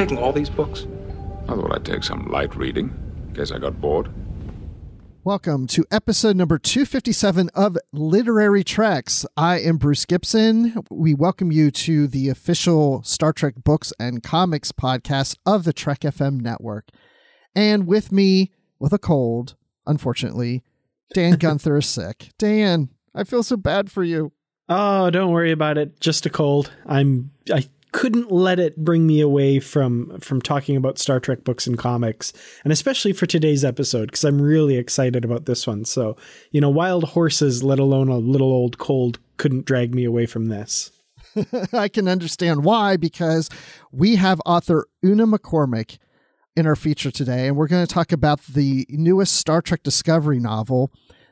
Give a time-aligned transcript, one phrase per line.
[0.00, 0.86] Taking all these books?
[1.46, 2.90] I thought I'd take some light reading,
[3.28, 4.10] in case I got bored.
[5.24, 9.26] Welcome to episode number 257 of Literary Treks.
[9.36, 10.82] I am Bruce Gibson.
[10.90, 16.00] We welcome you to the official Star Trek books and comics podcast of the Trek
[16.00, 16.88] FM network.
[17.54, 19.54] And with me, with a cold,
[19.86, 20.64] unfortunately,
[21.12, 22.30] Dan Gunther is sick.
[22.38, 24.32] Dan, I feel so bad for you.
[24.66, 26.00] Oh, don't worry about it.
[26.00, 26.72] Just a cold.
[26.86, 31.66] I'm I couldn't let it bring me away from from talking about Star Trek books
[31.66, 32.32] and comics,
[32.64, 35.84] and especially for today's episode because I'm really excited about this one.
[35.84, 36.16] So,
[36.50, 40.48] you know, wild horses, let alone a little old cold, couldn't drag me away from
[40.48, 40.92] this.
[41.72, 43.48] I can understand why because
[43.92, 45.98] we have author Una McCormack
[46.56, 50.40] in our feature today, and we're going to talk about the newest Star Trek Discovery
[50.40, 50.90] novel.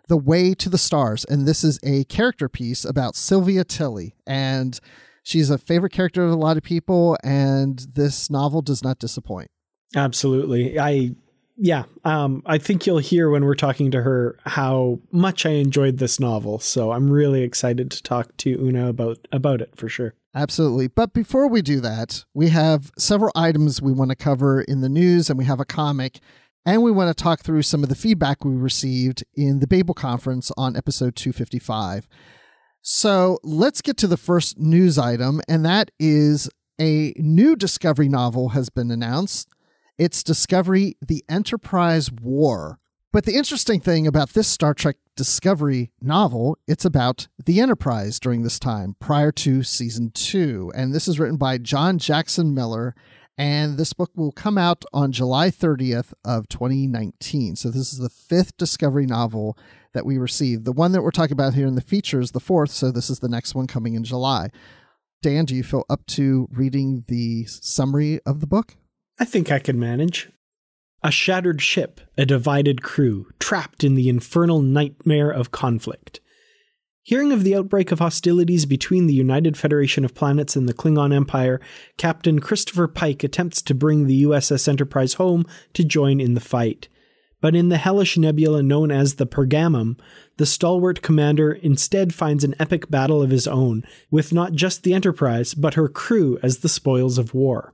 [0.09, 4.81] The Way to the Stars, and this is a character piece about Sylvia Tilly, and
[5.28, 9.50] She's a favorite character of a lot of people, and this novel does not disappoint.
[9.94, 10.78] Absolutely.
[10.78, 11.16] I
[11.59, 15.99] yeah, um, I think you'll hear when we're talking to her how much I enjoyed
[15.99, 16.61] this novel.
[16.61, 20.15] So I'm really excited to talk to Una about about it for sure.
[20.34, 20.88] Absolutely.
[20.88, 24.88] But before we do that, we have several items we want to cover in the
[24.88, 26.21] news, and we have a comic,
[26.65, 29.93] and we want to talk through some of the feedback we received in the Babel
[29.93, 32.09] conference on episode 255.
[32.83, 36.49] So let's get to the first news item, and that is
[36.81, 39.49] a new Discovery novel has been announced.
[39.99, 42.78] It's Discovery The Enterprise War.
[43.12, 48.43] But the interesting thing about this Star Trek Discovery novel, it's about the Enterprise during
[48.43, 50.71] this time, prior to season two.
[50.75, 52.94] And this is written by John Jackson Miller.
[53.38, 57.54] And this book will come out on July 30th of 2019.
[57.54, 59.56] So this is the fifth Discovery novel
[59.94, 60.65] that we received.
[60.65, 63.09] The one that we're talking about here in the feature is the fourth, so this
[63.09, 64.50] is the next one coming in July.
[65.22, 68.76] Dan, do you feel up to reading the summary of the book?
[69.21, 70.31] I think I can manage.
[71.05, 76.19] A shattered ship, a divided crew, trapped in the infernal nightmare of conflict.
[77.09, 81.11] Hearing of the outbreak of hostilities between the United Federation of Planets and the Klingon
[81.11, 81.59] Empire,
[81.97, 86.89] Captain Christopher Pike attempts to bring the USS Enterprise home to join in the fight.
[87.41, 89.99] But in the hellish nebula known as the Pergamum,
[90.37, 94.93] the stalwart commander instead finds an epic battle of his own, with not just the
[94.93, 97.73] Enterprise, but her crew as the spoils of war.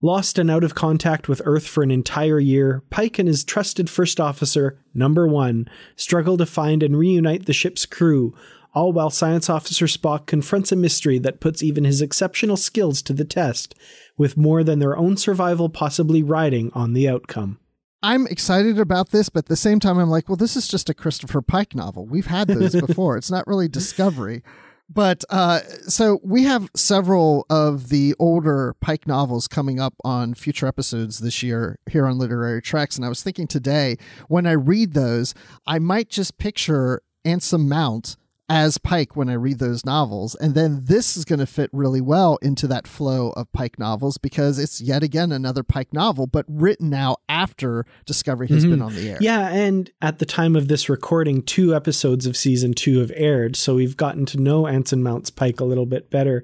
[0.00, 3.90] Lost and out of contact with Earth for an entire year, Pike and his trusted
[3.90, 8.32] first officer, Number One, struggle to find and reunite the ship's crew,
[8.72, 13.12] all while Science Officer Spock confronts a mystery that puts even his exceptional skills to
[13.12, 13.74] the test,
[14.16, 17.58] with more than their own survival possibly riding on the outcome.
[18.00, 20.88] I'm excited about this, but at the same time, I'm like, well, this is just
[20.88, 22.06] a Christopher Pike novel.
[22.06, 23.16] We've had those before.
[23.16, 24.44] it's not really Discovery.
[24.88, 30.66] But uh, so we have several of the older Pike novels coming up on future
[30.66, 33.96] episodes this year here on Literary Treks, And I was thinking today,
[34.28, 35.34] when I read those,
[35.66, 38.16] I might just picture Anson Mount
[38.48, 40.34] as Pike when I read those novels.
[40.34, 44.16] And then this is going to fit really well into that flow of Pike novels
[44.16, 48.70] because it's yet again another Pike novel, but written now after Discovery has mm-hmm.
[48.70, 49.18] been on the air.
[49.20, 49.48] Yeah.
[49.48, 53.54] And at the time of this recording, two episodes of season two have aired.
[53.56, 56.42] So we've gotten to know Anson Mounts Pike a little bit better.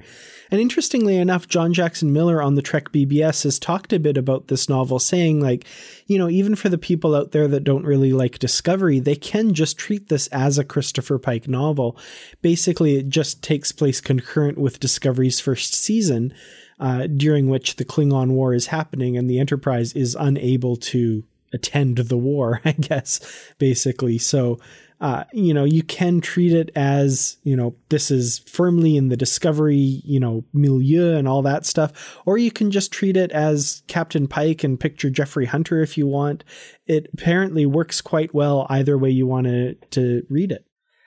[0.50, 4.48] And interestingly enough, John Jackson Miller on the Trek BBS has talked a bit about
[4.48, 5.64] this novel, saying, like,
[6.06, 9.54] you know, even for the people out there that don't really like Discovery, they can
[9.54, 11.93] just treat this as a Christopher Pike novel.
[12.42, 16.32] Basically, it just takes place concurrent with Discovery's first season,
[16.80, 21.96] uh, during which the Klingon War is happening and the Enterprise is unable to attend
[21.96, 23.20] the war, I guess,
[23.58, 24.18] basically.
[24.18, 24.58] So,
[25.00, 29.16] uh, you know, you can treat it as, you know, this is firmly in the
[29.16, 32.18] discovery, you know, milieu and all that stuff.
[32.26, 36.06] Or you can just treat it as Captain Pike and picture Jeffrey Hunter if you
[36.06, 36.44] want.
[36.86, 40.64] It apparently works quite well either way you want to, to read it.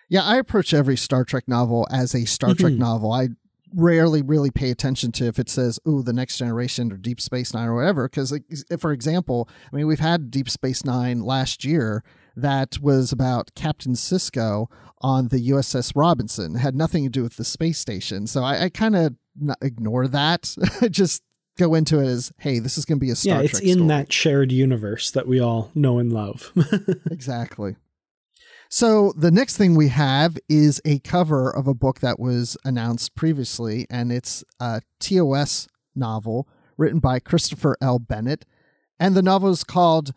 [0.10, 2.82] Yeah, I approach every Star Trek novel as a Star Trek mm-hmm.
[2.82, 3.12] novel.
[3.12, 3.30] I
[3.76, 7.54] rarely really pay attention to if it says "oh the next generation" or Deep Space
[7.54, 8.08] Nine or whatever.
[8.08, 8.44] Because, like,
[8.80, 12.04] for example, I mean, we've had Deep Space Nine last year
[12.36, 14.68] that was about Captain Sisko
[15.02, 16.56] on the USS Robinson.
[16.56, 18.28] It had nothing to do with the space station.
[18.28, 19.16] So I, I kind of
[19.62, 20.56] ignore that.
[20.92, 21.24] Just
[21.58, 23.64] go into it as, hey, this is going to be a Star yeah, it's Trek
[23.64, 23.88] in story.
[23.88, 26.52] that shared universe that we all know and love.
[27.12, 27.76] exactly.
[28.70, 33.16] So the next thing we have is a cover of a book that was announced
[33.16, 36.48] previously, and it's a TOS novel
[36.78, 37.98] written by Christopher L.
[37.98, 38.46] Bennett,
[39.00, 40.12] and the novel is called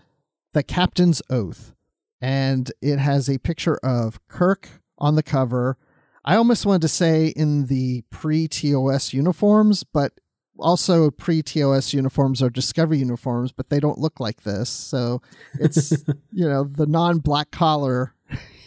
[0.52, 1.75] The Captain's Oath,
[2.20, 4.69] and it has a picture of Kirk
[4.99, 5.79] on the cover.
[6.25, 10.12] I almost wanted to say in the pre-TOS uniforms, but
[10.58, 14.69] also pre-TOS uniforms are Discovery uniforms, but they don't look like this.
[14.69, 15.23] So
[15.55, 15.93] it's
[16.32, 18.14] you know the non-black collar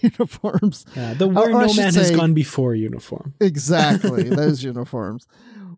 [0.04, 0.86] uniforms.
[0.96, 3.34] Yeah, the where no man has gone before uniform.
[3.40, 5.28] Exactly, those uniforms.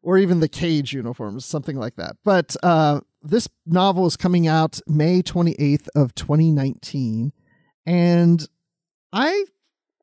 [0.01, 2.17] Or even the cage uniforms, something like that.
[2.23, 7.31] But uh, this novel is coming out May 28th of 2019.
[7.85, 8.47] And
[9.11, 9.45] I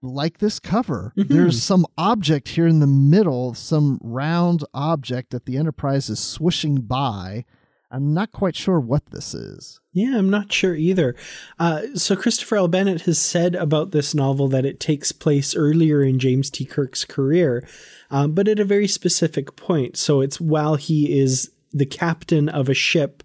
[0.03, 1.13] like this cover.
[1.17, 1.33] Mm-hmm.
[1.33, 6.81] There's some object here in the middle, some round object that the Enterprise is swishing
[6.81, 7.45] by.
[7.93, 9.79] I'm not quite sure what this is.
[9.93, 11.15] Yeah, I'm not sure either.
[11.59, 12.67] Uh, so, Christopher L.
[12.67, 16.65] Bennett has said about this novel that it takes place earlier in James T.
[16.65, 17.69] Kirk's career,
[18.11, 19.99] um, but at a very specific point.
[19.99, 23.23] So, it's while he is the captain of a ship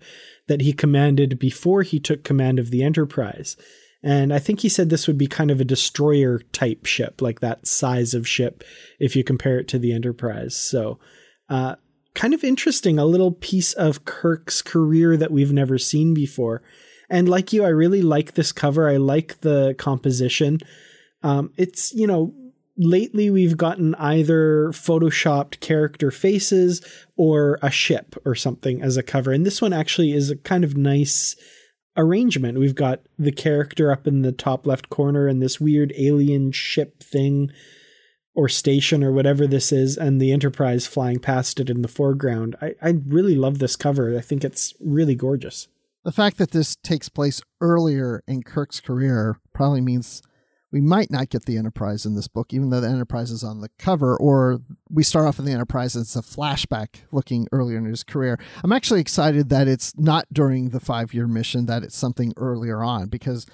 [0.48, 3.56] that he commanded before he took command of the Enterprise.
[4.04, 7.40] And I think he said this would be kind of a destroyer type ship, like
[7.40, 8.64] that size of ship,
[9.00, 10.56] if you compare it to the Enterprise.
[10.56, 11.00] So,
[11.50, 11.76] uh,
[12.18, 16.64] kind of interesting, a little piece of Kirk's career that we've never seen before.
[17.12, 18.90] And like you, I really like this cover.
[18.90, 20.58] I like the composition.
[21.22, 22.34] Um, it's, you know,
[22.76, 26.82] lately we've gotten either photoshopped character faces
[27.18, 29.32] or a ship or something as a cover.
[29.32, 31.36] And this one actually is a kind of nice
[31.96, 32.58] arrangement.
[32.58, 37.04] We've got the character up in the top left corner and this weird alien ship
[37.04, 37.52] thing
[38.38, 42.56] or station or whatever this is, and the Enterprise flying past it in the foreground.
[42.62, 44.16] I, I really love this cover.
[44.16, 45.68] I think it's really gorgeous.
[46.06, 50.22] The fact that this takes place earlier in Kirk's career probably means
[50.72, 53.62] we might not get the Enterprise in this book, even though the Enterprise is on
[53.62, 57.86] the cover, or we start off in the Enterprise it's a flashback looking earlier in
[57.86, 58.38] his career.
[58.64, 62.84] I'm actually excited that it's not during the five year mission, that it's something earlier
[62.84, 63.48] on, because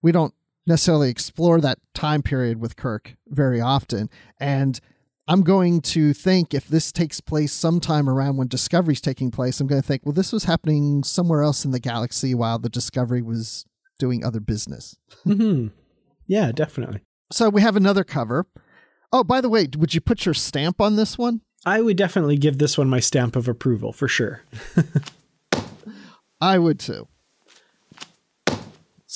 [0.00, 0.32] we don't
[0.68, 4.08] necessarily explore that time period with Kirk very often.
[4.38, 4.78] And
[5.26, 9.66] I'm going to think if this takes place sometime around when Discovery's taking place, I'm
[9.66, 13.22] going to think, well, this was happening somewhere else in the galaxy while the Discovery
[13.22, 13.66] was
[13.98, 14.96] doing other business.
[15.26, 15.68] mm-hmm.
[16.26, 17.00] Yeah, definitely.
[17.32, 18.46] So we have another cover.
[19.12, 21.40] Oh, by the way, would you put your stamp on this one?
[21.64, 24.42] I would definitely give this one my stamp of approval for sure.
[26.40, 27.08] I would too.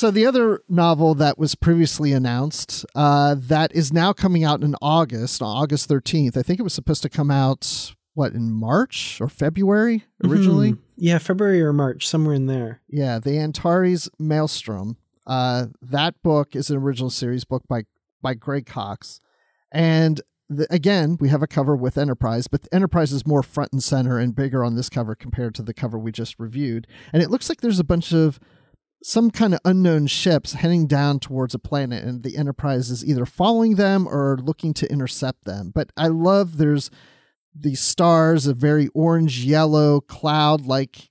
[0.02, 4.74] So the other novel that was previously announced uh, that is now coming out in
[4.82, 6.36] August, August 13th.
[6.36, 10.72] I think it was supposed to come out what in March or February originally.
[10.72, 10.80] Mm-hmm.
[10.96, 12.80] Yeah, February or March, somewhere in there.
[12.88, 14.96] Yeah, the Antares Maelstrom.
[15.24, 17.84] Uh, that book is an original series book by
[18.20, 19.20] by Greg Cox,
[19.70, 23.84] and the, again we have a cover with Enterprise, but Enterprise is more front and
[23.84, 27.30] center and bigger on this cover compared to the cover we just reviewed, and it
[27.30, 28.40] looks like there's a bunch of
[29.02, 33.26] some kind of unknown ships heading down towards a planet and the enterprise is either
[33.26, 36.90] following them or looking to intercept them but i love there's
[37.54, 41.10] these stars a very orange yellow cloud like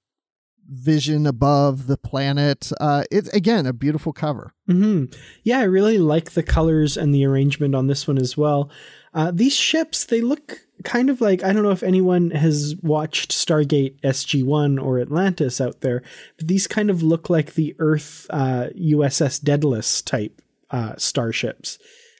[0.71, 2.71] vision above the planet.
[2.79, 4.53] Uh, it's again a beautiful cover.
[4.67, 5.05] hmm
[5.43, 8.71] Yeah, I really like the colors and the arrangement on this one as well.
[9.13, 13.31] Uh, these ships, they look kind of like I don't know if anyone has watched
[13.31, 16.01] Stargate SG One or Atlantis out there,
[16.38, 21.77] but these kind of look like the Earth uh, USS Daedalus type uh, starships,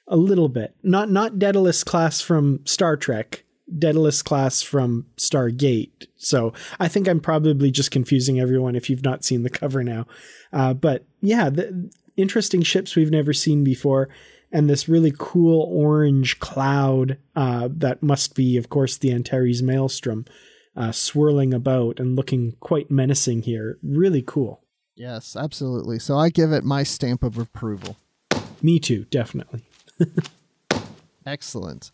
[0.08, 0.74] a little bit.
[0.82, 3.44] Not not Daedalus class from Star Trek,
[3.78, 6.06] Daedalus class from Stargate.
[6.16, 10.06] So I think I'm probably just confusing everyone if you've not seen the cover now.
[10.52, 14.08] Uh, but yeah, the, interesting ships we've never seen before.
[14.52, 20.26] And this really cool orange cloud uh, that must be, of course, the Antares Maelstrom
[20.76, 23.78] uh, swirling about and looking quite menacing here.
[23.82, 24.62] Really cool.
[24.94, 25.98] Yes, absolutely.
[25.98, 27.96] So I give it my stamp of approval.
[28.60, 29.62] Me too, definitely.
[31.26, 31.90] Excellent.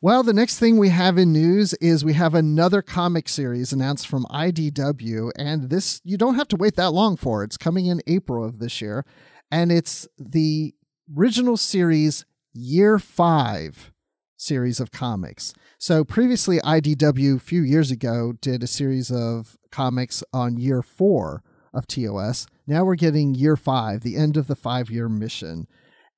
[0.00, 4.06] Well, the next thing we have in news is we have another comic series announced
[4.06, 7.42] from IDW, and this you don't have to wait that long for.
[7.42, 9.06] It's coming in April of this year,
[9.50, 10.74] and it's the
[11.16, 13.92] original series Year 5
[14.36, 15.54] series of comics.
[15.78, 21.42] So previously IDW a few years ago did a series of comics on Year 4
[21.72, 22.46] of TOS.
[22.66, 25.66] Now we're getting Year 5, the end of the 5-year mission.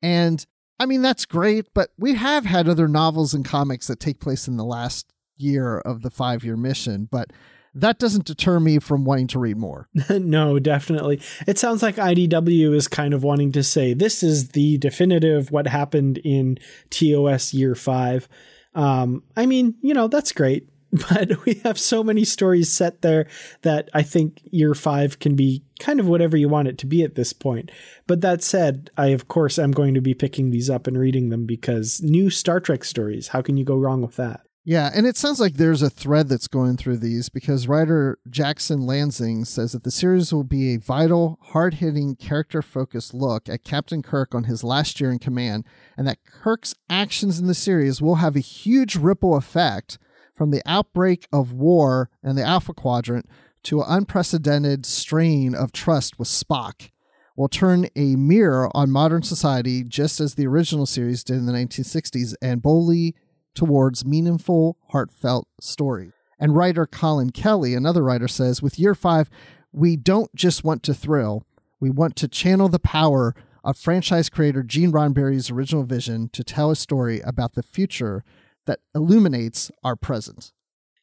[0.02, 0.45] And
[0.78, 4.47] I mean, that's great, but we have had other novels and comics that take place
[4.47, 7.33] in the last year of the five year mission, but
[7.76, 9.88] that doesn't deter me from wanting to read more.
[10.11, 11.21] no, definitely.
[11.47, 15.66] It sounds like IDW is kind of wanting to say this is the definitive what
[15.66, 16.59] happened in
[16.90, 18.28] TOS year five.
[18.75, 20.68] Um, I mean, you know, that's great.
[21.11, 23.26] But we have so many stories set there
[23.62, 27.02] that I think year five can be kind of whatever you want it to be
[27.02, 27.71] at this point.
[28.06, 31.28] But that said, I of course am going to be picking these up and reading
[31.28, 34.45] them because new Star Trek stories, how can you go wrong with that?
[34.68, 38.80] Yeah, and it sounds like there's a thread that's going through these because writer Jackson
[38.80, 43.62] Lanzing says that the series will be a vital, hard hitting, character focused look at
[43.62, 45.62] Captain Kirk on his last year in command,
[45.96, 50.00] and that Kirk's actions in the series will have a huge ripple effect
[50.35, 53.30] from the outbreak of war in the Alpha Quadrant
[53.62, 56.90] to an unprecedented strain of trust with Spock.
[57.37, 61.52] Will turn a mirror on modern society just as the original series did in the
[61.52, 63.14] 1960s and boldly
[63.56, 66.12] towards meaningful, heartfelt story.
[66.38, 69.28] And writer Collin Kelly, another writer, says with year five,
[69.72, 71.44] we don't just want to thrill,
[71.80, 73.34] we want to channel the power
[73.64, 78.22] of franchise creator Gene Roddenberry's original vision to tell a story about the future
[78.66, 80.52] that illuminates our present.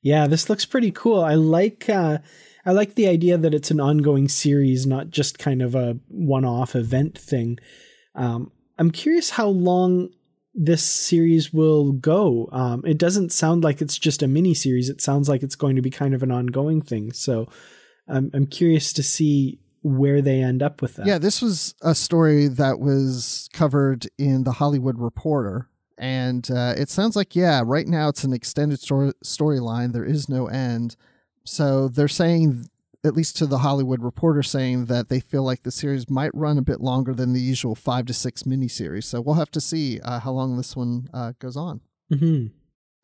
[0.02, 1.24] Yeah, this looks pretty cool.
[1.24, 2.20] I like uh,
[2.66, 6.76] I like the idea that it's an ongoing series, not just kind of a one-off
[6.76, 7.58] event thing.
[8.16, 10.10] Um, I'm curious how long
[10.54, 12.50] this series will go.
[12.52, 14.90] Um, it doesn't sound like it's just a mini series.
[14.90, 17.12] It sounds like it's going to be kind of an ongoing thing.
[17.12, 17.48] So
[18.08, 21.06] I'm I'm curious to see where they end up with that.
[21.06, 25.68] Yeah, this was a story that was covered in the Hollywood Reporter
[25.98, 30.28] and uh, it sounds like yeah right now it's an extended story storyline there is
[30.28, 30.96] no end
[31.46, 32.66] so they're saying
[33.04, 36.58] at least to the hollywood reporter saying that they feel like the series might run
[36.58, 39.06] a bit longer than the usual five to six miniseries.
[39.06, 41.82] So we'll have to see uh, how long this one uh, goes on.
[42.12, 42.48] Mm-hmm.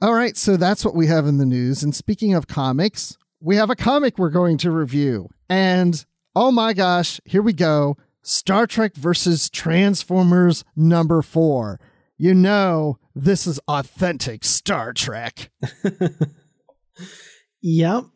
[0.01, 1.83] All right so that's what we have in the news.
[1.83, 5.29] And speaking of comics we have a comic we're going to review.
[5.49, 7.97] And oh my gosh here we go.
[8.21, 11.79] Star trek versus transformers number four.
[12.17, 15.49] You know this is authentic Star Trek.
[17.61, 18.05] yep.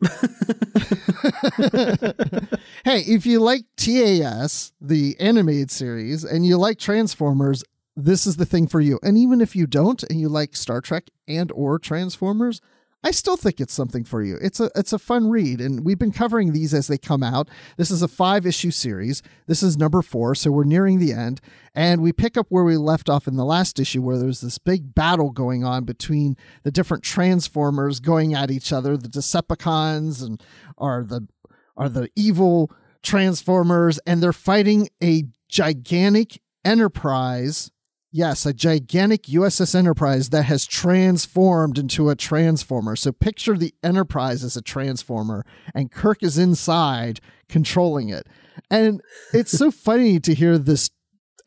[2.84, 7.64] hey, if you like TAS, the animated series, and you like Transformers,
[7.96, 8.98] this is the thing for you.
[9.02, 12.60] And even if you don't and you like Star Trek and or Transformers,
[13.04, 14.38] I still think it's something for you.
[14.40, 17.50] It's a it's a fun read, and we've been covering these as they come out.
[17.76, 19.22] This is a five issue series.
[19.46, 21.42] This is number four, so we're nearing the end,
[21.74, 24.56] and we pick up where we left off in the last issue, where there's this
[24.56, 30.42] big battle going on between the different Transformers going at each other, the Decepticons and
[30.78, 31.28] are the
[31.76, 37.70] are the evil Transformers, and they're fighting a gigantic Enterprise
[38.16, 42.94] Yes, a gigantic USS Enterprise that has transformed into a transformer.
[42.94, 45.44] So picture the Enterprise as a transformer,
[45.74, 47.18] and Kirk is inside
[47.48, 48.28] controlling it.
[48.70, 49.00] And
[49.32, 50.90] it's so funny to hear this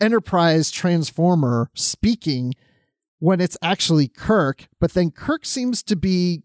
[0.02, 2.54] Enterprise transformer speaking
[3.20, 6.44] when it's actually Kirk, but then Kirk seems to be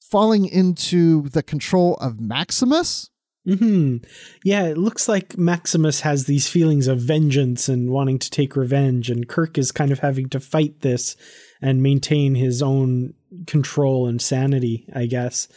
[0.00, 3.10] falling into the control of Maximus
[3.44, 3.96] Hmm.
[4.44, 9.10] Yeah, it looks like Maximus has these feelings of vengeance and wanting to take revenge,
[9.10, 11.16] and Kirk is kind of having to fight this
[11.60, 13.14] and maintain his own
[13.46, 15.48] control and sanity, I guess.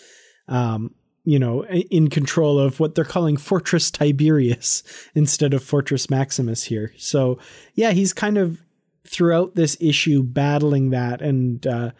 [0.48, 4.84] Um, you know, in control of what they're calling Fortress Tiberius
[5.16, 6.94] instead of Fortress Maximus here.
[6.98, 7.40] So,
[7.74, 8.62] yeah, he's kind of
[9.08, 11.92] throughout this issue battling that and uh,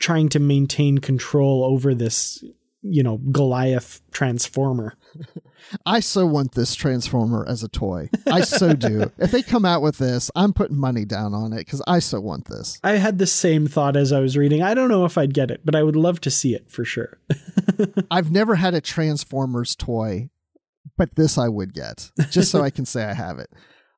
[0.00, 2.42] trying to maintain control over this,
[2.90, 4.94] you know, Goliath transformer.
[5.86, 8.08] I so want this transformer as a toy.
[8.26, 9.10] I so do.
[9.18, 12.20] if they come out with this, I'm putting money down on it because I so
[12.20, 12.78] want this.
[12.84, 14.62] I had the same thought as I was reading.
[14.62, 16.84] I don't know if I'd get it, but I would love to see it for
[16.84, 17.18] sure.
[18.10, 20.30] I've never had a Transformers toy,
[20.96, 23.50] but this I would get just so I can say I have it.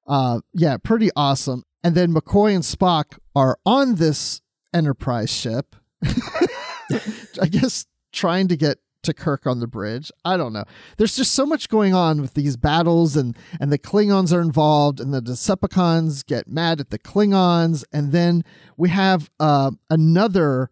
[0.07, 1.65] Uh, yeah, pretty awesome.
[1.85, 4.41] And then McCoy and Spock are on this
[4.75, 5.77] Enterprise ship.
[6.03, 7.87] I guess
[8.19, 10.11] trying to get to Kirk on the bridge.
[10.25, 10.65] I don't know.
[10.97, 15.01] There's just so much going on with these battles, and and the Klingons are involved,
[15.01, 18.45] and the Decepticons get mad at the Klingons, and then
[18.77, 20.71] we have uh, another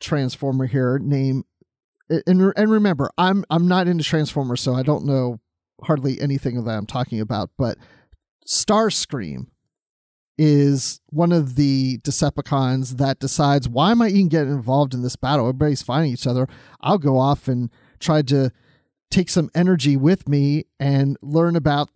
[0.00, 1.44] Transformer here named.
[2.08, 5.40] And and remember, I'm I'm not into Transformers, so I don't know
[5.82, 7.50] hardly anything that I'm talking about.
[7.58, 7.78] But
[8.46, 9.48] Starscream
[10.38, 15.16] is one of the Decepticons that decides, why am I even getting involved in this
[15.16, 15.46] battle?
[15.46, 16.46] Everybody's fighting each other.
[16.80, 18.50] I'll go off and try to
[19.10, 21.90] take some energy with me and learn about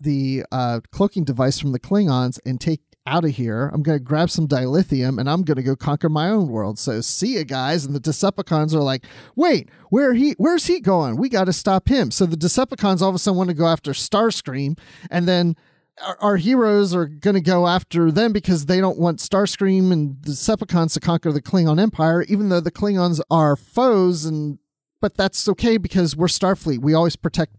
[0.00, 3.70] the uh, cloaking device from the Klingons and take out of here.
[3.72, 6.78] I'm going to grab some dilithium and I'm going to go conquer my own world.
[6.78, 7.84] So see you guys.
[7.84, 9.04] And the Decepticons are like,
[9.36, 10.32] wait, where he?
[10.38, 11.16] Where's he going?
[11.16, 12.10] We got to stop him.
[12.10, 14.78] So the Decepticons all of a sudden want to go after Starscream,
[15.08, 15.56] and then
[16.02, 20.22] our, our heroes are going to go after them because they don't want Starscream and
[20.22, 24.24] the Decepticons to conquer the Klingon Empire, even though the Klingons are foes.
[24.24, 24.58] And
[25.00, 26.80] but that's okay because we're Starfleet.
[26.80, 27.54] We always protect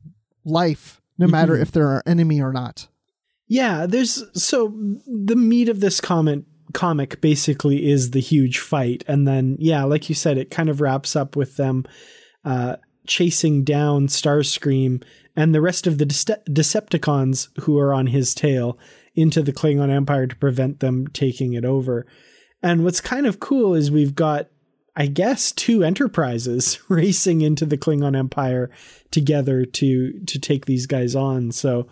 [0.46, 1.62] life, no matter mm-hmm.
[1.62, 2.88] if they're our enemy or not.
[3.48, 4.74] Yeah, there's so
[5.08, 10.10] the meat of this comment comic basically is the huge fight, and then yeah, like
[10.10, 11.86] you said, it kind of wraps up with them
[12.44, 12.76] uh,
[13.08, 15.04] chasing down Starscream
[15.38, 18.78] and the rest of the Decepticons who are on his tail
[19.14, 22.08] into the Klingon Empire to prevent them taking it over.
[22.64, 24.50] And what's kind of cool is we've got,
[24.96, 28.72] I guess, two enterprises racing into the Klingon Empire
[29.12, 31.52] together to to take these guys on.
[31.52, 31.88] So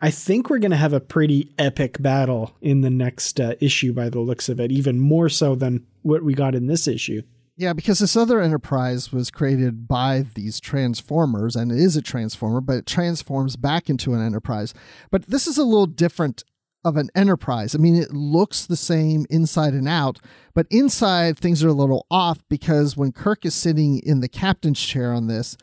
[0.00, 3.92] I think we're going to have a pretty epic battle in the next uh, issue
[3.92, 7.22] by the looks of it, even more so than what we got in this issue.
[7.58, 12.60] Yeah, because this other enterprise was created by these transformers, and it is a transformer,
[12.60, 14.74] but it transforms back into an enterprise.
[15.10, 16.44] But this is a little different
[16.84, 17.74] of an enterprise.
[17.74, 20.18] I mean, it looks the same inside and out,
[20.54, 24.80] but inside things are a little off because when Kirk is sitting in the captain's
[24.80, 25.56] chair on this,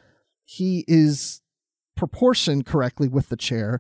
[0.44, 1.42] he is
[1.96, 3.80] proportioned correctly with the chair,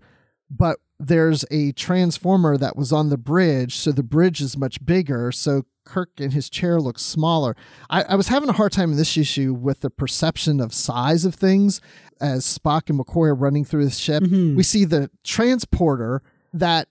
[0.49, 5.32] but there's a transformer that was on the bridge, so the bridge is much bigger.
[5.32, 7.56] So Kirk and his chair looks smaller.
[7.89, 11.26] I, I, was having a hard time in this issue with the perception of size
[11.26, 11.82] of things
[12.22, 14.24] as Spock and McCoy are running through the ship.
[14.24, 14.56] Mm-hmm.
[14.56, 16.22] We see the transporter
[16.54, 16.88] that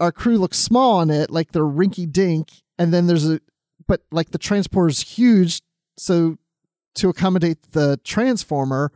[0.00, 3.40] our crew looks small on it, like they're rinky dink, and then there's a
[3.86, 5.60] but like the transporter is huge,
[5.96, 6.38] so
[6.94, 8.92] to accommodate the transformer.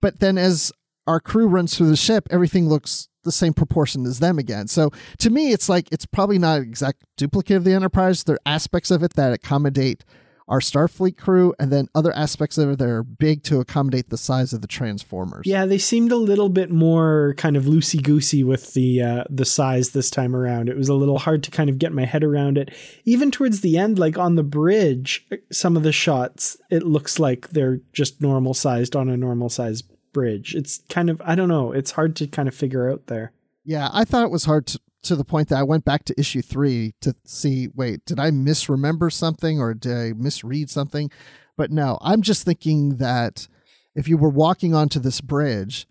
[0.00, 0.72] But then as
[1.06, 4.68] our crew runs through the ship, everything looks the same proportion as them again.
[4.68, 8.24] So to me, it's like it's probably not an exact duplicate of the Enterprise.
[8.24, 10.04] There are aspects of it that accommodate
[10.48, 14.16] our Starfleet crew, and then other aspects of it that are big to accommodate the
[14.16, 15.42] size of the Transformers.
[15.44, 19.44] Yeah, they seemed a little bit more kind of loosey goosey with the uh, the
[19.44, 20.68] size this time around.
[20.68, 22.72] It was a little hard to kind of get my head around it.
[23.04, 27.48] Even towards the end, like on the bridge, some of the shots, it looks like
[27.48, 29.84] they're just normal sized on a normal sized
[30.16, 30.54] bridge.
[30.54, 31.72] It's kind of I don't know.
[31.72, 33.32] It's hard to kind of figure out there.
[33.66, 36.18] Yeah, I thought it was hard to, to the point that I went back to
[36.18, 37.68] issue three to see.
[37.74, 41.10] Wait, did I misremember something or did I misread something?
[41.58, 43.46] But no, I'm just thinking that
[43.94, 45.86] if you were walking onto this bridge,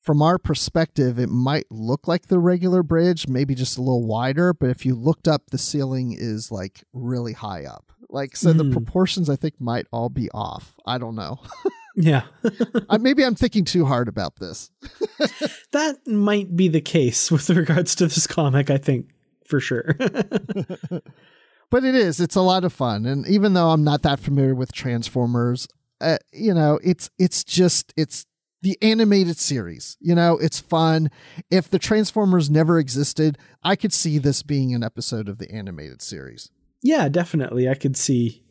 [0.00, 4.54] from our perspective, it might look like the regular bridge, maybe just a little wider.
[4.54, 7.90] But if you looked up, the ceiling is like really high up.
[8.08, 8.58] Like, so mm.
[8.58, 8.72] the hmm.
[8.72, 10.76] proportions I think might all be off.
[10.86, 11.40] I don't know.
[11.96, 12.24] Yeah.
[13.00, 14.70] maybe I'm thinking too hard about this.
[15.72, 19.08] that might be the case with regards to this comic, I think,
[19.46, 19.94] for sure.
[19.98, 22.20] but it is.
[22.20, 23.06] It's a lot of fun.
[23.06, 25.66] And even though I'm not that familiar with Transformers,
[26.02, 28.26] uh, you know, it's it's just it's
[28.60, 29.96] the animated series.
[29.98, 31.10] You know, it's fun.
[31.50, 36.02] If the Transformers never existed, I could see this being an episode of the animated
[36.02, 36.50] series.
[36.82, 37.70] Yeah, definitely.
[37.70, 38.45] I could see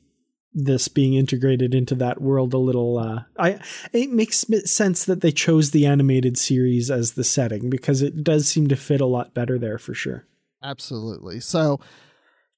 [0.55, 3.59] this being integrated into that world a little uh, i
[3.93, 8.47] it makes sense that they chose the animated series as the setting because it does
[8.47, 10.25] seem to fit a lot better there for sure
[10.63, 11.79] absolutely so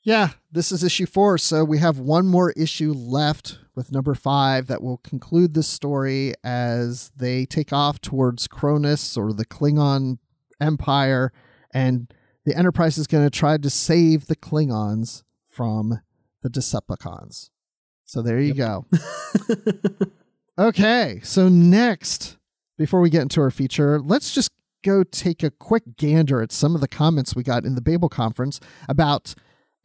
[0.07, 1.37] Yeah, this is issue four.
[1.37, 6.33] So we have one more issue left with number five that will conclude this story
[6.45, 10.19] as they take off towards Kronos or the Klingon
[10.61, 11.33] Empire.
[11.73, 12.13] And
[12.45, 15.99] the Enterprise is going to try to save the Klingons from
[16.41, 17.49] the Decepticons.
[18.07, 18.85] So there you go.
[20.57, 22.37] okay, so next,
[22.77, 24.49] before we get into our feature, let's just
[24.81, 28.07] go take a quick gander at some of the comments we got in the Babel
[28.07, 29.35] conference about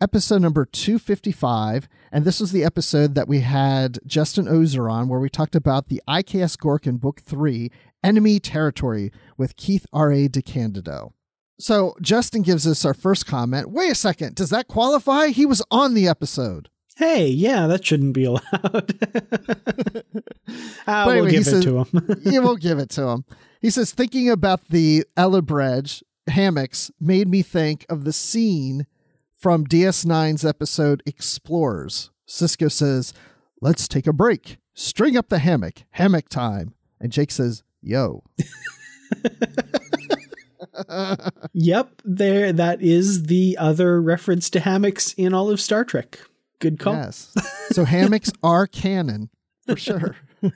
[0.01, 1.89] episode number 255.
[2.13, 5.89] And this was the episode that we had Justin Ozer on, where we talked about
[5.89, 7.73] the IKS Gorkon Book 3,
[8.05, 10.29] Enemy Territory, with Keith R.A.
[10.29, 11.13] DeCandido.
[11.59, 13.71] So Justin gives us our first comment.
[13.71, 15.29] Wait a second, does that qualify?
[15.29, 16.69] He was on the episode.
[16.97, 18.43] Hey, yeah, that shouldn't be allowed.
[20.87, 22.21] ah, we'll give it says, to him.
[22.23, 23.25] yeah, we'll give it to him.
[23.61, 28.87] He says, thinking about the Elebrej hammocks made me think of the scene
[29.33, 32.11] from DS9's episode Explorers.
[32.29, 33.13] Sisko says,
[33.61, 34.59] Let's take a break.
[34.75, 35.85] String up the hammock.
[35.91, 36.75] Hammock time.
[37.01, 38.23] And Jake says, Yo.
[41.53, 46.21] yep, there that is the other reference to hammocks in all of Star Trek.
[46.63, 46.95] Good call.
[46.95, 47.35] Yes.
[47.73, 49.31] So hammocks are canon
[49.67, 50.17] for sure.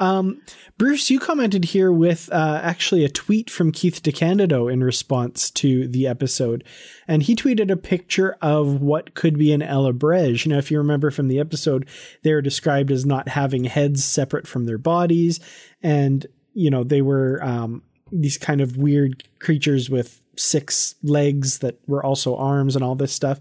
[0.00, 0.40] Um,
[0.78, 5.86] Bruce, you commented here with uh, actually a tweet from Keith DeCandido in response to
[5.86, 6.64] the episode,
[7.06, 10.46] and he tweeted a picture of what could be an Elebrej.
[10.46, 11.86] You know, if you remember from the episode,
[12.22, 15.38] they're described as not having heads separate from their bodies,
[15.82, 21.78] and you know they were um, these kind of weird creatures with six legs that
[21.86, 23.38] were also arms and all this stuff.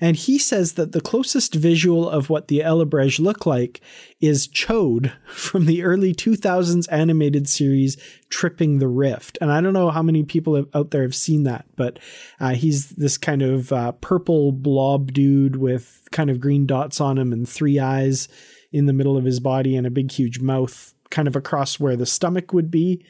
[0.00, 3.80] And he says that the closest visual of what the Elebrej look like
[4.20, 7.96] is Chode from the early 2000s animated series
[8.30, 9.36] Tripping the Rift.
[9.40, 11.98] And I don't know how many people have, out there have seen that, but
[12.38, 17.18] uh, he's this kind of uh, purple blob dude with kind of green dots on
[17.18, 18.28] him and three eyes
[18.72, 21.96] in the middle of his body and a big, huge mouth kind of across where
[21.96, 23.04] the stomach would be.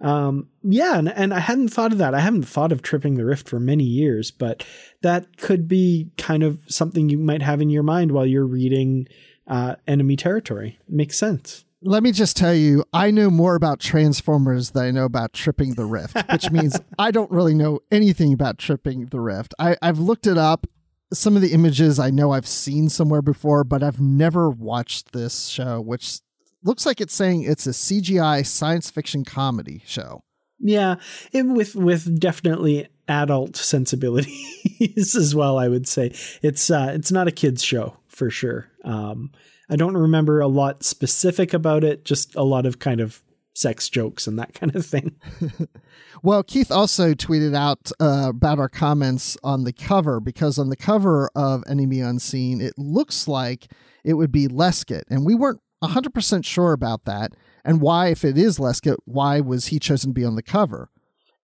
[0.00, 2.14] Um, yeah, and, and I hadn't thought of that.
[2.14, 4.64] I haven't thought of tripping the rift for many years, but
[5.02, 9.08] that could be kind of something you might have in your mind while you're reading
[9.46, 10.78] uh, enemy territory.
[10.88, 11.64] Makes sense.
[11.82, 15.74] Let me just tell you, I know more about Transformers than I know about tripping
[15.74, 19.54] the rift, which means I don't really know anything about tripping the rift.
[19.58, 20.66] I, I've looked it up.
[21.12, 25.46] Some of the images I know I've seen somewhere before, but I've never watched this
[25.46, 26.20] show, which
[26.62, 30.22] looks like it's saying it's a CGI science fiction comedy show.
[30.58, 30.96] Yeah,
[31.32, 35.58] it, with with definitely adult sensibilities as well.
[35.58, 38.68] I would say it's uh, it's not a kids show for sure.
[38.84, 39.30] Um,
[39.70, 43.22] I don't remember a lot specific about it, just a lot of kind of
[43.54, 45.16] sex jokes and that kind of thing.
[46.22, 50.76] well, Keith also tweeted out uh, about our comments on the cover because on the
[50.76, 53.68] cover of Enemy Unseen, it looks like
[54.04, 57.32] it would be Leskit, and we weren't 100% sure about that
[57.64, 60.90] and why, if it is Leskit, why was he chosen to be on the cover?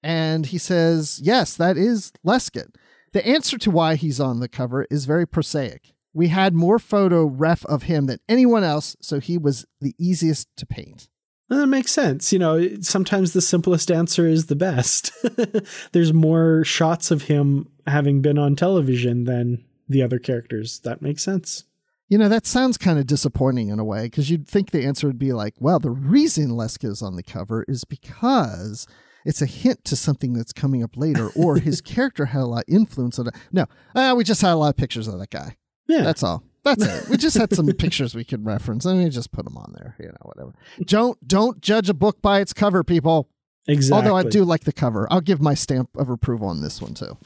[0.03, 2.75] And he says, yes, that is Leskit.
[3.13, 5.95] The answer to why he's on the cover is very prosaic.
[6.13, 10.49] We had more photo ref of him than anyone else, so he was the easiest
[10.57, 11.09] to paint.
[11.49, 12.33] Well, that makes sense.
[12.33, 15.13] You know, sometimes the simplest answer is the best.
[15.93, 20.81] There's more shots of him having been on television than the other characters.
[20.81, 21.65] That makes sense.
[22.09, 25.09] You know, that sounds kind of disappointing in a way because you'd think the answer
[25.09, 28.87] would be like, well, the reason Leska is on the cover is because
[29.25, 32.65] it's a hint to something that's coming up later, or his character had a lot
[32.69, 33.35] of influence on it.
[33.51, 35.57] No, uh, we just had a lot of pictures of that guy.
[35.89, 36.03] Yeah.
[36.03, 36.45] That's all.
[36.63, 37.09] That's it.
[37.09, 39.95] We just had some pictures we could reference, and we just put them on there.
[40.01, 40.53] You know, whatever.
[40.85, 43.29] Don't don't judge a book by its cover, people.
[43.69, 43.97] Exactly.
[43.97, 46.95] Although I do like the cover, I'll give my stamp of approval on this one
[46.95, 47.17] too.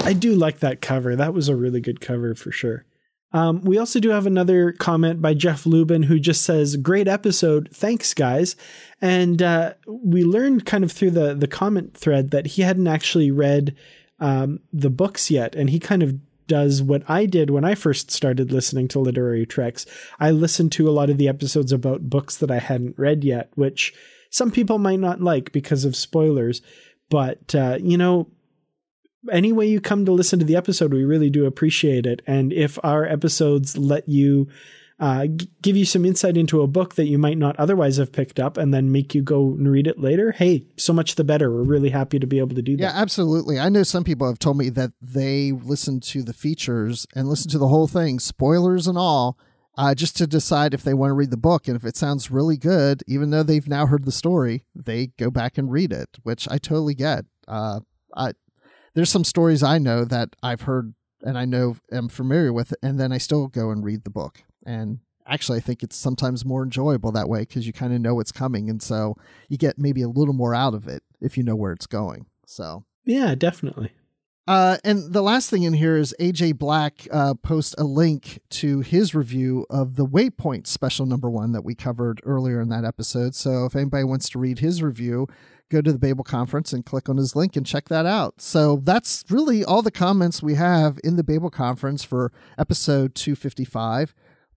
[0.00, 1.16] I do like that cover.
[1.16, 2.84] That was a really good cover for sure.
[3.32, 7.68] Um, we also do have another comment by Jeff Lubin who just says, "Great episode,
[7.72, 8.56] thanks guys."
[9.00, 13.30] And uh, we learned kind of through the the comment thread that he hadn't actually
[13.30, 13.76] read
[14.20, 16.14] um, the books yet, and he kind of
[16.46, 19.84] does what I did when I first started listening to literary treks.
[20.18, 23.50] I listened to a lot of the episodes about books that I hadn't read yet,
[23.54, 23.94] which
[24.30, 26.62] some people might not like because of spoilers.
[27.10, 28.28] But uh, you know,
[29.32, 32.22] any way you come to listen to the episode, we really do appreciate it.
[32.26, 34.48] And if our episodes let you
[35.00, 38.12] uh, g- give you some insight into a book that you might not otherwise have
[38.12, 41.24] picked up and then make you go and read it later, hey, so much the
[41.24, 41.50] better.
[41.50, 42.82] We're really happy to be able to do that.
[42.82, 43.60] Yeah, absolutely.
[43.60, 47.50] I know some people have told me that they listen to the features and listen
[47.52, 49.38] to the whole thing, spoilers and all.
[49.76, 51.68] Uh, just to decide if they want to read the book.
[51.68, 55.30] And if it sounds really good, even though they've now heard the story, they go
[55.30, 57.26] back and read it, which I totally get.
[57.46, 57.78] Uh,
[58.12, 58.32] I,
[58.98, 62.98] there's some stories I know that I've heard and I know am familiar with and
[62.98, 64.42] then I still go and read the book.
[64.66, 68.16] And actually, I think it's sometimes more enjoyable that way because you kind of know
[68.16, 69.14] what's coming, and so
[69.48, 72.26] you get maybe a little more out of it if you know where it's going.
[72.44, 73.92] So yeah, definitely.
[74.48, 78.80] Uh, and the last thing in here is AJ Black uh, post a link to
[78.80, 83.36] his review of the Waypoint special number one that we covered earlier in that episode.
[83.36, 85.28] So if anybody wants to read his review,
[85.70, 88.40] go to the Babel conference and click on his link and check that out.
[88.40, 94.14] So that's really all the comments we have in the Babel conference for episode 255.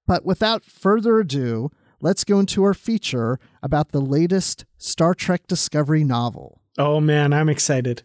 [0.07, 1.69] But without further ado,
[1.99, 6.61] let's go into our feature about the latest Star Trek Discovery novel.
[6.77, 8.03] Oh man, I'm excited.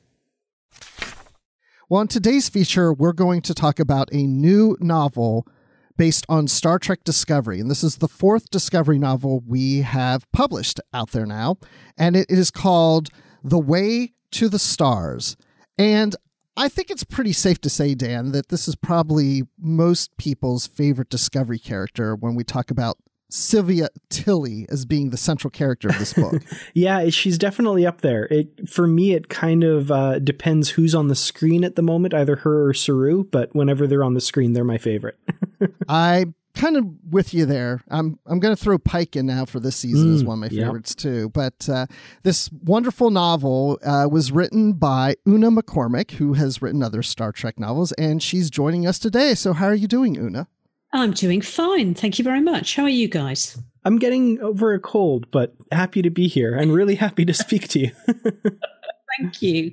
[1.89, 5.47] Well, in today's feature, we're going to talk about a new novel
[5.97, 7.61] based on Star Trek Discovery.
[7.61, 11.57] And this is the fourth Discovery novel we have published out there now.
[11.97, 13.09] And it is called
[13.43, 15.37] The Way to the Stars.
[15.79, 16.17] And
[16.57, 21.11] I think it's pretty safe to say, Dan, that this is probably most people's favorite
[21.11, 22.97] Discovery character when we talk about
[23.29, 26.43] Sylvia Tilly as being the central character of this book.
[26.75, 28.27] yeah, she's definitely up there.
[28.27, 32.15] It for me, it kind of uh, depends who's on the screen at the moment,
[32.15, 33.25] either her or Saru.
[33.25, 35.19] But whenever they're on the screen, they're my favorite.
[35.89, 37.83] I kind of with you there.
[37.89, 40.41] I'm I'm going to throw Pike in now for this season mm, as one of
[40.41, 41.03] my favorites yep.
[41.03, 41.29] too.
[41.29, 41.87] But uh,
[42.23, 47.59] this wonderful novel uh, was written by Una McCormack, who has written other Star Trek
[47.59, 49.35] novels, and she's joining us today.
[49.35, 50.49] So how are you doing, Una?
[50.93, 51.95] I'm doing fine.
[51.95, 52.77] Thank you very much.
[52.77, 53.59] How are you guys?
[53.85, 57.69] I'm getting over a cold, but happy to be here and really happy to speak
[57.69, 57.91] to you.
[59.19, 59.73] Thank you.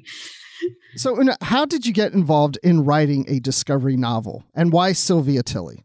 [0.95, 5.43] So, Una, how did you get involved in writing a discovery novel and why Sylvia
[5.43, 5.84] Tilly?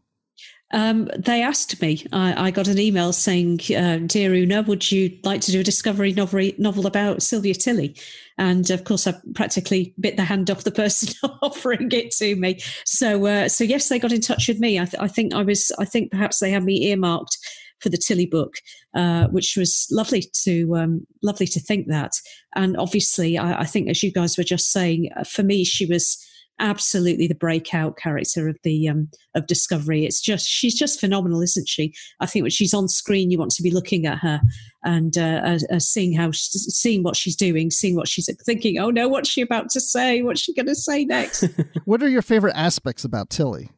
[0.71, 2.05] Um, they asked me.
[2.11, 5.63] I, I, got an email saying, uh, "Dear Una, would you like to do a
[5.63, 7.95] discovery novel, novel about Sylvia Tilly?"
[8.37, 12.59] And of course, I practically bit the hand off the person offering it to me.
[12.85, 14.79] So, uh, so yes, they got in touch with me.
[14.79, 15.71] I, th- I, think I was.
[15.79, 17.37] I think perhaps they had me earmarked
[17.79, 18.55] for the Tilly book,
[18.93, 22.11] uh, which was lovely to um, lovely to think that.
[22.55, 25.85] And obviously, I, I think, as you guys were just saying, uh, for me, she
[25.85, 26.23] was
[26.59, 30.05] absolutely the breakout character of the um, of Discovery.
[30.05, 31.93] It's just she's just phenomenal, isn't she?
[32.19, 34.41] I think when she's on screen, you want to be looking at her
[34.83, 38.79] and uh, uh, uh seeing how seeing what she's doing, seeing what she's thinking.
[38.79, 40.21] Oh no, what's she about to say?
[40.21, 41.45] What's she going to say next?
[41.85, 43.69] what are your favorite aspects about Tilly?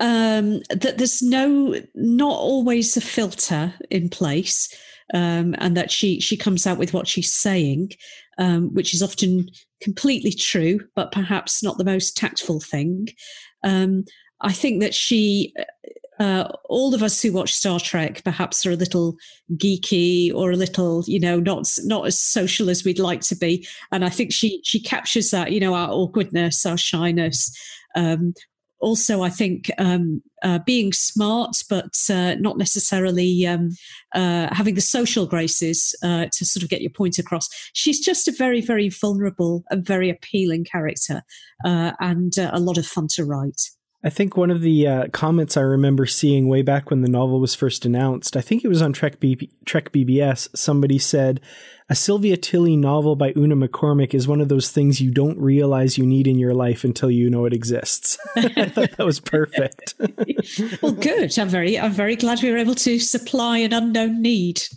[0.00, 4.68] Um, that there's no not always a filter in place.
[5.12, 7.90] Um, and that she she comes out with what she's saying,
[8.38, 9.48] um, which is often
[9.82, 13.08] completely true, but perhaps not the most tactful thing.
[13.62, 14.04] Um,
[14.40, 15.54] I think that she,
[16.18, 19.16] uh, all of us who watch Star Trek, perhaps are a little
[19.52, 23.66] geeky or a little, you know, not not as social as we'd like to be.
[23.92, 27.54] And I think she she captures that, you know, our awkwardness, our shyness,
[27.94, 28.34] um,
[28.84, 33.70] also, I think um, uh, being smart, but uh, not necessarily um,
[34.14, 37.48] uh, having the social graces uh, to sort of get your point across.
[37.72, 41.22] She's just a very, very vulnerable and very appealing character,
[41.64, 43.70] uh, and uh, a lot of fun to write.
[44.04, 47.40] I think one of the uh, comments I remember seeing way back when the novel
[47.40, 51.40] was first announced, I think it was on Trek, B- Trek BBS, somebody said,
[51.88, 55.96] A Sylvia Tilly novel by Una McCormack is one of those things you don't realize
[55.96, 58.18] you need in your life until you know it exists.
[58.36, 59.94] I thought that was perfect.
[60.82, 61.38] well, good.
[61.38, 64.60] I'm very, I'm very glad we were able to supply an unknown need.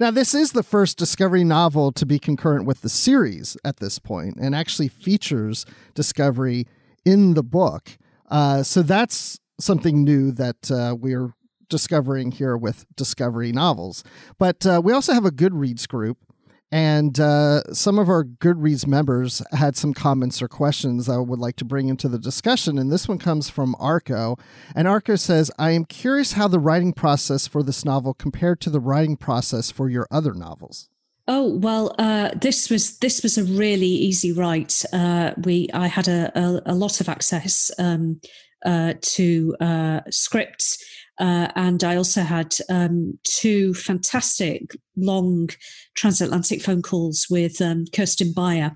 [0.00, 3.98] now, this is the first Discovery novel to be concurrent with the series at this
[3.98, 6.66] point and actually features Discovery
[7.04, 7.96] in the book.
[8.28, 11.32] Uh, so that's something new that uh, we're
[11.68, 14.04] discovering here with Discovery novels.
[14.38, 16.18] But uh, we also have a Goodreads group
[16.72, 21.56] and uh, some of our Goodreads members had some comments or questions I would like
[21.56, 22.78] to bring into the discussion.
[22.78, 24.36] And this one comes from Arco.
[24.74, 28.70] And Arco says, I am curious how the writing process for this novel compared to
[28.70, 30.88] the writing process for your other novels.
[31.28, 34.84] Oh well, uh, this was this was a really easy write.
[34.92, 38.20] Uh, we I had a, a, a lot of access um,
[38.64, 40.78] uh, to uh, scripts
[41.18, 45.50] uh, and I also had um, two fantastic long
[45.94, 48.72] transatlantic phone calls with um, Kirsten Beyer,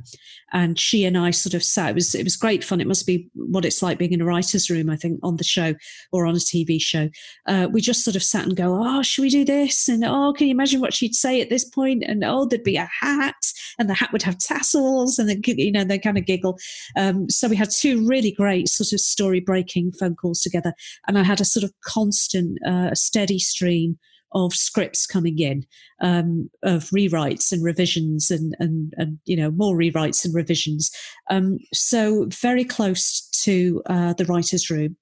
[0.53, 1.91] and she and I sort of sat.
[1.91, 2.81] It was it was great fun.
[2.81, 5.45] It must be what it's like being in a writer's room, I think, on the
[5.45, 5.75] show
[6.13, 7.09] or on a TV show.
[7.47, 10.33] Uh, we just sort of sat and go, "Oh, should we do this?" And "Oh,
[10.37, 13.35] can you imagine what she'd say at this point?" And "Oh, there'd be a hat,
[13.79, 16.59] and the hat would have tassels," and then you know they kind of giggle.
[16.97, 20.75] Um, so we had two really great sort of story breaking phone calls together,
[21.07, 23.99] and I had a sort of constant constant, uh, steady stream
[24.33, 25.65] of scripts coming in,
[26.01, 30.91] um, of rewrites and revisions, and and and you know more rewrites and revisions.
[31.31, 34.97] Um, so very close to uh, the writers' room,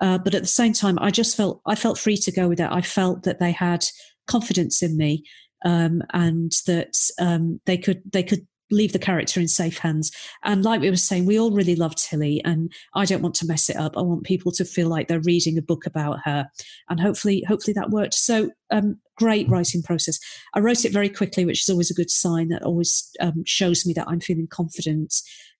[0.00, 2.60] uh, but at the same time, I just felt I felt free to go with
[2.60, 2.68] it.
[2.70, 3.84] I felt that they had
[4.26, 5.24] confidence in me.
[5.62, 10.10] Um, and that um, they could they could leave the character in safe hands.
[10.44, 13.46] And like we were saying, we all really love Tilly, and I don't want to
[13.46, 13.96] mess it up.
[13.96, 16.48] I want people to feel like they're reading a book about her,
[16.88, 18.14] and hopefully, hopefully that worked.
[18.14, 20.18] So, um, great writing process.
[20.54, 22.48] I wrote it very quickly, which is always a good sign.
[22.48, 25.14] That always um, shows me that I'm feeling confident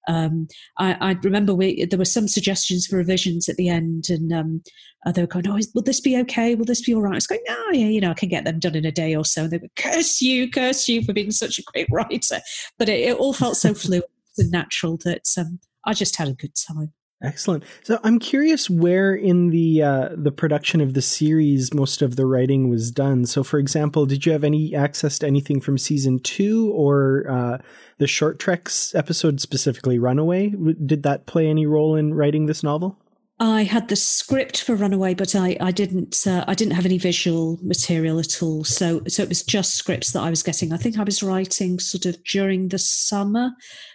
[0.09, 4.33] um, I, I, remember we, there were some suggestions for revisions at the end, and
[4.33, 4.63] um,
[5.07, 6.55] uh, they were going, "Oh, will this be okay?
[6.55, 8.45] Will this be all right?" I was going, "No, yeah, you know, I can get
[8.45, 11.13] them done in a day or so." And they would curse you, curse you for
[11.13, 12.41] being such a great writer.
[12.79, 14.05] But it, it all felt so fluid
[14.39, 16.93] and natural that um, I just had a good time.
[17.23, 17.65] Excellent.
[17.83, 22.25] So I'm curious where in the uh, the production of the series most of the
[22.25, 23.27] writing was done.
[23.27, 27.59] So, for example, did you have any access to anything from season two or uh,
[27.99, 30.55] the Short Treks episode specifically, Runaway?
[30.87, 32.99] Did that play any role in writing this novel?
[33.39, 36.99] I had the script for Runaway, but I, I didn't uh, I didn't have any
[36.99, 38.65] visual material at all.
[38.65, 40.73] So so it was just scripts that I was getting.
[40.73, 43.51] I think I was writing sort of during the summer.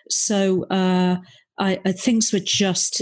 [0.10, 1.18] So uh,
[1.58, 3.02] I, I, things were just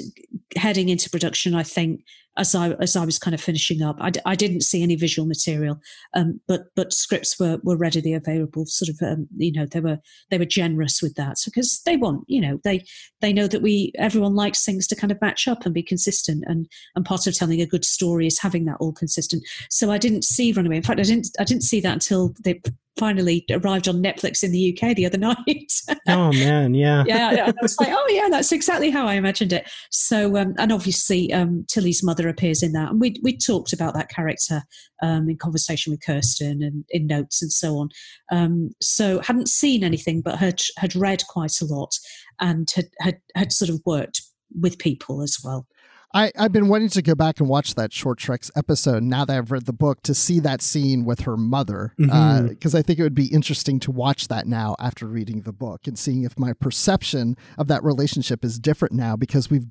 [0.56, 1.56] heading into production.
[1.56, 2.04] I think
[2.38, 3.98] as I as I was kind of finishing up.
[4.00, 5.80] I d- I didn't see any visual material,
[6.14, 8.66] um, but but scripts were were readily available.
[8.66, 10.00] Sort of, um, you know, they were
[10.32, 12.84] they were generous with that because they want, you know, they
[13.22, 16.44] they know that we everyone likes things to kind of match up and be consistent,
[16.48, 19.44] and and part of telling a good story is having that all consistent.
[19.70, 20.78] So I didn't see Runaway.
[20.78, 22.62] In fact, I didn't I didn't see that until they
[22.98, 25.74] finally arrived on Netflix in the UK the other night.
[26.08, 27.46] oh man, yeah, yeah.
[27.48, 29.70] I was like, oh yeah, that's exactly how I imagined it.
[29.92, 33.94] So, um, and obviously, um, Tilly's mother appears in that, and we we talked about
[33.96, 34.64] that character
[35.02, 37.90] um, in conversation with Kirsten and in notes and so on.
[38.32, 41.96] Um, so, hadn't seen anything, but had had read quite a lot
[42.40, 44.22] and had had had sort of worked
[44.60, 45.68] with people as well.
[46.14, 49.36] I, I've been wanting to go back and watch that Short Treks episode now that
[49.36, 51.94] I've read the book to see that scene with her mother.
[51.98, 52.76] Because mm-hmm.
[52.76, 55.88] uh, I think it would be interesting to watch that now after reading the book
[55.88, 59.66] and seeing if my perception of that relationship is different now because we've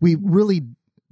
[0.00, 0.62] we really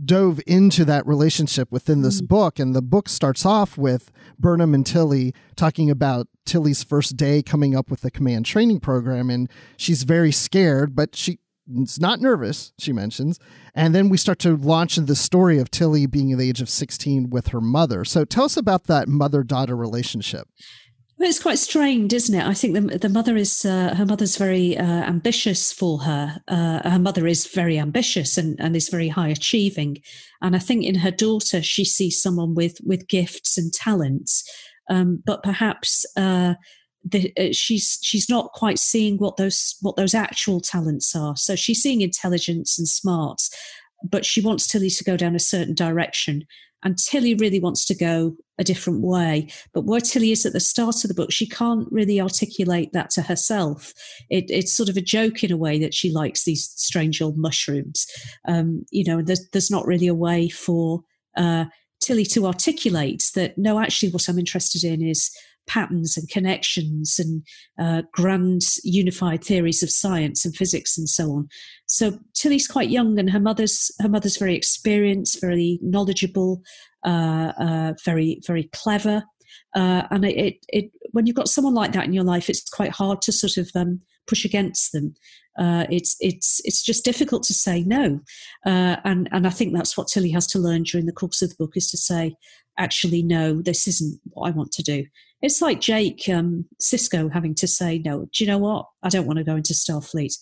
[0.04, 2.35] dove into that relationship within this mm-hmm.
[2.35, 2.58] book.
[2.58, 7.76] And the book starts off with Burnham and Tilly talking about Tilly's first day coming
[7.76, 9.30] up with the command training program.
[9.30, 11.38] And she's very scared, but she
[11.77, 13.38] it's not nervous, she mentions.
[13.75, 16.68] And then we start to launch the story of Tilly being at the age of
[16.68, 18.05] 16 with her mother.
[18.05, 20.48] So tell us about that mother daughter relationship.
[21.18, 22.44] Well, it's quite strained, isn't it?
[22.44, 26.40] I think the, the mother is, uh, her mother's very uh, ambitious for her.
[26.48, 29.98] Uh, her mother is very ambitious and, and is very high achieving.
[30.40, 34.42] And I think in her daughter, she sees someone with, with gifts and talents.
[34.90, 36.55] Um, but perhaps uh,
[37.05, 41.37] the, uh, she's she's not quite seeing what those what those actual talents are.
[41.37, 43.51] So she's seeing intelligence and smarts,
[44.03, 46.45] but she wants Tilly to go down a certain direction.
[46.85, 49.49] And Tilly really wants to go a different way.
[49.73, 53.11] But where Tilly is at the start of the book, she can't really articulate that
[53.11, 53.93] to herself.
[54.31, 57.38] It, it's sort of a joke in a way that she likes these strange old
[57.38, 58.05] mushrooms.
[58.49, 61.05] Um, you know, there's, there's not really a way for
[61.37, 61.67] uh,
[62.01, 65.31] Tilly to articulate that, no, actually, what I'm interested in is
[65.66, 67.42] patterns and connections and
[67.79, 71.48] uh, grand unified theories of science and physics and so on.
[71.87, 76.62] So Tilly's quite young, and her mother's her mother's very experienced, very knowledgeable,
[77.05, 79.25] uh, uh, very very clever.
[79.75, 82.68] Uh, and it, it, it, when you've got someone like that in your life, it's
[82.68, 85.14] quite hard to sort of um, push against them.
[85.59, 88.20] Uh, it's it's it's just difficult to say no,
[88.64, 91.51] uh, and and I think that's what Tilly has to learn during the course of
[91.51, 92.35] the book is to say,
[92.79, 95.05] actually, no, this isn't what I want to do.
[95.42, 98.26] It's like Jake um, Sisko having to say no.
[98.33, 98.87] Do you know what?
[99.02, 100.35] I don't want to go into Starfleet.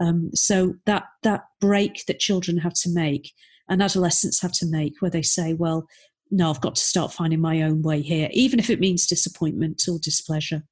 [0.00, 3.32] Um, so that that break that children have to make
[3.68, 5.86] and adolescents have to make, where they say, well,
[6.30, 9.82] no, I've got to start finding my own way here, even if it means disappointment
[9.88, 10.62] or displeasure.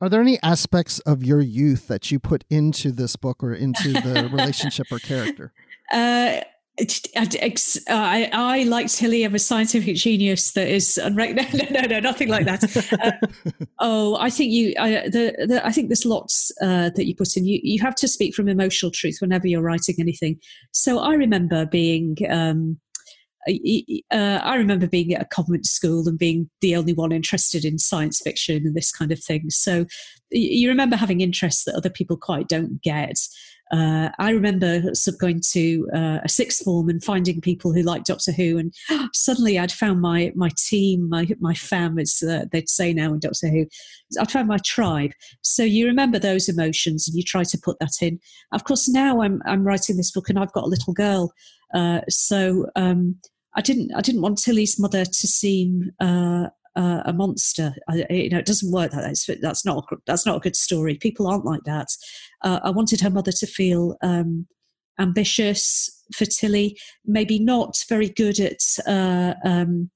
[0.00, 3.92] Are there any aspects of your youth that you put into this book or into
[3.92, 5.52] the relationship or character?
[5.92, 6.40] Uh,
[6.78, 9.22] I, I like Tilly.
[9.22, 12.64] I'm a scientific genius that is unrec- no, no, no, no, nothing like that.
[13.04, 13.12] Uh,
[13.80, 14.74] oh, I think you.
[14.78, 17.44] I, the, the, I think there's lots uh, that you put in.
[17.44, 20.38] You, you have to speak from emotional truth whenever you're writing anything.
[20.72, 22.78] So I remember being um,
[23.46, 27.78] uh, I remember being at a convent school and being the only one interested in
[27.78, 29.50] science fiction and this kind of thing.
[29.50, 29.86] So
[30.34, 33.18] you remember having interests that other people quite don't get.
[33.72, 37.82] Uh, I remember sort of going to uh, a sixth form and finding people who
[37.82, 38.74] liked Doctor Who, and
[39.14, 43.20] suddenly I'd found my my team, my my fam, as uh, they'd say now in
[43.20, 43.66] Doctor Who.
[44.20, 45.12] I'd found my tribe.
[45.42, 48.20] So you remember those emotions, and you try to put that in.
[48.52, 51.32] Of course, now I'm I'm writing this book, and I've got a little girl,
[51.74, 52.66] uh, so.
[52.76, 53.16] Um,
[53.56, 53.92] I didn't.
[53.94, 56.46] I didn't want Tilly's mother to seem uh,
[56.76, 57.74] uh, a monster.
[57.88, 59.02] I, you know, it doesn't work that.
[59.02, 59.86] That's, that's not.
[60.06, 60.96] That's not a good story.
[60.96, 61.88] People aren't like that.
[62.42, 64.46] Uh, I wanted her mother to feel um,
[64.98, 66.78] ambitious for Tilly.
[67.04, 69.90] Maybe not very good at uh, um,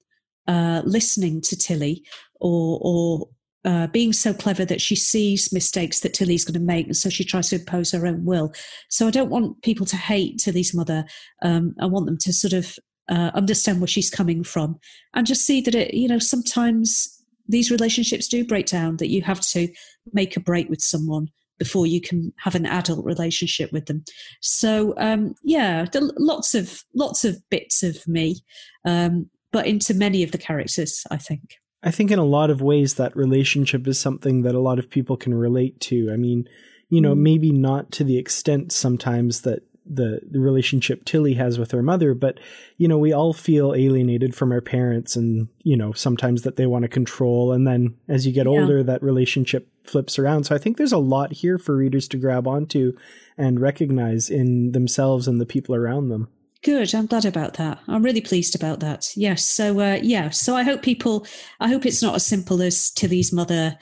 [0.46, 2.04] uh, listening to Tilly,
[2.40, 3.28] or or
[3.64, 7.10] uh, being so clever that she sees mistakes that Tilly's going to make, and so
[7.10, 8.52] she tries to impose her own will.
[8.88, 11.04] So I don't want people to hate Tilly's mother.
[11.42, 12.78] Um, I want them to sort of
[13.08, 14.78] uh, understand where she's coming from,
[15.14, 17.08] and just see that it, you know, sometimes
[17.48, 18.96] these relationships do break down.
[18.96, 19.68] That you have to
[20.12, 21.28] make a break with someone
[21.58, 24.04] before you can have an adult relationship with them.
[24.40, 28.36] So um, yeah, lots of lots of bits of me,
[28.84, 31.56] um, but into many of the characters, I think.
[31.82, 34.90] I think in a lot of ways that relationship is something that a lot of
[34.90, 36.10] people can relate to.
[36.12, 36.48] I mean,
[36.88, 37.18] you know, mm.
[37.18, 42.14] maybe not to the extent sometimes that the, the relationship Tilly has with her mother,
[42.14, 42.38] but
[42.76, 46.66] you know, we all feel alienated from our parents and, you know, sometimes that they
[46.66, 47.52] want to control.
[47.52, 48.52] And then as you get yeah.
[48.52, 50.44] older, that relationship flips around.
[50.44, 52.92] So I think there's a lot here for readers to grab onto
[53.36, 56.28] and recognize in themselves and the people around them.
[56.62, 56.92] Good.
[56.94, 57.78] I'm glad about that.
[57.86, 59.12] I'm really pleased about that.
[59.16, 59.44] Yes.
[59.44, 60.30] So, uh, yeah.
[60.30, 61.26] So I hope people,
[61.60, 63.78] I hope it's not as simple as Tilly's mother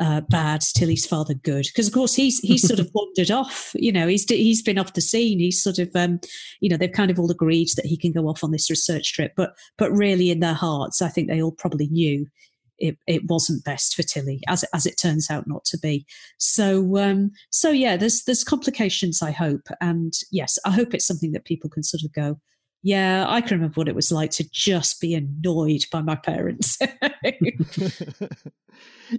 [0.00, 1.66] uh, bad, Tilly's father good.
[1.66, 3.72] Because of course he's he's sort of wandered off.
[3.74, 5.38] You know, he's he's been off the scene.
[5.38, 6.20] He's sort of um,
[6.60, 9.12] you know they've kind of all agreed that he can go off on this research
[9.12, 12.26] trip, but but really in their hearts, I think they all probably knew
[12.78, 16.06] it, it wasn't best for Tilly, as as it turns out not to be.
[16.38, 19.22] So um, so yeah, there's there's complications.
[19.22, 22.40] I hope, and yes, I hope it's something that people can sort of go.
[22.84, 26.78] Yeah, I can remember what it was like to just be annoyed by my parents.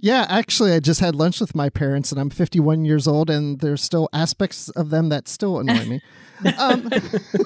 [0.02, 3.60] Yeah, actually, I just had lunch with my parents, and I'm 51 years old, and
[3.60, 6.00] there's still aspects of them that still annoy me.
[6.58, 6.90] Um,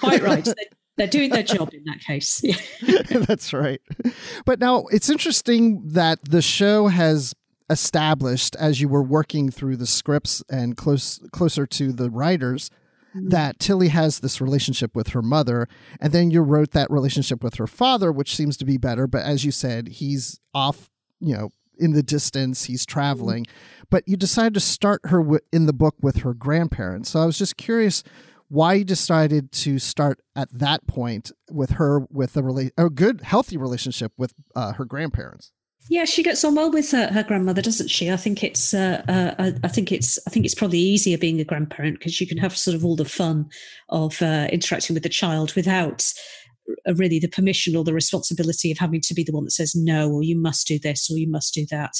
[0.01, 0.49] Quite right.
[0.97, 2.45] They're doing their job in that case.
[3.09, 3.81] That's right.
[4.45, 7.33] But now it's interesting that the show has
[7.71, 12.69] established as you were working through the scripts and close closer to the writers
[13.15, 13.29] mm-hmm.
[13.29, 15.69] that Tilly has this relationship with her mother,
[16.01, 19.07] and then you wrote that relationship with her father, which seems to be better.
[19.07, 20.91] But as you said, he's off,
[21.21, 23.47] you know, in the distance, he's traveling.
[23.89, 27.11] But you decided to start her w- in the book with her grandparents.
[27.11, 28.05] So I was just curious
[28.49, 33.23] why you decided to start at that point with her with a, rela- a good,
[33.23, 35.53] healthy relationship with uh, her grandparents.
[35.89, 38.11] Yeah, she gets on well with her, her grandmother, doesn't she?
[38.13, 41.45] I think it's, uh, uh, I think it's, I think it's probably easier being a
[41.45, 43.49] grandparent because you can have sort of all the fun
[43.89, 46.13] of uh, interacting with the child without
[46.97, 50.11] really the permission or the responsibility of having to be the one that says no
[50.11, 51.95] or you must do this or you must do that.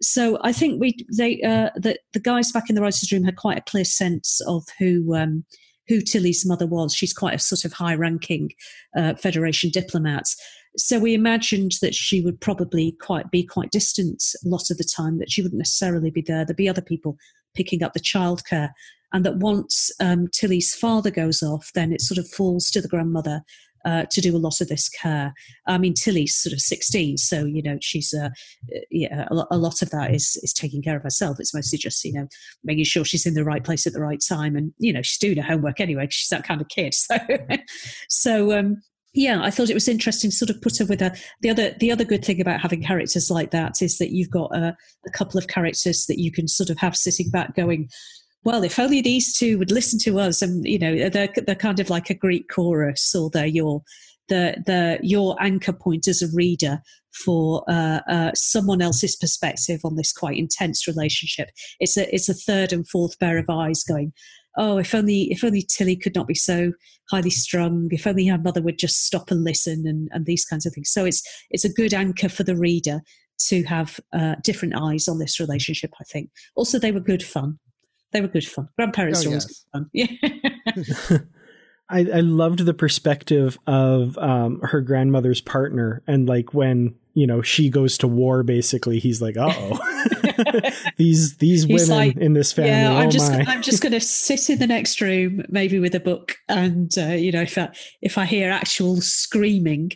[0.00, 3.36] So i think we they uh, the, the guys back in the writers room had
[3.36, 5.44] quite a clear sense of who um,
[5.88, 6.94] who tilly's mother was.
[6.94, 8.50] She's quite a sort of high ranking
[8.96, 10.26] uh, federation diplomat
[10.76, 14.88] so we imagined that she would probably quite be quite distant a lot of the
[14.96, 17.16] time that she wouldn't necessarily be there there'd be other people
[17.54, 18.70] picking up the childcare
[19.12, 22.88] and that once um, Tilly's father goes off, then it sort of falls to the
[22.88, 23.42] grandmother
[23.84, 25.34] uh, to do a lot of this care.
[25.66, 28.30] I mean, Tilly's sort of 16, so, you know, she's, uh,
[28.90, 31.38] yeah, a, lot of that is, is taking care of herself.
[31.40, 32.28] It's mostly just, you know,
[32.62, 34.54] making sure she's in the right place at the right time.
[34.54, 36.94] And, you know, she's doing her homework anyway, she's that kind of kid.
[37.12, 37.18] So,
[38.08, 38.82] so, um,
[39.14, 41.74] yeah, I thought it was interesting to sort of put her with a the other
[41.78, 45.10] the other good thing about having characters like that is that you've got a, a
[45.10, 47.88] couple of characters that you can sort of have sitting back going,
[48.44, 51.78] well, if only these two would listen to us, and you know, they're they're kind
[51.78, 53.82] of like a Greek chorus, or they're your
[54.28, 56.80] the the your anchor point as a reader
[57.24, 61.50] for uh, uh, someone else's perspective on this quite intense relationship.
[61.80, 64.12] It's a it's a third and fourth pair of eyes going.
[64.56, 66.72] Oh, if only if only Tilly could not be so
[67.10, 67.88] highly strung.
[67.90, 70.90] If only her mother would just stop and listen, and and these kinds of things.
[70.92, 73.00] So it's it's a good anchor for the reader
[73.46, 75.92] to have uh, different eyes on this relationship.
[76.00, 76.30] I think.
[76.54, 77.58] Also, they were good fun.
[78.12, 78.68] They were good fun.
[78.76, 80.18] Grandparents oh, are always yes.
[80.28, 81.28] good fun.
[81.92, 87.42] I, I loved the perspective of um, her grandmother's partner and like when you know
[87.42, 89.78] she goes to war basically he's like oh
[90.96, 93.44] these these He's women like, in this family Yeah, I'm oh just my.
[93.46, 97.08] I'm just going to sit in the next room, maybe with a book, and uh,
[97.08, 99.92] you know, if I, if I hear actual screaming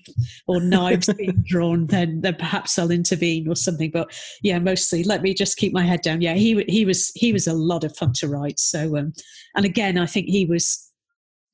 [0.46, 3.90] or knives being drawn, then then perhaps I'll intervene or something.
[3.90, 4.10] But
[4.42, 6.20] yeah, mostly let me just keep my head down.
[6.20, 8.58] Yeah, he he was he was a lot of fun to write.
[8.58, 9.12] So um,
[9.54, 10.82] and again, I think he was.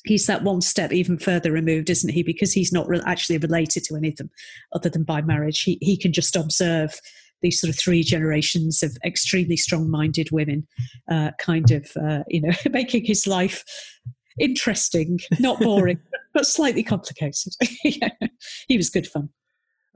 [0.05, 2.25] He's that one step even further removed, isn't he?
[2.25, 4.31] Because he's not re- actually related to any of them
[4.73, 5.63] other than by marriage.
[5.63, 7.01] He he can just observe
[7.43, 10.66] these sort of three generations of extremely strong-minded women,
[11.11, 13.64] uh, kind of uh, you know making his life
[14.38, 15.99] interesting, not boring,
[16.34, 17.53] but slightly complicated.
[17.84, 18.09] yeah.
[18.68, 19.28] He was good fun.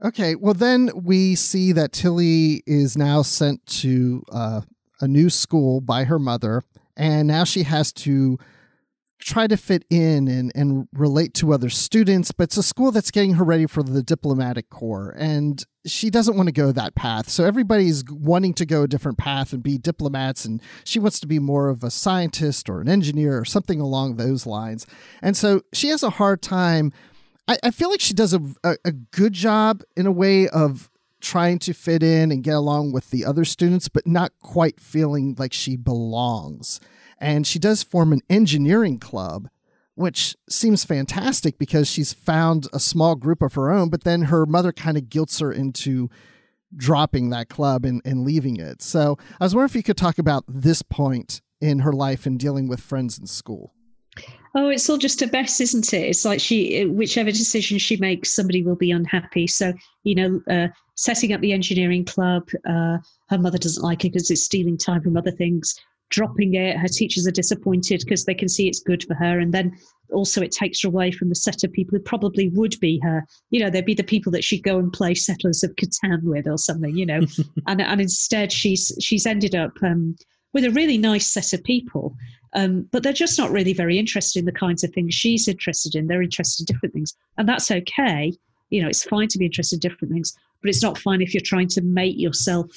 [0.03, 4.61] Okay, well then we see that Tilly is now sent to uh,
[5.01, 6.63] a new school by her mother,
[6.95, 8.37] and now she has to
[9.19, 13.11] try to fit in and, and relate to other students, but it's a school that's
[13.11, 17.29] getting her ready for the diplomatic corps, and she doesn't want to go that path.
[17.29, 21.27] So everybody's wanting to go a different path and be diplomats, and she wants to
[21.27, 24.85] be more of a scientist or an engineer or something along those lines.
[25.21, 26.93] And so she has a hard time.
[27.47, 30.89] I, I feel like she does a, a, a good job in a way of
[31.19, 35.35] trying to fit in and get along with the other students, but not quite feeling
[35.39, 36.79] like she belongs.
[37.19, 39.49] And she does form an engineering club,
[39.95, 44.45] which seems fantastic because she's found a small group of her own, but then her
[44.45, 46.09] mother kind of guilts her into
[46.75, 48.81] dropping that club and, and leaving it.
[48.81, 52.39] So I was wondering if you could talk about this point in her life and
[52.39, 53.73] dealing with friends in school.
[54.55, 56.07] Oh, it's all just a mess, isn't it?
[56.07, 59.45] It's like she, whichever decision she makes, somebody will be unhappy.
[59.45, 62.97] So, you know, uh, setting up the engineering club, uh,
[63.29, 65.79] her mother doesn't like it because it's stealing time from other things.
[66.09, 69.39] Dropping it, her teachers are disappointed because they can see it's good for her.
[69.39, 69.77] And then
[70.13, 73.25] also it takes her away from the set of people who probably would be her.
[73.49, 76.47] You know, they'd be the people that she'd go and play Settlers of Catan with
[76.47, 76.95] or something.
[76.95, 77.21] You know,
[77.67, 80.15] and and instead she's she's ended up um,
[80.53, 82.15] with a really nice set of people.
[82.53, 85.95] Um, but they're just not really very interested in the kinds of things she's interested
[85.95, 86.07] in.
[86.07, 88.33] They're interested in different things, and that's okay.
[88.69, 91.33] You know, it's fine to be interested in different things, but it's not fine if
[91.33, 92.67] you're trying to make yourself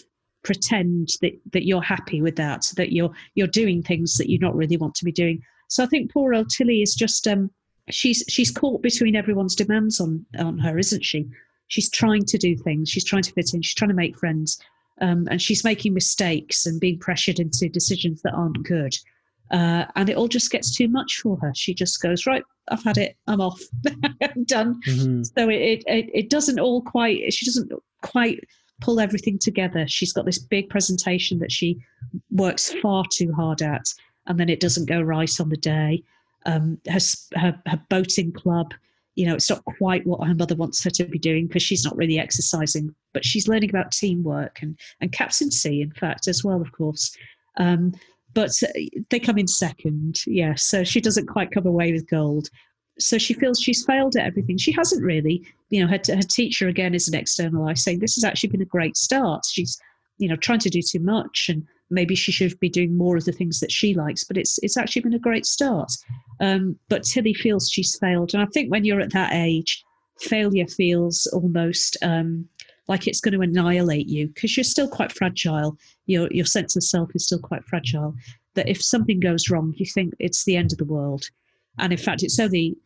[0.42, 4.56] pretend that, that you're happy with that, that you're you're doing things that you not
[4.56, 5.42] really want to be doing.
[5.68, 7.50] So I think poor old Tilly is just um,
[7.90, 11.28] she's she's caught between everyone's demands on on her, isn't she?
[11.68, 14.60] She's trying to do things, she's trying to fit in, she's trying to make friends,
[15.00, 18.94] um, and she's making mistakes and being pressured into decisions that aren't good.
[19.52, 21.52] Uh, and it all just gets too much for her.
[21.54, 23.60] She just goes, right, I've had it, I'm off,
[24.22, 24.80] I'm done.
[24.86, 25.26] Mhm.
[25.26, 27.32] So it, it it doesn't all quite.
[27.32, 27.72] She doesn't
[28.02, 28.44] quite
[28.80, 29.86] pull everything together.
[29.86, 31.78] She's got this big presentation that she
[32.30, 33.86] works far too hard at,
[34.26, 36.02] and then it doesn't go right on the day.
[36.46, 37.00] Um, her,
[37.36, 38.72] her her boating club,
[39.14, 41.84] you know, it's not quite what her mother wants her to be doing because she's
[41.84, 46.60] not really exercising, but she's learning about teamwork and and captaincy, in fact, as well,
[46.60, 47.16] of course.
[47.56, 47.92] Um,
[48.32, 50.54] but uh, they come in second, yeah.
[50.54, 52.48] So she doesn't quite come away with gold.
[53.00, 54.58] So she feels she's failed at everything.
[54.58, 55.42] She hasn't really.
[55.70, 58.62] You know, her, her teacher again is an external eye saying this has actually been
[58.62, 59.44] a great start.
[59.50, 59.80] She's,
[60.18, 63.24] you know, trying to do too much and maybe she should be doing more of
[63.24, 64.24] the things that she likes.
[64.24, 65.92] But it's it's actually been a great start.
[66.40, 69.84] Um, but Tilly feels she's failed, and I think when you're at that age,
[70.20, 72.48] failure feels almost um,
[72.88, 75.76] like it's going to annihilate you because you're still quite fragile.
[76.06, 78.14] Your your sense of self is still quite fragile.
[78.54, 81.28] That if something goes wrong, you think it's the end of the world.
[81.78, 82.76] And in fact, it's only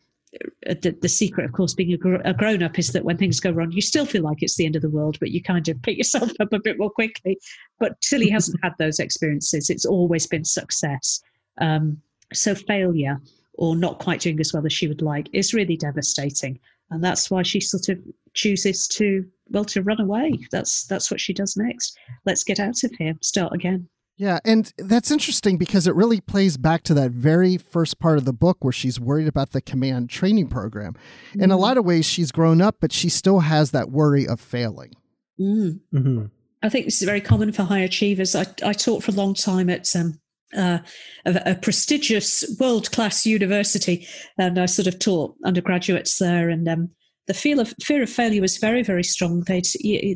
[0.65, 3.39] the, the secret, of course, being a, gr- a grown up is that when things
[3.39, 5.67] go wrong, you still feel like it's the end of the world, but you kind
[5.67, 7.37] of pick yourself up a bit more quickly.
[7.79, 9.69] But Tilly hasn't had those experiences.
[9.69, 11.21] It's always been success.
[11.59, 12.01] Um,
[12.33, 13.19] so failure
[13.53, 16.59] or not quite doing as well as she would like is really devastating.
[16.91, 17.99] And that's why she sort of
[18.33, 20.39] chooses to, well, to run away.
[20.51, 21.97] That's that's what she does next.
[22.25, 23.87] Let's get out of here, start again.
[24.17, 28.23] Yeah, and that's interesting because it really plays back to that very first part of
[28.23, 30.95] the book where she's worried about the command training program.
[31.33, 34.39] In a lot of ways, she's grown up, but she still has that worry of
[34.39, 34.93] failing.
[35.39, 35.79] Mm.
[35.93, 36.31] Mhm.
[36.63, 38.35] I think this is very common for high achievers.
[38.35, 40.19] I, I taught for a long time at um,
[40.55, 40.79] uh,
[41.25, 44.07] a, a prestigious world class university,
[44.39, 46.49] and I sort of taught undergraduates there.
[46.49, 46.89] And um,
[47.27, 49.43] the feel of fear of failure was very, very strong.
[49.45, 49.67] They'd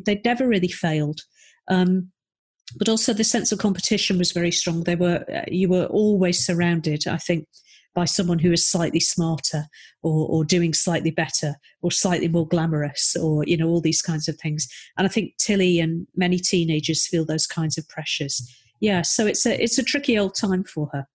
[0.06, 1.20] they'd never really failed.
[1.68, 2.10] Um,
[2.76, 4.84] but also the sense of competition was very strong.
[4.84, 7.46] They were uh, you were always surrounded, I think,
[7.94, 9.64] by someone who is slightly smarter
[10.02, 14.28] or, or doing slightly better or slightly more glamorous or you know all these kinds
[14.28, 14.68] of things.
[14.96, 18.48] And I think Tilly and many teenagers feel those kinds of pressures.
[18.80, 21.06] Yeah, so it's a it's a tricky old time for her.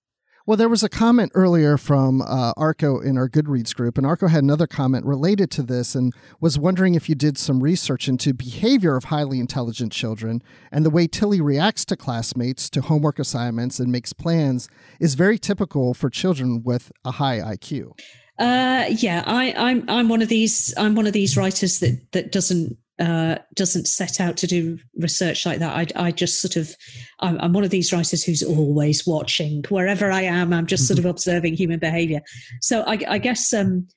[0.47, 4.27] Well, there was a comment earlier from uh, Arco in our Goodreads group, and Arco
[4.27, 8.31] had another comment related to this and was wondering if you did some research into
[8.31, 13.79] behavior of highly intelligent children and the way Tilly reacts to classmates, to homework assignments,
[13.79, 14.69] and makes plans
[14.99, 17.99] is very typical for children with a high IQ.
[18.37, 22.31] Uh, yeah, I, I'm I'm one of these I'm one of these writers that that
[22.31, 25.75] doesn't uh, doesn't set out to do research like that.
[25.75, 26.75] I, I just sort of,
[27.19, 29.63] I'm, I'm, one of these writers who's always watching.
[29.69, 32.21] Wherever I am, I'm just sort of observing human behavior.
[32.61, 33.87] So I, I guess um,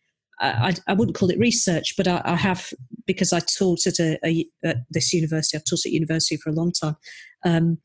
[0.41, 2.73] I, I, wouldn't call it research, but I, I have,
[3.07, 6.55] because I taught at, a, a, at, this university, I've taught at university for a
[6.55, 6.97] long time.
[7.45, 7.79] Um,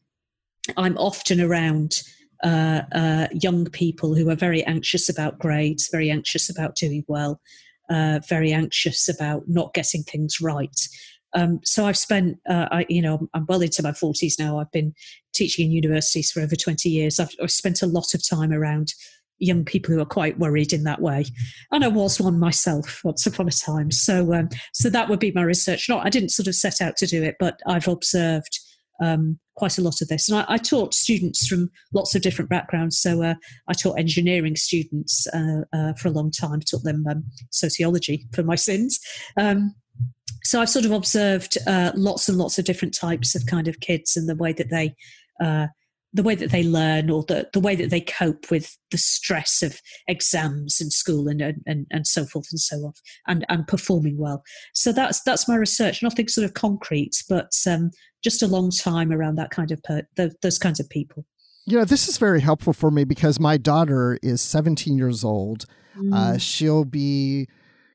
[0.77, 2.01] I'm often around
[2.43, 7.39] uh, uh, young people who are very anxious about grades, very anxious about doing well
[7.93, 10.79] uh, very anxious about not getting things right.
[11.35, 14.59] Um, so I've spent, uh, I, you know, I'm well into my 40s now.
[14.59, 14.93] I've been
[15.33, 17.19] teaching in universities for over 20 years.
[17.19, 18.93] I've, I've spent a lot of time around
[19.39, 21.25] young people who are quite worried in that way.
[21.71, 23.91] And I was one myself once upon a time.
[23.91, 25.89] So, um, so that would be my research.
[25.89, 28.59] Not, I didn't sort of set out to do it, but I've observed
[29.01, 30.29] um, quite a lot of this.
[30.29, 32.99] And I, I, taught students from lots of different backgrounds.
[32.99, 33.35] So uh,
[33.67, 38.43] I taught engineering students uh, uh, for a long time, taught them um, sociology for
[38.43, 38.99] my sins.
[39.37, 39.75] Um,
[40.43, 43.79] so I've sort of observed uh, lots and lots of different types of kind of
[43.79, 44.95] kids and the way that they
[45.41, 45.67] uh,
[46.13, 49.63] the way that they learn or the, the way that they cope with the stress
[49.63, 52.93] of exams and school and, and, and so forth and so on
[53.27, 54.43] and, and performing well.
[54.73, 57.89] So that's that's my research, nothing sort of concrete, but um,
[58.23, 61.25] just a long time around that kind of per, those, those kinds of people.
[61.65, 65.65] You know, this is very helpful for me because my daughter is 17 years old.
[65.97, 66.13] Mm.
[66.13, 67.47] Uh, she'll be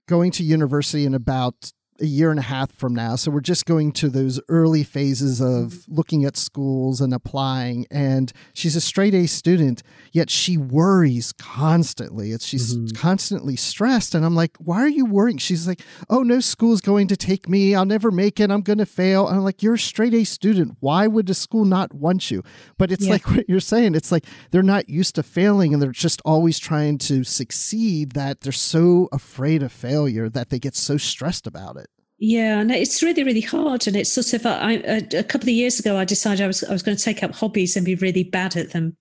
[0.09, 3.17] going to university in about a year and a half from now.
[3.17, 5.95] So we're just going to those early phases of mm-hmm.
[5.95, 7.87] looking at schools and applying.
[7.91, 9.83] And she's a straight A student,
[10.13, 12.33] yet she worries constantly.
[12.33, 12.97] It's she's mm-hmm.
[12.97, 14.15] constantly stressed.
[14.15, 15.39] And I'm like, why are you worrying?
[15.39, 17.75] She's like, oh, no school's going to take me.
[17.75, 18.51] I'll never make it.
[18.51, 19.27] I'm going to fail.
[19.29, 20.77] And I'm like, you're a straight A student.
[20.81, 22.43] Why would the school not want you?
[22.77, 23.13] But it's yeah.
[23.13, 23.95] like what you're saying.
[23.95, 28.41] It's like they're not used to failing and they're just always trying to succeed that
[28.41, 31.88] they're so afraid of failure that they get so stressed about it.
[32.21, 33.87] Yeah, and it's really, really hard.
[33.87, 36.65] And it's sort of, I, a, a couple of years ago, I decided I was,
[36.65, 38.97] I was going to take up hobbies and be really bad at them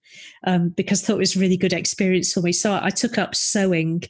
[0.46, 2.52] um, because I thought it was a really good experience for me.
[2.52, 4.04] So I took up sewing.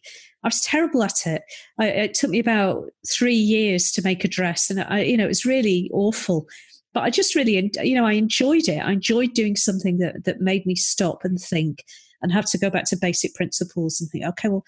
[0.44, 1.42] I was terrible at it.
[1.80, 5.26] I, it took me about three years to make a dress, and I, you know,
[5.26, 6.46] it was really awful.
[6.94, 8.80] But I just really, you know, I enjoyed it.
[8.80, 11.84] I enjoyed doing something that that made me stop and think
[12.22, 14.64] and have to go back to basic principles and think, okay, well,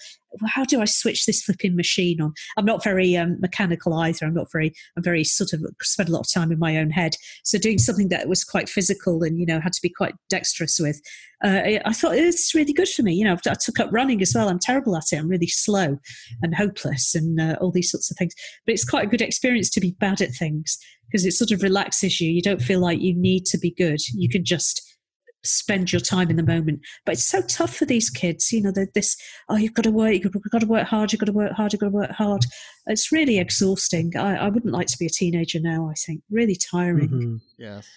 [0.47, 2.33] how do I switch this flipping machine on?
[2.57, 4.25] I'm not very um, mechanical either.
[4.25, 6.91] I'm not very, I'm very sort of spend a lot of time in my own
[6.91, 7.15] head.
[7.43, 10.79] So doing something that was quite physical and, you know, had to be quite dexterous
[10.79, 11.01] with,
[11.43, 13.13] uh, I thought it's really good for me.
[13.13, 14.49] You know, I took up running as well.
[14.49, 15.17] I'm terrible at it.
[15.17, 15.97] I'm really slow
[16.41, 18.33] and hopeless and uh, all these sorts of things.
[18.65, 20.77] But it's quite a good experience to be bad at things
[21.07, 22.29] because it sort of relaxes you.
[22.29, 23.99] You don't feel like you need to be good.
[24.13, 24.88] You can just
[25.43, 26.81] spend your time in the moment.
[27.05, 28.51] But it's so tough for these kids.
[28.51, 29.15] You know, this,
[29.49, 31.73] oh, you've got to work, you've got to work hard, you've got to work hard,
[31.73, 32.41] you've got to work hard.
[32.87, 34.11] It's really exhausting.
[34.17, 36.21] I, I wouldn't like to be a teenager now, I think.
[36.29, 37.09] Really tiring.
[37.09, 37.35] Mm-hmm.
[37.57, 37.87] Yes.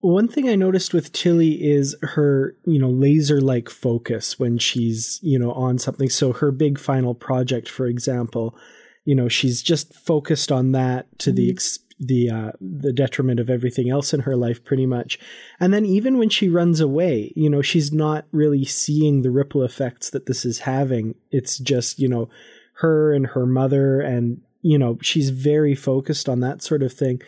[0.00, 5.20] One thing I noticed with Tilly is her, you know, laser like focus when she's,
[5.22, 6.10] you know, on something.
[6.10, 8.56] So her big final project, for example,
[9.04, 11.36] you know, she's just focused on that to mm-hmm.
[11.36, 15.18] the ex- the uh, the detriment of everything else in her life pretty much.
[15.60, 19.62] And then even when she runs away you know she's not really seeing the ripple
[19.62, 21.14] effects that this is having.
[21.30, 22.28] It's just you know
[22.74, 27.22] her and her mother and you know she's very focused on that sort of thing.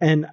[0.00, 0.26] And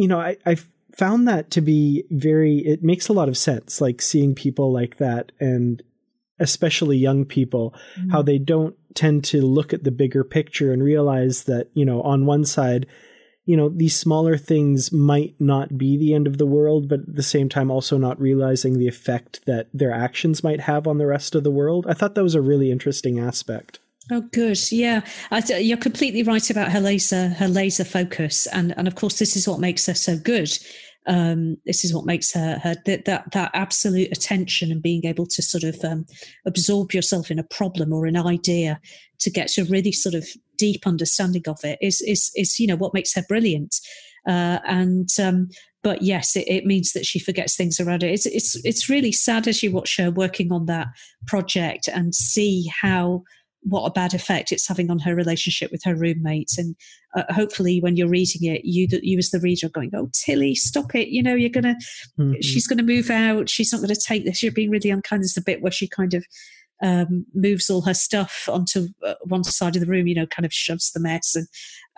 [0.00, 0.56] you know i i
[0.96, 4.96] found that to be very it makes a lot of sense like seeing people like
[4.96, 5.82] that and
[6.38, 8.10] especially young people mm-hmm.
[8.10, 12.00] how they don't tend to look at the bigger picture and realize that you know
[12.02, 12.86] on one side
[13.44, 17.16] you know, these smaller things might not be the end of the world, but at
[17.16, 21.06] the same time also not realizing the effect that their actions might have on the
[21.06, 21.86] rest of the world.
[21.88, 23.80] I thought that was a really interesting aspect.
[24.12, 24.58] Oh, good.
[24.72, 29.18] Yeah, th- you're completely right about her laser, her laser focus, and and of course,
[29.18, 30.50] this is what makes her so good
[31.06, 35.42] um, this is what makes her, her that, that, absolute attention and being able to
[35.42, 36.06] sort of um,
[36.46, 38.80] absorb yourself in a problem or an idea
[39.18, 40.26] to get to really sort of
[40.60, 43.74] deep understanding of it is is is you know what makes her brilliant
[44.26, 45.48] uh, and um,
[45.82, 48.12] but yes, it, it, means that she forgets things around it.
[48.12, 50.88] It's it's it's really sad as you watch her working on that
[51.26, 53.22] project and see how
[53.62, 56.58] what a bad effect it's having on her relationship with her roommates.
[56.58, 56.76] And
[57.14, 60.54] uh, hopefully, when you're reading it, you you as the reader are going, "Oh, Tilly,
[60.54, 61.08] stop it!
[61.08, 61.76] You know, you're gonna,
[62.18, 62.40] mm-hmm.
[62.42, 63.48] she's gonna move out.
[63.48, 64.42] She's not gonna take this.
[64.42, 66.26] You're being really unkind." There's the bit where she kind of
[66.82, 70.46] um, moves all her stuff onto uh, one side of the room, you know, kind
[70.46, 71.46] of shoves the mess, and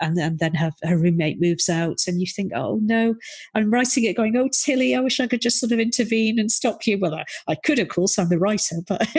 [0.01, 3.15] and, and then her, her roommate moves out, and you think, oh no,
[3.55, 6.51] I'm writing it, going, oh Tilly, I wish I could just sort of intervene and
[6.51, 6.97] stop you.
[6.99, 9.01] Well, I, I could, of course, I'm the writer, but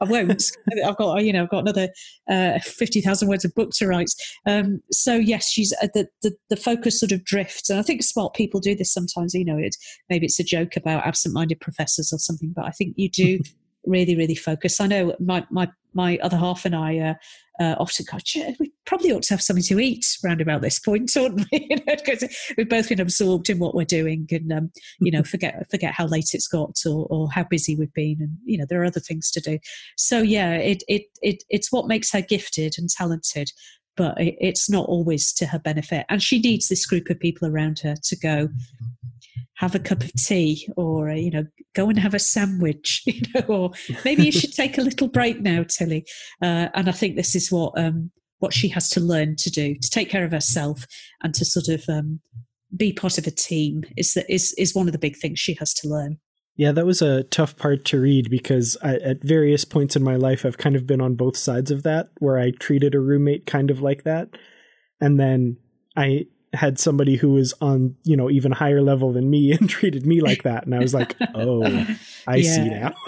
[0.00, 0.42] I won't.
[0.84, 1.88] I've got, you know, I've got another
[2.30, 4.10] uh, fifty thousand words of book to write.
[4.46, 8.02] Um, so yes, she's uh, the, the the focus sort of drifts, and I think
[8.02, 9.34] smart people do this sometimes.
[9.34, 9.76] You know, it
[10.08, 13.40] maybe it's a joke about absent-minded professors or something, but I think you do.
[13.88, 14.80] really, really focused.
[14.80, 17.14] I know my my my other half and I uh,
[17.60, 18.18] uh, often go,
[18.60, 21.68] we probably ought to have something to eat round about this point, oughtn't we?
[21.86, 22.24] because
[22.56, 24.70] we've both been absorbed in what we're doing, and um,
[25.00, 28.36] you know, forget forget how late it's got or, or how busy we've been, and
[28.44, 29.58] you know, there are other things to do.
[29.96, 33.50] So yeah, it it it it's what makes her gifted and talented.
[33.96, 36.06] But it's not always to her benefit.
[36.08, 38.48] And she needs this group of people around her to go,
[39.58, 41.44] have a cup of tea or uh, you know
[41.74, 43.70] go and have a sandwich you know or
[44.04, 46.06] maybe you should take a little break now tilly.
[46.42, 49.74] Uh, and i think this is what um, what she has to learn to do
[49.74, 50.86] to take care of herself
[51.22, 52.20] and to sort of um,
[52.76, 55.54] be part of a team is that is is one of the big things she
[55.54, 56.18] has to learn.
[56.56, 60.16] Yeah that was a tough part to read because I, at various points in my
[60.16, 63.46] life i've kind of been on both sides of that where i treated a roommate
[63.46, 64.28] kind of like that.
[65.00, 65.56] And then
[65.96, 70.06] i had somebody who was on you know even higher level than me and treated
[70.06, 70.64] me like that.
[70.64, 71.86] And i was like oh
[72.26, 72.94] i see now.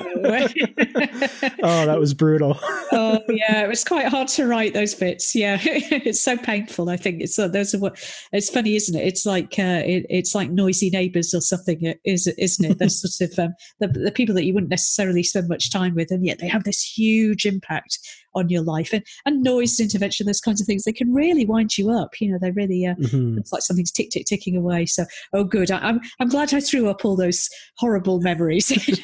[1.62, 2.58] Oh that was brutal.
[2.92, 5.34] Oh yeah it was quite hard to write those bits.
[5.34, 7.22] Yeah it's so painful i think.
[7.22, 7.98] It's uh, those are what
[8.32, 9.06] it's funny isn't it?
[9.06, 12.78] It's like uh, it, it's like noisy neighbors or something is isn't it?
[12.78, 16.10] They're sort of um, the, the people that you wouldn't necessarily spend much time with
[16.10, 17.98] and yet they have this huge impact
[18.34, 21.76] on your life and, and noise intervention, those kinds of things, they can really wind
[21.76, 22.20] you up.
[22.20, 23.38] You know, they really, uh, mm-hmm.
[23.38, 24.86] it's like something's tick, tick, ticking away.
[24.86, 25.70] So, oh, good.
[25.70, 28.70] I, am I'm, I'm glad I threw up all those horrible memories.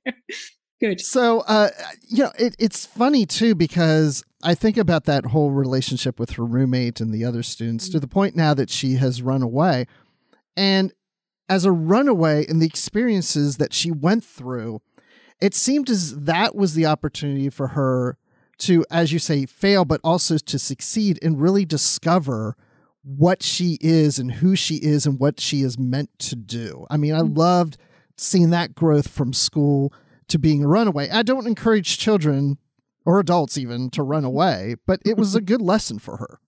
[0.81, 1.01] good.
[1.01, 1.71] So, uh,
[2.09, 6.45] you know, it, it's funny too because I think about that whole relationship with her
[6.45, 7.93] roommate and the other students mm-hmm.
[7.93, 9.87] to the point now that she has run away.
[10.57, 10.93] And
[11.49, 14.81] as a runaway and the experiences that she went through,
[15.43, 18.17] it seemed as that was the opportunity for her
[18.59, 22.57] to, as you say, fail, but also to succeed and really discover
[23.03, 26.87] what she is and who she is and what she is meant to do.
[26.89, 27.35] I mean, I mm-hmm.
[27.35, 27.77] loved
[28.17, 29.93] seeing that growth from school
[30.29, 31.11] to being a runaway.
[31.11, 32.59] I don't encourage children
[33.05, 36.39] or adults even to run away, but it was a good lesson for her.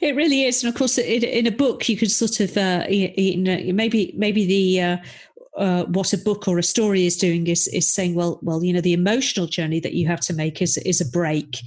[0.00, 3.36] It really is, and of course, in a book, you could sort of, uh, you
[3.36, 4.96] know, maybe maybe the uh,
[5.56, 8.72] uh, what a book or a story is doing is is saying, well, well, you
[8.72, 11.58] know, the emotional journey that you have to make is is a break.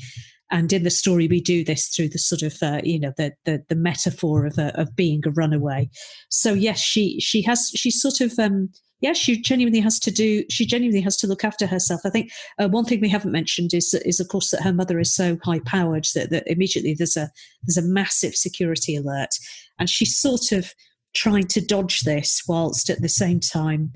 [0.49, 3.33] And in the story, we do this through the sort of, uh, you know, the
[3.45, 5.89] the, the metaphor of a, of being a runaway.
[6.29, 8.69] So yes, she she has she sort of um,
[8.99, 10.43] yeah, she genuinely has to do.
[10.49, 12.01] She genuinely has to look after herself.
[12.03, 14.99] I think uh, one thing we haven't mentioned is is of course that her mother
[14.99, 17.29] is so high powered that, that immediately there's a
[17.63, 19.35] there's a massive security alert,
[19.79, 20.73] and she sort of
[21.17, 23.91] trying to dodge this whilst at the same time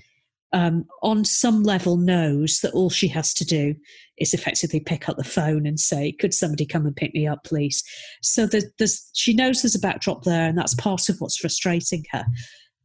[0.53, 3.75] um, on some level knows that all she has to do
[4.17, 7.43] is effectively pick up the phone and say, "Could somebody come and pick me up,
[7.45, 7.81] please?"
[8.21, 12.03] So there's, there's, she knows there's a backdrop there, and that's part of what's frustrating
[12.11, 12.25] her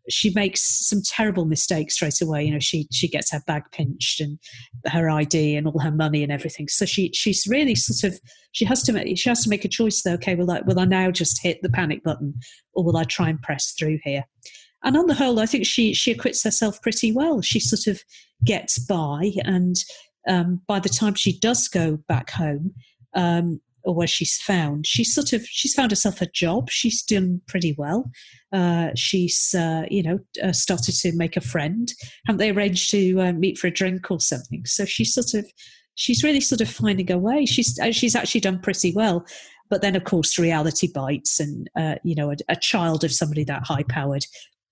[0.08, 2.44] she makes some terrible mistakes straight away.
[2.44, 4.38] You know, she she gets her bag pinched and
[4.86, 6.68] her ID and all her money and everything.
[6.68, 8.20] So she she's really sort of
[8.52, 10.14] she has to make she has to make a choice though.
[10.14, 12.34] Okay, will I will I now just hit the panic button
[12.74, 14.24] or will I try and press through here?
[14.84, 17.40] And on the whole, I think she she acquits herself pretty well.
[17.42, 18.02] She sort of
[18.44, 19.74] gets by, and
[20.28, 22.72] um, by the time she does go back home,
[23.14, 24.86] um, or where she's found.
[24.86, 26.68] She's sort of she's found herself a job.
[26.70, 28.10] She's done pretty well.
[28.52, 31.90] Uh, she's uh, you know uh, started to make a friend.
[32.26, 34.66] Haven't they arranged to uh, meet for a drink or something?
[34.66, 35.50] So she's sort of
[35.94, 37.46] she's really sort of finding a way.
[37.46, 39.24] She's uh, she's actually done pretty well.
[39.68, 43.44] But then, of course, reality bites, and uh, you know, a, a child of somebody
[43.44, 44.24] that high powered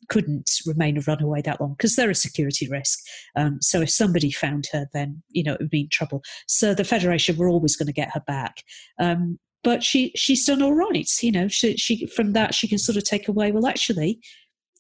[0.09, 3.01] couldn't remain a runaway that long because they're a security risk.
[3.37, 6.23] Um, so if somebody found her, then you know it would be in trouble.
[6.47, 8.63] So the federation were always going to get her back.
[8.99, 11.09] Um, but she she's done all right.
[11.23, 13.51] You know, she, she from that she can sort of take away.
[13.51, 14.21] Well, actually,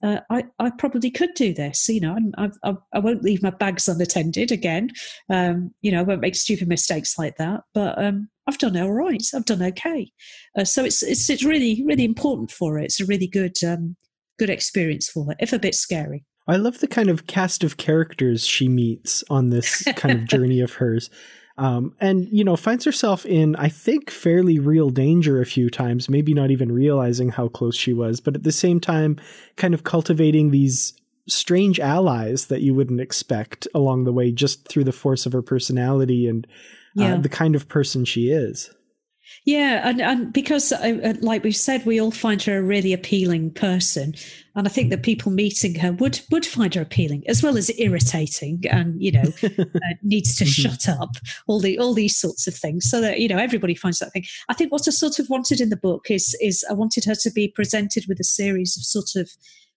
[0.03, 1.89] uh, I, I probably could do this.
[1.89, 4.91] You know, I, I, I won't leave my bags unattended again.
[5.31, 7.62] Um, you know, I won't make stupid mistakes like that.
[7.72, 9.22] But um, I've done all right.
[9.35, 10.12] I've done okay.
[10.57, 12.79] Uh, so it's, it's it's really really important for her.
[12.81, 13.97] It's a really good um,
[14.39, 16.24] good experience for her, if a bit scary.
[16.47, 20.61] I love the kind of cast of characters she meets on this kind of journey
[20.61, 21.09] of hers.
[21.57, 26.09] Um, and, you know, finds herself in, I think, fairly real danger a few times,
[26.11, 29.20] maybe not even realizing how close she was, but at the same time,
[29.57, 30.93] kind of cultivating these
[31.28, 35.43] strange allies that you wouldn't expect along the way just through the force of her
[35.43, 36.47] personality and
[36.99, 37.16] uh, Yeah.
[37.18, 38.70] the kind of person she is.
[39.45, 42.93] Yeah, and, and because, uh, uh, like we've said, we all find her a really
[42.93, 44.14] appealing person,
[44.55, 47.70] and I think that people meeting her would would find her appealing as well as
[47.79, 51.16] irritating, and you know, uh, needs to shut up.
[51.47, 54.25] All the all these sorts of things, so that you know everybody finds that thing.
[54.49, 57.14] I think what I sort of wanted in the book is is I wanted her
[57.14, 59.31] to be presented with a series of sort of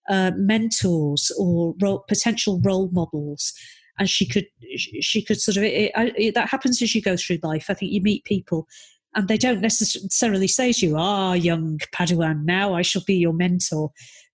[0.09, 3.53] uh, mentors or role, potential role models
[3.99, 4.45] and she could
[4.77, 7.91] she could sort of it, it, that happens as you go through life i think
[7.91, 8.67] you meet people
[9.15, 13.33] and they don't necessarily say to you ah young padawan now i shall be your
[13.33, 13.91] mentor.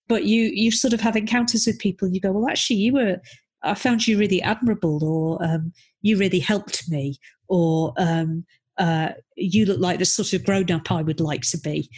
[0.09, 2.09] But you you sort of have encounters with people.
[2.09, 3.17] You go well actually you were
[3.63, 5.71] i found you really admirable or um,
[6.01, 7.17] you really helped me
[7.47, 8.45] or um,
[8.77, 11.89] uh, you look like the sort of grown up i would like to be.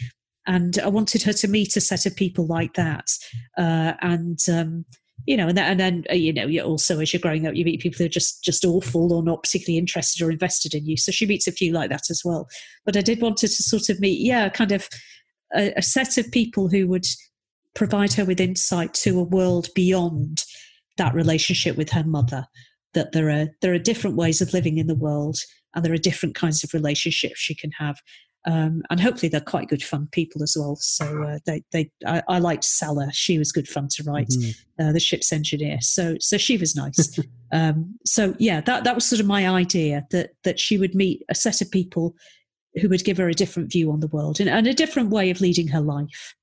[0.46, 3.08] And i wanted her to meet a set of people like that.
[3.58, 4.84] Uh, and um,
[5.26, 7.54] you know, and then, and then uh, you know, you also as you're growing up,
[7.54, 10.86] you meet people who are just just awful or not particularly interested or invested in
[10.86, 10.96] you.
[10.96, 12.48] So she meets a few like that as well.
[12.84, 14.88] But I did want her to sort of meet, yeah, kind of
[15.54, 17.06] a, a set of people who would
[17.74, 20.44] provide her with insight to a world beyond
[20.96, 22.46] that relationship with her mother.
[22.94, 25.38] That there are there are different ways of living in the world,
[25.74, 27.98] and there are different kinds of relationships she can have.
[28.46, 30.76] Um, and hopefully they're quite good fun people as well.
[30.76, 33.12] So uh, they, they, I, I liked Salah.
[33.12, 34.32] She was good fun to write.
[34.78, 35.78] Uh, the ship's engineer.
[35.80, 37.18] So, so she was nice.
[37.52, 41.24] um, so yeah, that that was sort of my idea that that she would meet
[41.28, 42.14] a set of people
[42.80, 45.30] who would give her a different view on the world and, and a different way
[45.30, 46.34] of leading her life.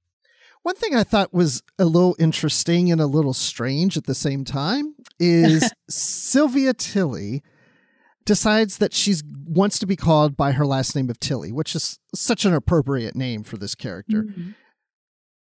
[0.64, 4.46] One thing I thought was a little interesting and a little strange at the same
[4.46, 7.44] time is Sylvia Tilly
[8.26, 9.16] decides that she
[9.46, 13.16] wants to be called by her last name of Tilly, which is such an appropriate
[13.16, 14.24] name for this character.
[14.24, 14.52] Mm-hmm.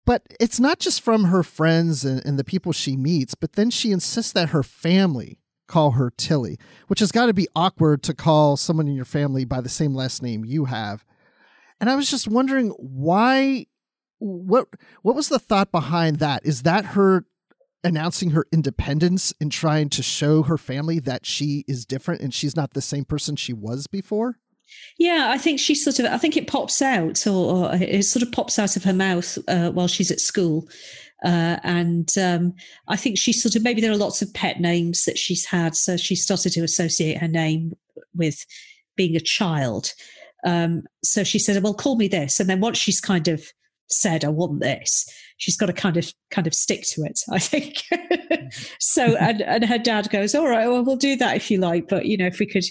[0.05, 3.69] But it's not just from her friends and, and the people she meets, but then
[3.69, 6.57] she insists that her family call her Tilly,
[6.88, 9.93] which has got to be awkward to call someone in your family by the same
[9.93, 11.05] last name you have.
[11.80, 13.67] And I was just wondering why
[14.17, 14.67] what
[15.01, 16.45] what was the thought behind that?
[16.45, 17.25] Is that her
[17.84, 22.55] announcing her independence and trying to show her family that she is different and she's
[22.55, 24.38] not the same person she was before?
[24.97, 26.05] Yeah, I think she sort of.
[26.05, 29.38] I think it pops out, or, or it sort of pops out of her mouth
[29.47, 30.67] uh, while she's at school,
[31.23, 32.53] uh, and um,
[32.88, 35.75] I think she sort of maybe there are lots of pet names that she's had,
[35.75, 37.73] so she started to associate her name
[38.15, 38.45] with
[38.95, 39.93] being a child.
[40.45, 43.51] Um, so she said, "Well, call me this," and then once she's kind of
[43.91, 45.05] said, "I want this,"
[45.37, 47.19] she's got to kind of kind of stick to it.
[47.31, 47.83] I think.
[48.39, 48.75] Mm-hmm.
[48.79, 51.87] so, and and her dad goes, "All right, well, we'll do that if you like,
[51.87, 52.63] but you know, if we could."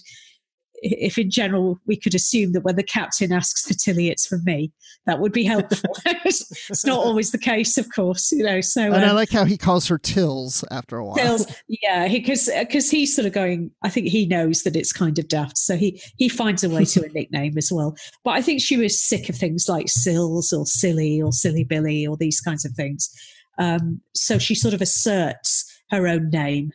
[0.82, 4.38] If in general we could assume that when the captain asks for Tilly, it's for
[4.38, 4.72] me,
[5.06, 5.90] that would be helpful.
[6.06, 8.60] it's not always the case, of course, you know.
[8.60, 11.16] So, and I um, like how he calls her Tills after a while.
[11.16, 13.70] Tills, yeah, because because he's sort of going.
[13.82, 16.84] I think he knows that it's kind of daft, so he he finds a way
[16.84, 17.96] to a nickname as well.
[18.24, 22.06] But I think she was sick of things like Sills or Silly or Silly Billy
[22.06, 23.10] or these kinds of things.
[23.58, 26.70] Um, so she sort of asserts her own name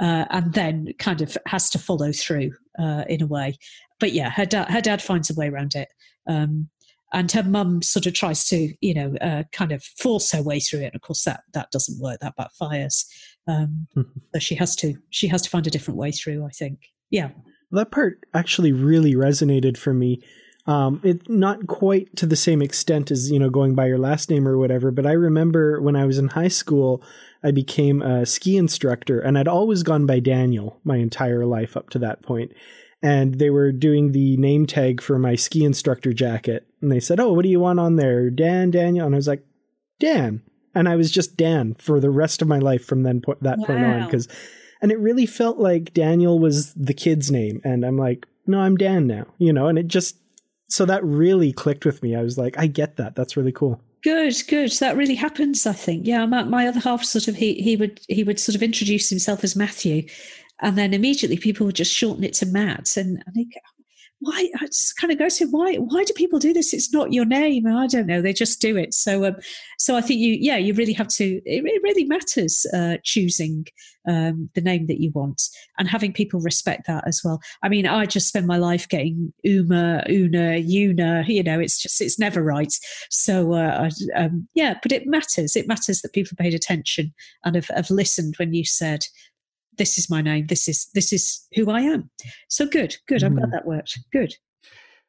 [0.00, 3.58] uh, and then kind of has to follow through uh, in a way.
[4.00, 5.88] But yeah, her dad her dad finds a way around it.
[6.28, 6.68] Um,
[7.12, 10.60] and her mum sort of tries to, you know, uh, kind of force her way
[10.60, 10.86] through it.
[10.86, 12.20] And of course, that that doesn't work.
[12.20, 13.06] That backfires.
[13.46, 13.86] Um,
[14.34, 16.44] so she has to she has to find a different way through.
[16.44, 16.80] I think.
[17.10, 17.30] Yeah.
[17.70, 20.22] That part actually really resonated for me.
[20.66, 24.28] Um, it not quite to the same extent as you know going by your last
[24.30, 27.02] name or whatever, but I remember when I was in high school,
[27.42, 31.90] I became a ski instructor, and I'd always gone by Daniel my entire life up
[31.90, 32.52] to that point.
[33.00, 37.20] And they were doing the name tag for my ski instructor jacket, and they said,
[37.20, 39.44] "Oh, what do you want on there, Dan, Daniel?" And I was like,
[40.00, 40.42] "Dan,"
[40.74, 43.58] and I was just Dan for the rest of my life from then po- that
[43.58, 44.28] point on because
[44.80, 47.60] and it really felt like Daniel was the kid's name.
[47.64, 50.16] And I'm like, no, I'm Dan now, you know, and it just,
[50.68, 52.14] so that really clicked with me.
[52.14, 53.14] I was like, I get that.
[53.14, 53.80] That's really cool.
[54.02, 54.70] Good, good.
[54.72, 56.06] That really happens, I think.
[56.06, 59.08] Yeah, my, my other half sort of he he would he would sort of introduce
[59.08, 60.06] himself as Matthew,
[60.60, 63.54] and then immediately people would just shorten it to Matt, and I think
[64.20, 66.74] why I just kind of go to why why do people do this?
[66.74, 67.66] It's not your name.
[67.66, 68.20] I don't know.
[68.20, 68.92] They just do it.
[68.94, 69.36] So um,
[69.78, 71.24] so I think you yeah you really have to.
[71.44, 73.66] It, it really matters uh, choosing
[74.08, 75.42] um, the name that you want
[75.78, 77.40] and having people respect that as well.
[77.62, 81.24] I mean, I just spend my life getting Uma, Una, Una.
[81.26, 82.72] You know, it's just it's never right.
[83.10, 85.54] So uh, um, yeah, but it matters.
[85.54, 87.14] It matters that people paid attention
[87.44, 89.04] and have, have listened when you said
[89.78, 90.46] this is my name.
[90.46, 92.10] This is this is who I am.
[92.48, 93.22] So good, good.
[93.22, 93.50] I'm glad hmm.
[93.52, 93.98] that worked.
[94.12, 94.34] Good.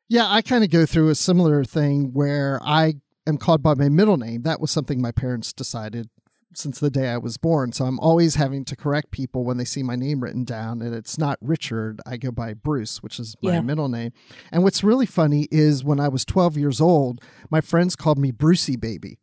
[0.08, 2.96] Yeah, I kind of go through a similar thing where I
[3.28, 4.42] am called by my middle name.
[4.42, 6.10] That was something my parents decided
[6.54, 7.72] since the day I was born.
[7.74, 10.96] So I'm always having to correct people when they see my name written down and
[10.96, 12.02] it's not Richard.
[12.08, 13.62] I go by Bruce, which is my Yeah.
[13.62, 14.12] middle name.
[14.52, 18.32] And what's really funny is when I was 12 years old, my friends called me
[18.32, 19.20] Brucey Baby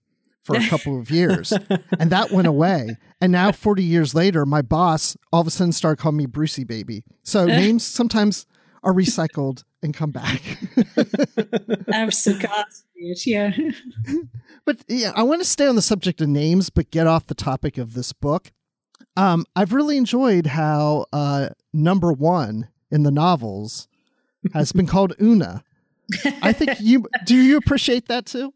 [0.46, 1.52] for a couple of years.
[1.98, 2.96] and that went away.
[3.20, 6.64] And now 40 years later, my boss all of a sudden started calling me Brucey
[6.64, 7.02] Baby.
[7.24, 8.46] So names sometimes
[8.82, 10.40] are recycled and come back.
[11.92, 12.48] Absolutely.
[13.24, 13.52] Yeah.
[14.64, 17.36] But yeah, I want to stay on the subject of names, but get off the
[17.36, 18.50] topic of this book.
[19.16, 23.86] Um, I've really enjoyed how uh, number one in the novels
[24.54, 25.62] has been called Una.
[26.42, 27.36] I think you do.
[27.36, 28.52] You appreciate that too?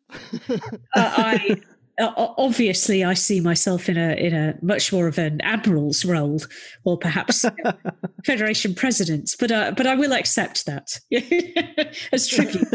[0.49, 0.59] uh,
[0.97, 1.61] I
[2.01, 6.41] obviously I see myself in a in a much more of an admiral's role,
[6.85, 7.45] or perhaps
[8.25, 9.35] Federation president.
[9.39, 10.99] But uh, but I will accept that
[12.13, 12.69] as tribute.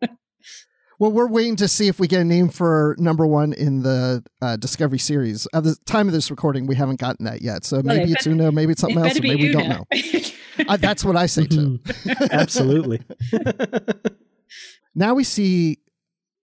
[1.00, 4.24] Well, we're waiting to see if we get a name for number one in the
[4.42, 5.46] uh, Discovery series.
[5.54, 7.64] At the time of this recording, we haven't gotten that yet.
[7.64, 9.42] So Well, maybe it it's bet- Una, maybe it's something It else, or be maybe
[9.44, 9.86] we don't know.
[10.68, 11.78] Uh, that's what I say too.
[12.32, 13.00] Absolutely.
[14.96, 15.78] Now we see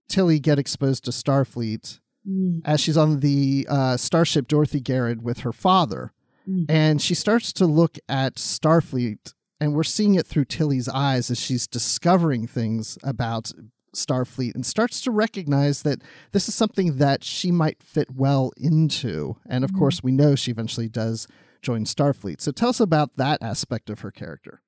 [0.08, 5.42] Tilly get exposed to Starfleet Mm, as she's on the uh, starship Dorothy Garrett with
[5.42, 6.12] her father.
[6.50, 6.66] Mm.
[6.68, 11.40] And she starts to look at Starfleet, and we're seeing it through Tilly's eyes as
[11.40, 13.52] she's discovering things about
[13.96, 16.02] Starfleet and starts to recognize that
[16.32, 19.38] this is something that she might fit well into.
[19.46, 19.78] And of Mhm.
[19.78, 21.28] course, we know she eventually does
[21.62, 22.42] join Starfleet.
[22.42, 24.62] So tell us about that aspect of her character.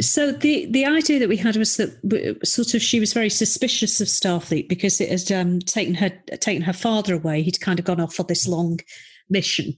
[0.00, 4.00] So the the idea that we had was that sort of she was very suspicious
[4.00, 7.42] of Starfleet because it had um, taken her taken her father away.
[7.42, 8.80] He'd kind of gone off for this long
[9.28, 9.74] mission,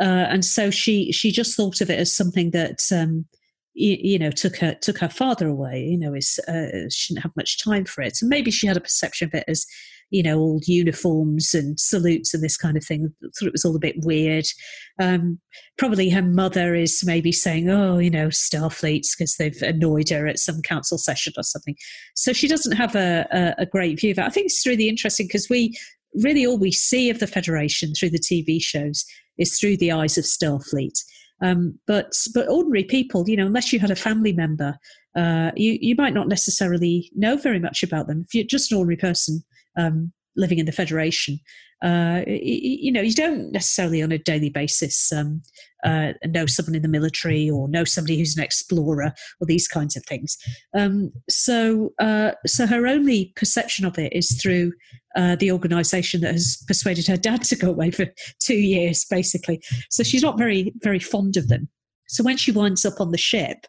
[0.00, 3.26] uh, and so she she just thought of it as something that um,
[3.74, 5.80] you, you know took her took her father away.
[5.80, 8.76] You know, is uh, she didn't have much time for it, and maybe she had
[8.76, 9.64] a perception of it as
[10.10, 13.12] you know old uniforms and salutes and this kind of thing.
[13.22, 14.46] Thought it was all a bit weird.
[15.00, 15.38] Um,
[15.76, 20.38] probably her mother is maybe saying, "Oh, you know, Starfleets," because they've annoyed her at
[20.38, 21.76] some council session or something.
[22.14, 24.24] So she doesn't have a, a, a great view of it.
[24.24, 25.76] I think it's really interesting because we
[26.14, 29.04] really all we see of the Federation through the TV shows
[29.38, 30.98] is through the eyes of Starfleet.
[31.40, 34.76] Um, but but ordinary people, you know, unless you had a family member,
[35.16, 38.24] uh, you you might not necessarily know very much about them.
[38.26, 39.44] If you're just an ordinary person
[39.78, 41.40] um, living in the Federation,
[41.82, 45.42] uh, you know, you don't necessarily on a daily basis um,
[45.84, 49.96] uh, know someone in the military or know somebody who's an explorer or these kinds
[49.96, 50.36] of things.
[50.76, 54.72] Um, so, uh, so her only perception of it is through
[55.14, 58.06] uh, the organisation that has persuaded her dad to go away for
[58.40, 59.62] two years, basically.
[59.88, 61.68] So she's not very, very fond of them.
[62.08, 63.66] So when she winds up on the ship,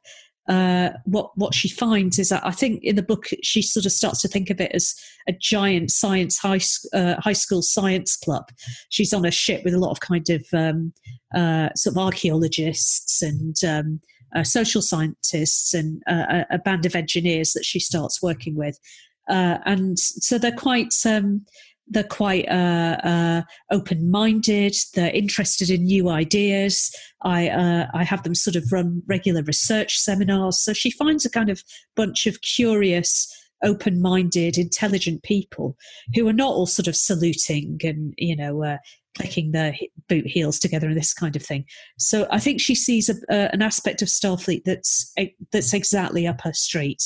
[0.50, 3.92] uh, what what she finds is that I think in the book she sort of
[3.92, 4.96] starts to think of it as
[5.28, 6.60] a giant science high
[6.92, 8.50] uh, high school science club.
[8.90, 10.92] She's on a ship with a lot of kind of um,
[11.36, 14.02] uh, sort of archaeologists and um,
[14.36, 18.80] uh, social scientists and uh, a band of engineers that she starts working with,
[19.28, 20.94] and so they're quite.
[21.06, 21.46] Um,
[21.90, 24.76] they're quite uh, uh, open-minded.
[24.94, 26.96] They're interested in new ideas.
[27.24, 30.60] I uh, I have them sort of run regular research seminars.
[30.60, 31.64] So she finds a kind of
[31.96, 33.28] bunch of curious,
[33.64, 35.76] open-minded, intelligent people
[36.16, 38.78] who are not all sort of saluting and you know uh,
[39.18, 39.76] clicking their
[40.08, 41.66] boot heels together and this kind of thing.
[41.98, 45.14] So I think she sees a, uh, an aspect of Starfleet that's
[45.52, 47.02] that's exactly up her street.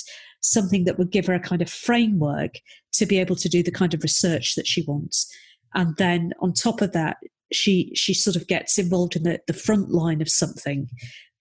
[0.45, 2.59] Something that would give her a kind of framework
[2.93, 5.33] to be able to do the kind of research that she wants.
[5.73, 7.17] And then on top of that,
[7.51, 10.89] she she sort of gets involved in the, the front line of something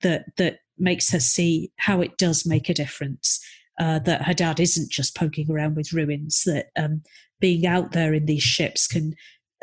[0.03, 3.41] that that makes her see how it does make a difference.
[3.81, 6.43] Uh, that her dad isn't just poking around with ruins.
[6.45, 7.03] That um,
[7.41, 9.15] being out there in these ships can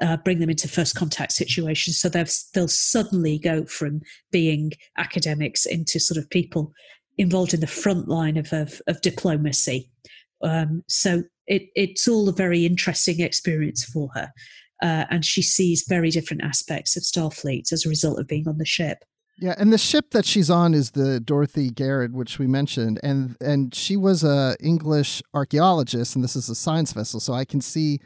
[0.01, 1.99] uh, bring them into first contact situations.
[1.99, 6.73] So they'll they'll suddenly go from being academics into sort of people
[7.19, 9.91] involved in the front line of of, of diplomacy.
[10.41, 14.31] Um, so it, it's all a very interesting experience for her.
[14.81, 18.57] Uh, and she sees very different aspects of Starfleet as a result of being on
[18.57, 19.03] the ship.
[19.37, 23.37] Yeah, and the ship that she's on is the Dorothy Garrod, which we mentioned, and
[23.39, 27.61] and she was a English archaeologist, and this is a science vessel, so I can
[27.61, 27.99] see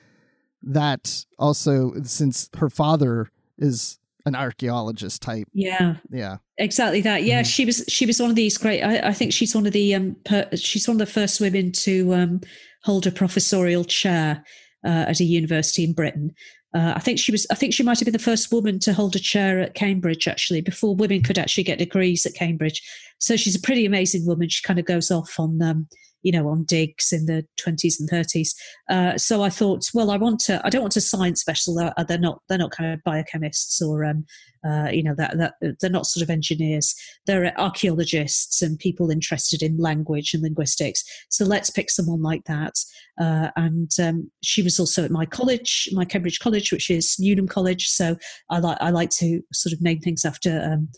[0.62, 5.48] that also since her father is an archaeologist type.
[5.54, 7.24] Yeah, Yeah, exactly that.
[7.24, 7.46] Yeah, Mhm.
[7.54, 8.82] she was she was one of these great.
[8.82, 11.72] I, I think she's one of the um, per, she's one of the first women
[11.74, 12.42] to um,
[12.84, 14.44] hold a professorial chair
[14.86, 16.34] uh, at a university in Britain.
[16.74, 17.46] uh, I think she was.
[17.52, 20.28] I think she might have been the first woman to hold a chair at Cambridge,
[20.28, 22.82] actually, before women could actually get degrees at Cambridge.
[23.20, 24.50] So she's a pretty amazing woman.
[24.50, 25.88] She kind of goes off on um,
[26.24, 28.56] you know, on digs in the 20s and 30s.
[28.90, 31.76] Uh, so I thought, well, I want to, I don't want a science special.
[31.76, 34.26] They're, they're not, they're not kind of biochemists or, um,
[34.66, 36.96] uh, you know, that, that they're not sort of engineers.
[37.28, 41.04] They're archaeologists and people interested in language and linguistics.
[41.30, 42.74] So let's pick someone like that.
[43.20, 47.48] Uh, and um, she was also at my college, my Cambridge College, which is Newnham
[47.48, 47.88] College.
[47.88, 48.16] So
[48.50, 50.90] I like, I like to sort of name things after um,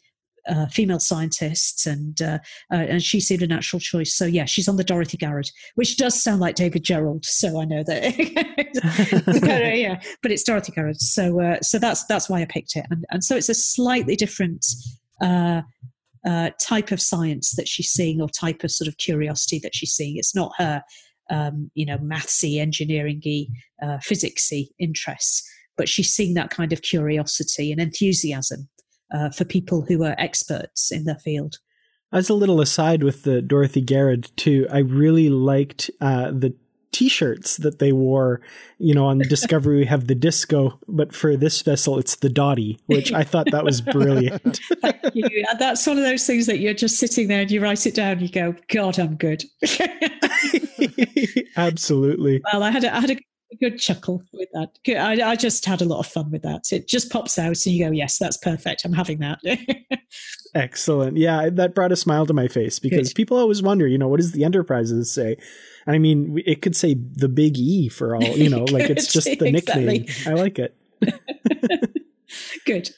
[0.48, 2.40] uh, female scientists, and uh,
[2.72, 4.14] uh, and she seemed a natural choice.
[4.14, 7.26] So yeah, she's on the Dorothy Garrod, which does sound like David Gerrold.
[7.26, 8.16] So I know that,
[9.78, 10.98] yeah, but it's Dorothy Garrod.
[10.98, 14.16] So uh, so that's that's why I picked it, and and so it's a slightly
[14.16, 14.66] different.
[15.22, 15.62] Uh,
[16.28, 19.92] uh, type of science that she's seeing, or type of sort of curiosity that she's
[19.92, 20.18] seeing.
[20.18, 20.82] It's not her,
[21.30, 23.46] um, you know, mathsy, engineeringy,
[23.84, 28.68] uh, physicsy interests, but she's seeing that kind of curiosity and enthusiasm
[29.14, 31.58] uh, for people who are experts in their field.
[32.14, 36.56] As a little aside with the Dorothy Garrod too, I really liked uh, the
[36.96, 38.40] t-shirts that they wore
[38.78, 42.80] you know on discovery we have the disco but for this vessel it's the dotty
[42.86, 44.62] which i thought that was brilliant.
[45.60, 48.22] That's one of those things that you're just sitting there and you write it down
[48.22, 49.44] you go god i'm good.
[51.58, 52.42] Absolutely.
[52.54, 53.18] Well i had a, I had a
[53.60, 54.70] good chuckle with that.
[55.00, 56.72] I, I, just had a lot of fun with that.
[56.72, 58.86] It just pops out and you go, yes, that's perfect.
[58.86, 59.40] I'm having that.
[60.56, 61.18] Excellent.
[61.18, 63.16] Yeah, that brought a smile to my face because good.
[63.16, 65.38] people always wonder, you know, what does the Enterprises say?
[65.88, 69.28] I mean, it could say the big E for all, you know, like it's just
[69.40, 69.90] the nickname.
[69.90, 70.32] Exactly.
[70.32, 70.76] I like it.
[72.66, 72.90] good.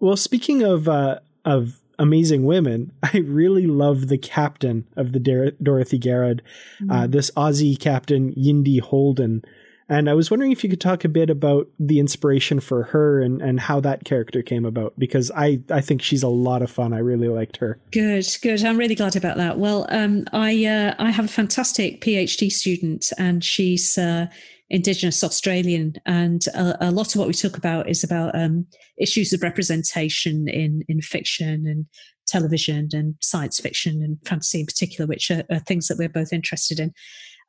[0.00, 2.92] Well, speaking of, uh, of amazing women.
[3.02, 6.40] I really love the captain of the Dorothy Garrod,
[6.80, 7.04] uh, mm.
[7.04, 9.42] uh, this Aussie captain, Yindi Holden.
[9.88, 13.22] And I was wondering if you could talk a bit about the inspiration for her
[13.22, 16.70] and, and how that character came about, because I, I think she's a lot of
[16.70, 16.92] fun.
[16.92, 17.80] I really liked her.
[17.90, 18.62] Good, good.
[18.64, 19.58] I'm really glad about that.
[19.58, 24.26] Well, um, I uh, I have a fantastic PhD student, and she's uh,
[24.68, 28.66] Indigenous Australian, and a, a, lot of what we talk about is about um,
[28.98, 31.86] issues of representation in in fiction and
[32.26, 36.30] television and science fiction and fantasy in particular, which are, are things that we're both
[36.30, 36.92] interested in.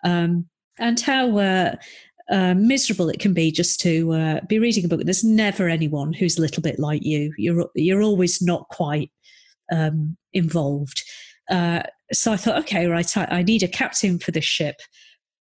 [0.06, 0.46] Um,
[0.80, 1.76] and how uh,
[2.30, 5.02] uh, miserable it can be just to uh, be reading a book.
[5.04, 7.34] There's never anyone who's a little bit like you.
[7.38, 9.12] You're you're always not quite
[9.72, 11.04] um, involved.
[11.50, 14.76] Uh, so I thought, okay, right, I, I, need a captain for this ship.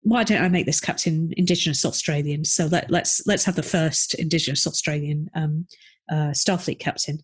[0.02, 2.44] Why don't I make this captain Indigenous Australian?
[2.44, 5.66] So let, us let's, let's have the first Indigenous Australian um,
[6.10, 7.20] uh, Starfleet captain,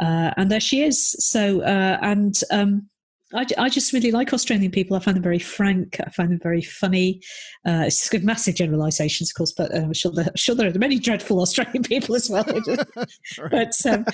[0.00, 1.14] uh, and there she is.
[1.18, 2.88] So and um,
[3.34, 4.96] I, I just really like Australian people.
[4.96, 5.98] I find them very frank.
[6.04, 7.20] I find them very funny.
[7.66, 10.68] Uh, it's good, massive generalizations, of course, but uh, I'm, sure there, I'm sure there
[10.68, 12.44] are many dreadful Australian people as well.
[13.50, 14.04] but um,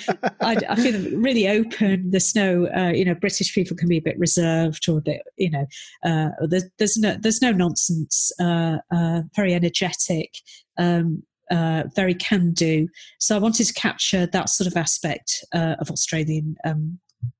[0.40, 2.10] I, I, feel them really open.
[2.10, 5.22] There's no, uh, you know, British people can be a bit reserved or a bit,
[5.36, 5.66] you know,
[6.04, 8.32] uh, there's, there's no there's no nonsense.
[8.40, 10.34] Uh, uh, very energetic.
[10.76, 12.86] Um, uh, very can do.
[13.18, 16.98] So I wanted to capture that sort of aspect uh, of Australian um,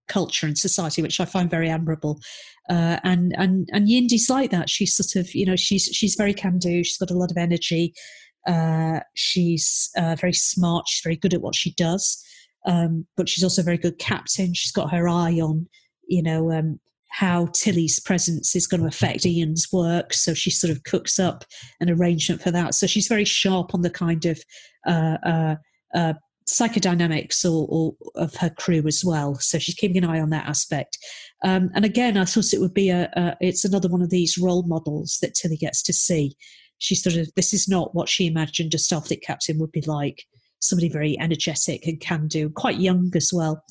[0.08, 2.18] culture and society, which I find very admirable.
[2.68, 4.70] Uh, and and and Yindi's like that.
[4.70, 6.84] She's sort of you know she's she's very can do.
[6.84, 7.94] She's got a lot of energy.
[8.46, 10.88] Uh, she's uh, very smart.
[10.88, 12.22] She's very good at what she does.
[12.66, 14.52] Um, but she's also a very good captain.
[14.54, 15.68] She's got her eye on
[16.06, 16.78] you know um,
[17.10, 20.12] how Tilly's presence is going to affect Ian's work.
[20.12, 21.44] So she sort of cooks up
[21.80, 22.74] an arrangement for that.
[22.74, 24.40] So she's very sharp on the kind of
[24.86, 25.56] uh, uh,
[25.94, 26.14] uh,
[26.48, 29.36] psychodynamics or, or, of her crew as well.
[29.36, 30.98] So she's keeping an eye on that aspect.
[31.44, 34.38] Um, and again, I thought it would be a, a, it's another one of these
[34.38, 36.36] role models that Tilly gets to see.
[36.78, 40.24] She sort of this is not what she imagined a Starfleet captain would be like.
[40.60, 43.64] Somebody very energetic and can do, quite young as well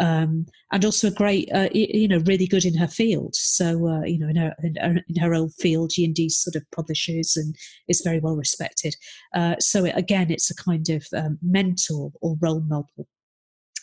[0.00, 3.34] um, and also a great, uh, you know, really good in her field.
[3.34, 6.68] So, uh, you know, in her, in her, in her own field, Yindi sort of
[6.74, 7.54] publishes and
[7.88, 8.96] is very well respected.
[9.34, 13.06] Uh, so it, again, it's a kind of um, mentor or role model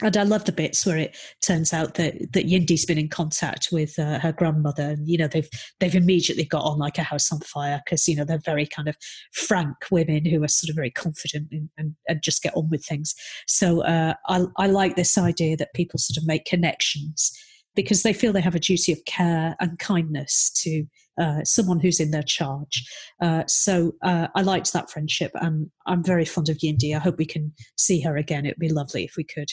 [0.01, 3.69] and I love the bits where it turns out that that Yindi's been in contact
[3.71, 7.31] with uh, her grandmother, and you know they've they've immediately got on like a house
[7.31, 8.95] on fire because you know they're very kind of
[9.33, 12.85] frank women who are sort of very confident and, and, and just get on with
[12.85, 13.13] things.
[13.47, 17.31] So uh, I I like this idea that people sort of make connections
[17.75, 20.85] because they feel they have a duty of care and kindness to
[21.19, 22.85] uh, someone who's in their charge.
[23.21, 26.95] Uh, so uh, I liked that friendship, and I'm very fond of Yindi.
[26.95, 28.45] I hope we can see her again.
[28.45, 29.49] It'd be lovely if we could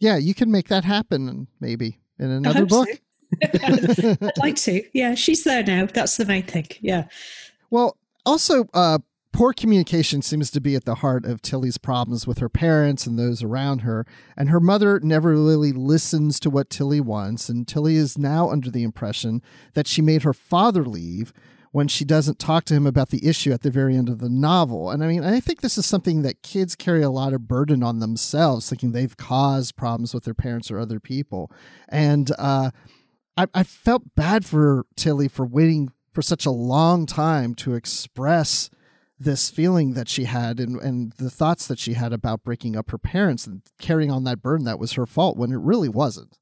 [0.00, 2.88] yeah, you can make that happen maybe in another book.
[2.88, 2.96] So.
[3.42, 4.82] I'd like to.
[4.92, 5.86] Yeah, she's there now.
[5.86, 6.66] That's the main thing.
[6.80, 7.04] Yeah.
[7.70, 7.96] Well,
[8.26, 8.98] also, uh,
[9.32, 13.18] poor communication seems to be at the heart of Tilly's problems with her parents and
[13.18, 14.04] those around her,
[14.36, 18.70] and her mother never really listens to what Tilly wants, and Tilly is now under
[18.70, 19.42] the impression
[19.74, 21.32] that she made her father leave
[21.72, 24.28] when she doesn't talk to him about the issue at the very end of the
[24.28, 24.90] novel.
[24.90, 27.82] And I mean, I think this is something that kids carry a lot of burden
[27.82, 31.50] on themselves, thinking they've caused problems with their parents or other people.
[31.88, 32.70] And uh,
[33.36, 38.68] I, I felt bad for Tilly for waiting for such a long time to express
[39.18, 42.90] this feeling that she had and, and the thoughts that she had about breaking up
[42.90, 46.38] her parents and carrying on that burden that was her fault when it really wasn't.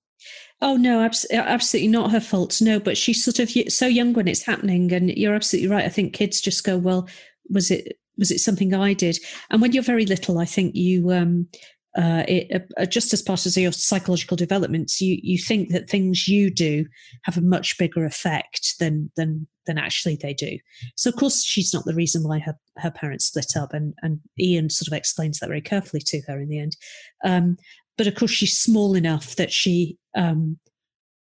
[0.60, 2.60] Oh no, abs- absolutely not her fault.
[2.60, 5.84] No, but she's sort of so young when it's happening, and you're absolutely right.
[5.84, 7.08] I think kids just go, "Well,
[7.48, 9.18] was it was it something I did?"
[9.50, 11.48] And when you're very little, I think you um,
[11.96, 16.28] uh, it, uh, just as part of your psychological developments, you you think that things
[16.28, 16.86] you do
[17.24, 20.58] have a much bigger effect than than than actually they do.
[20.96, 24.20] So of course she's not the reason why her her parents split up, and and
[24.38, 26.76] Ian sort of explains that very carefully to her in the end.
[27.24, 27.56] Um,
[27.98, 30.58] but of course she's small enough that she um,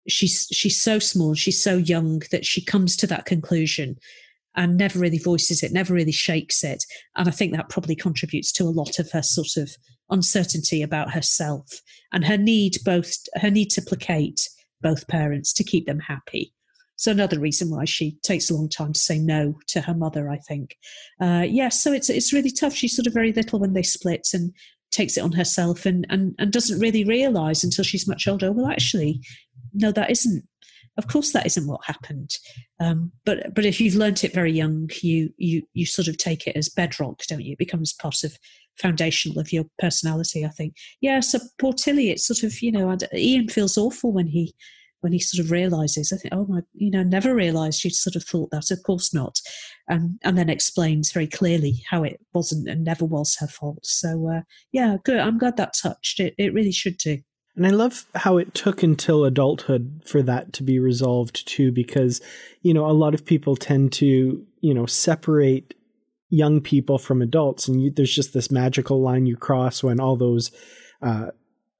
[0.08, 3.96] she's she's so small, she's so young that she comes to that conclusion
[4.56, 6.84] and never really voices it, never really shakes it.
[7.16, 9.70] And I think that probably contributes to a lot of her sort of
[10.10, 11.66] uncertainty about herself
[12.12, 14.48] and her need both her need to placate
[14.82, 16.52] both parents to keep them happy.
[16.96, 20.30] So another reason why she takes a long time to say no to her mother,
[20.30, 20.76] I think.
[21.20, 22.74] Uh, yes, yeah, so it's it's really tough.
[22.74, 24.52] She's sort of very little when they split and
[24.94, 28.52] takes it on herself and and, and doesn't really realise until she's much older.
[28.52, 29.20] Well, actually,
[29.74, 30.44] no, that isn't
[30.96, 32.30] of course, that isn't what happened.
[32.78, 36.46] Um, but but if you've learnt it very young, you you you sort of take
[36.46, 37.52] it as bedrock, don't you?
[37.52, 38.36] It becomes part of
[38.78, 40.44] foundational of your personality.
[40.44, 40.74] I think.
[41.00, 41.20] Yeah.
[41.20, 44.54] So poor Tilly, it's sort of you know Ian feels awful when he
[45.04, 46.12] when he sort of realizes.
[46.12, 48.70] I think, oh my, you know, never realized you'd sort of thought that.
[48.70, 49.38] Of course not.
[49.90, 53.84] Um, and then explains very clearly how it wasn't and never was her fault.
[53.84, 54.40] So uh,
[54.72, 55.18] yeah, good.
[55.18, 56.20] I'm glad that touched.
[56.20, 57.18] It it really should do.
[57.56, 62.20] And I love how it took until adulthood for that to be resolved too, because,
[62.62, 65.74] you know, a lot of people tend to, you know, separate
[66.30, 67.68] young people from adults.
[67.68, 70.50] And you, there's just this magical line you cross when all those,
[71.00, 71.26] uh,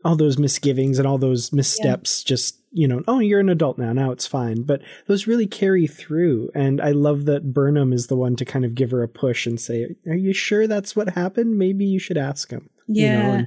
[0.05, 2.29] all those misgivings and all those missteps yeah.
[2.29, 3.93] just, you know, oh, you're an adult now.
[3.93, 4.63] Now it's fine.
[4.63, 6.51] But those really carry through.
[6.55, 9.47] And I love that Burnham is the one to kind of give her a push
[9.47, 11.57] and say, are you sure that's what happened?
[11.57, 12.69] Maybe you should ask him.
[12.89, 13.33] Yeah.
[13.33, 13.47] You know,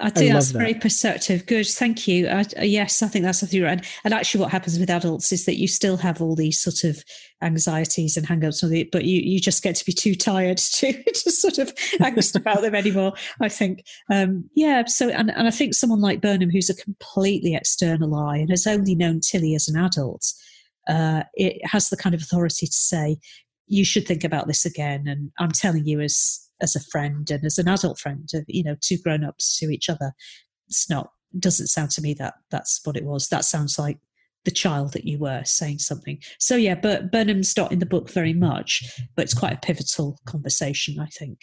[0.00, 0.58] I think I that's that.
[0.58, 1.44] very perceptive.
[1.46, 2.28] Good, thank you.
[2.28, 3.86] I, yes, I think that's absolutely right.
[4.04, 7.02] And actually, what happens with adults is that you still have all these sort of
[7.42, 8.62] anxieties and hang-ups,
[8.92, 12.62] but you you just get to be too tired to to sort of angst about
[12.62, 13.14] them anymore.
[13.40, 14.84] I think, um, yeah.
[14.86, 18.66] So, and, and I think someone like Burnham, who's a completely external eye and has
[18.66, 20.24] only known Tilly as an adult,
[20.88, 23.16] uh, it has the kind of authority to say,
[23.66, 27.44] "You should think about this again." And I'm telling you, as as a friend and
[27.44, 30.12] as an adult friend, of you know, two grown ups to each other.
[30.68, 33.28] It's not, doesn't sound to me that that's what it was.
[33.28, 33.98] That sounds like
[34.44, 36.18] the child that you were saying something.
[36.38, 38.82] So yeah, but Burnham's not in the book very much,
[39.14, 41.40] but it's quite a pivotal conversation, I think.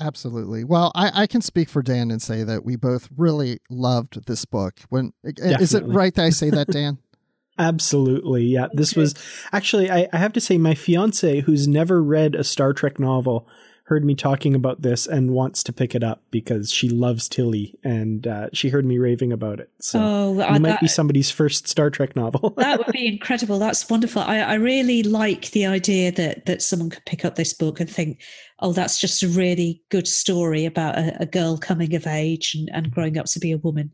[0.00, 0.62] Absolutely.
[0.62, 4.44] Well, I, I can speak for Dan and say that we both really loved this
[4.44, 4.80] book.
[4.90, 5.62] When Definitely.
[5.62, 6.98] is it right that I say that, Dan?
[7.58, 8.44] Absolutely.
[8.44, 8.68] Yeah.
[8.72, 9.14] This was
[9.52, 13.48] actually, I, I have to say, my fiance, who's never read a Star Trek novel,
[13.88, 17.74] heard me talking about this and wants to pick it up because she loves Tilly
[17.82, 19.70] and uh, she heard me raving about it.
[19.80, 22.50] So oh, it might that, be somebody's first Star Trek novel.
[22.58, 23.58] that would be incredible.
[23.58, 24.20] That's wonderful.
[24.20, 27.88] I, I really like the idea that that someone could pick up this book and
[27.88, 28.20] think,
[28.58, 32.68] oh, that's just a really good story about a, a girl coming of age and,
[32.74, 33.90] and growing up to be a woman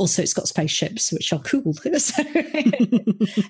[0.00, 1.74] also it's got spaceships which are cool.
[2.00, 2.22] So,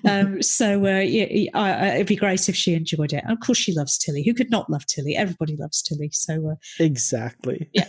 [0.05, 3.23] um, so uh, yeah, I, I, it'd be great if she enjoyed it.
[3.23, 4.23] And of course she loves tilly.
[4.23, 5.15] Who could not love tilly?
[5.15, 6.09] Everybody loves tilly.
[6.11, 7.69] So uh, exactly.
[7.73, 7.85] yeah.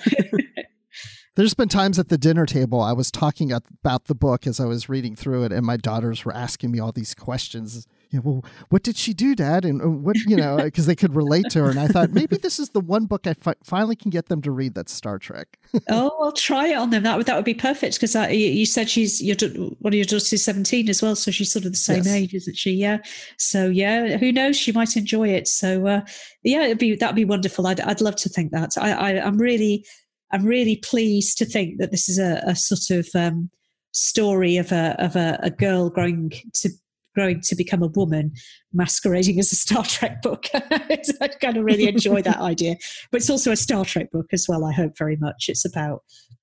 [1.34, 4.66] There's been times at the dinner table I was talking about the book as I
[4.66, 8.22] was reading through it, and my daughters were asking me all these questions you know,
[8.24, 9.64] well, what did she do, Dad?
[9.64, 11.70] And what, you know, because they could relate to her.
[11.70, 14.42] And I thought maybe this is the one book I fi- finally can get them
[14.42, 15.58] to read that's Star Trek.
[15.88, 17.04] oh, I'll try it on them.
[17.04, 19.36] That would that would be perfect because you said she's your
[19.78, 22.14] one of your daughters is seventeen as well, so she's sort of the same yes.
[22.14, 22.72] age, isn't she?
[22.72, 22.98] Yeah.
[23.38, 24.58] So yeah, who knows?
[24.58, 25.48] She might enjoy it.
[25.48, 26.00] So uh,
[26.42, 27.66] yeah, it'd be that'd be wonderful.
[27.66, 28.72] I'd I'd love to think that.
[28.78, 29.86] I, I I'm really
[30.32, 33.50] I'm really pleased to think that this is a, a sort of um,
[33.92, 36.70] story of a of a, a girl growing to
[37.14, 38.32] growing to become a woman
[38.72, 40.46] masquerading as a Star Trek book.
[40.54, 42.76] I kind of really enjoy that idea.
[43.10, 45.46] But it's also a Star Trek book as well, I hope very much.
[45.48, 46.02] It's about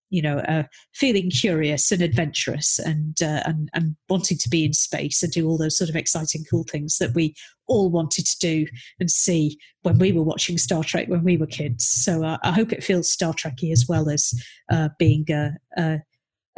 [0.10, 0.64] you know, uh,
[0.94, 5.48] feeling curious and adventurous and, uh, and and wanting to be in space and do
[5.48, 7.36] all those sort of exciting, cool things that we
[7.68, 8.66] all wanted to do
[9.00, 11.88] and see when we were watching Star Trek when we were kids.
[11.88, 14.34] So uh, I hope it feels Star Trekky as well as
[14.72, 16.00] uh, being a, a,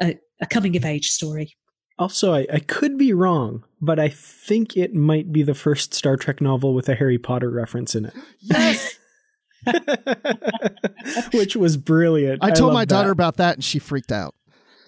[0.02, 1.56] a coming of age story.
[2.02, 6.18] Also, I, I could be wrong, but I think it might be the first Star
[6.18, 8.14] Trek novel with a Harry Potter reference in it.
[8.40, 8.98] Yes.
[11.34, 12.44] Which was brilliant.
[12.44, 13.14] I told my daughter that.
[13.14, 14.34] about that and she freaked out.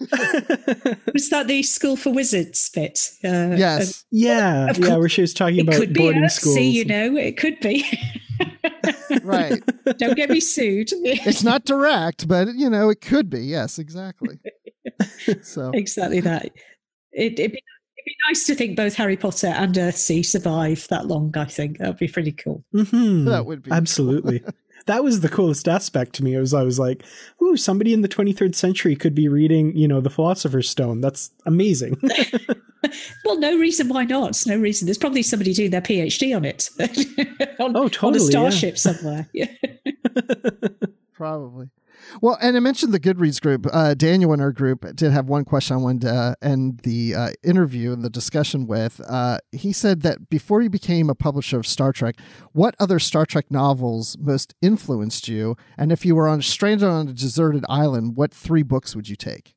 [0.00, 2.98] Was that the School for Wizards bit?
[3.24, 4.04] Uh, Yes.
[4.10, 4.98] yeah, Of yeah, course.
[4.98, 6.34] where she was talking It about could boarding us.
[6.34, 6.56] schools.
[6.56, 7.84] See, you know, it could be.
[9.22, 9.62] right.
[9.98, 10.90] Don't get me sued.
[10.92, 13.42] It's not direct, but you know, it could be.
[13.42, 14.40] Yes, exactly.
[15.42, 16.50] So exactly that.
[17.14, 21.06] It, it'd, be, it'd be nice to think both Harry Potter and Earthsea survive that
[21.06, 21.32] long.
[21.36, 22.64] I think that'd be pretty cool.
[22.74, 23.24] Mhm.
[23.26, 24.42] That would be absolutely.
[24.86, 26.34] that was the coolest aspect to me.
[26.34, 27.02] It was I was like,
[27.42, 31.00] "Ooh, somebody in the 23rd century could be reading, you know, the Philosopher's Stone.
[31.00, 32.00] That's amazing."
[33.24, 34.38] Well, no reason why not.
[34.46, 34.84] No reason.
[34.84, 36.68] There's probably somebody doing their PhD on it.
[37.58, 38.28] on, Oh, On a totally, yeah.
[38.30, 39.26] starship somewhere.
[39.32, 39.46] Yeah.
[41.14, 41.70] Probably.
[42.20, 43.66] Well, and I mentioned the Goodreads group.
[43.72, 47.14] Uh, Daniel in our group did have one question I wanted to uh, end the
[47.14, 49.00] uh, interview and the discussion with.
[49.08, 52.16] Uh, he said that before you became a publisher of Star Trek,
[52.52, 55.56] what other Star Trek novels most influenced you?
[55.76, 59.16] And if you were on stranded on a deserted island, what three books would you
[59.16, 59.54] take?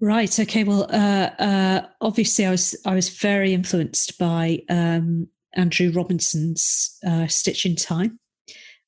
[0.00, 0.38] Right.
[0.40, 0.64] Okay.
[0.64, 6.98] Well, uh, uh, obviously, I was I was very influenced by um, Andrew Robinson's
[7.28, 8.18] Stitch in Time,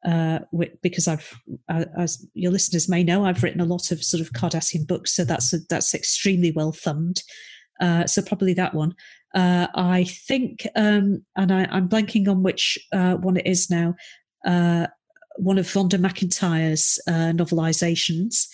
[0.04, 0.40] uh,
[0.82, 1.32] because I've,
[1.68, 5.14] uh, as your listeners may know, I've written a lot of sort of Cardassian books,
[5.14, 7.22] so that's that's extremely well thumbed.
[7.80, 8.94] Uh, so probably that one.
[9.34, 13.94] Uh, I think, um, and I, I'm blanking on which uh, one it is now.
[14.44, 14.86] Uh,
[15.36, 18.46] one of Vonda McIntyre's novelizations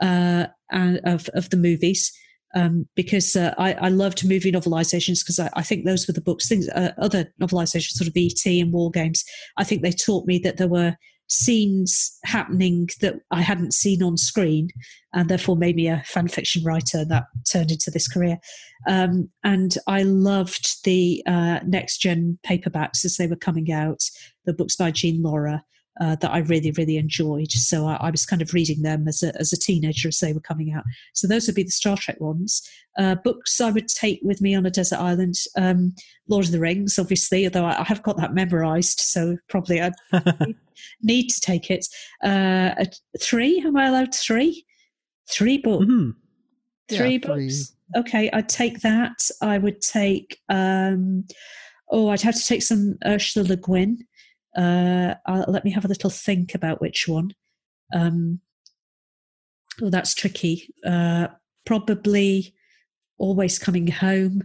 [0.00, 2.12] and of of the movies
[2.54, 6.20] um, because uh, I, I loved movie novelizations because I, I think those were the
[6.20, 9.24] books things uh, other novelizations sort of ET and War Games.
[9.56, 10.96] I think they taught me that there were
[11.28, 14.68] scenes happening that I hadn't seen on screen
[15.14, 18.38] and therefore made me a fan fiction writer that turned into this career.
[18.86, 24.00] Um, and I loved the uh, next gen paperbacks as they were coming out
[24.44, 25.64] the books by Jean Lorrah
[26.00, 27.50] uh, that I really, really enjoyed.
[27.52, 30.32] So I, I was kind of reading them as a, as a teenager as they
[30.32, 30.84] were coming out.
[31.12, 32.62] So those would be the Star Trek ones.
[32.98, 35.34] Uh, books I would take with me on a desert island.
[35.56, 35.94] Um,
[36.28, 39.90] Lord of the Rings, obviously, although I, I have got that memorized, so probably I
[41.02, 41.86] need to take it.
[42.22, 42.74] Uh,
[43.20, 43.60] three?
[43.66, 44.64] Am I allowed three?
[45.30, 45.84] Three books.
[45.86, 46.14] Mhm.
[46.88, 47.46] Three Yeah, three.
[47.48, 47.72] books.
[47.96, 49.18] Okay, I'd take that.
[49.42, 50.38] I would take.
[50.48, 51.24] Um,
[51.90, 53.98] oh, I'd have to take some Ursula Le Guin.
[54.56, 57.34] Uh, uh, let me have a little think about which one.
[57.92, 58.40] Um,
[59.80, 60.72] oh, that's tricky.
[60.86, 61.28] Uh,
[61.64, 62.54] probably
[63.18, 64.42] always coming home,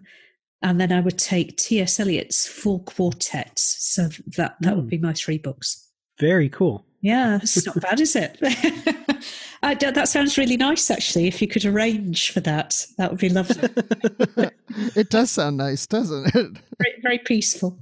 [0.61, 1.99] and then I would take T.S.
[1.99, 3.75] Eliot's Four Quartets.
[3.79, 4.89] So that that would Mm.
[4.89, 5.89] be my three books.
[6.19, 6.85] Very cool.
[7.01, 8.37] Yeah, it's not bad, is it?
[9.63, 11.27] I, d- that sounds really nice, actually.
[11.27, 13.69] If you could arrange for that, that would be lovely.
[14.95, 16.57] it does sound nice, doesn't it?
[16.79, 17.79] very, very peaceful.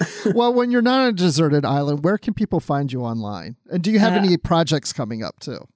[0.34, 3.56] well, when you're not on a deserted island, where can people find you online?
[3.70, 5.66] And do you have Uh, any projects coming up too?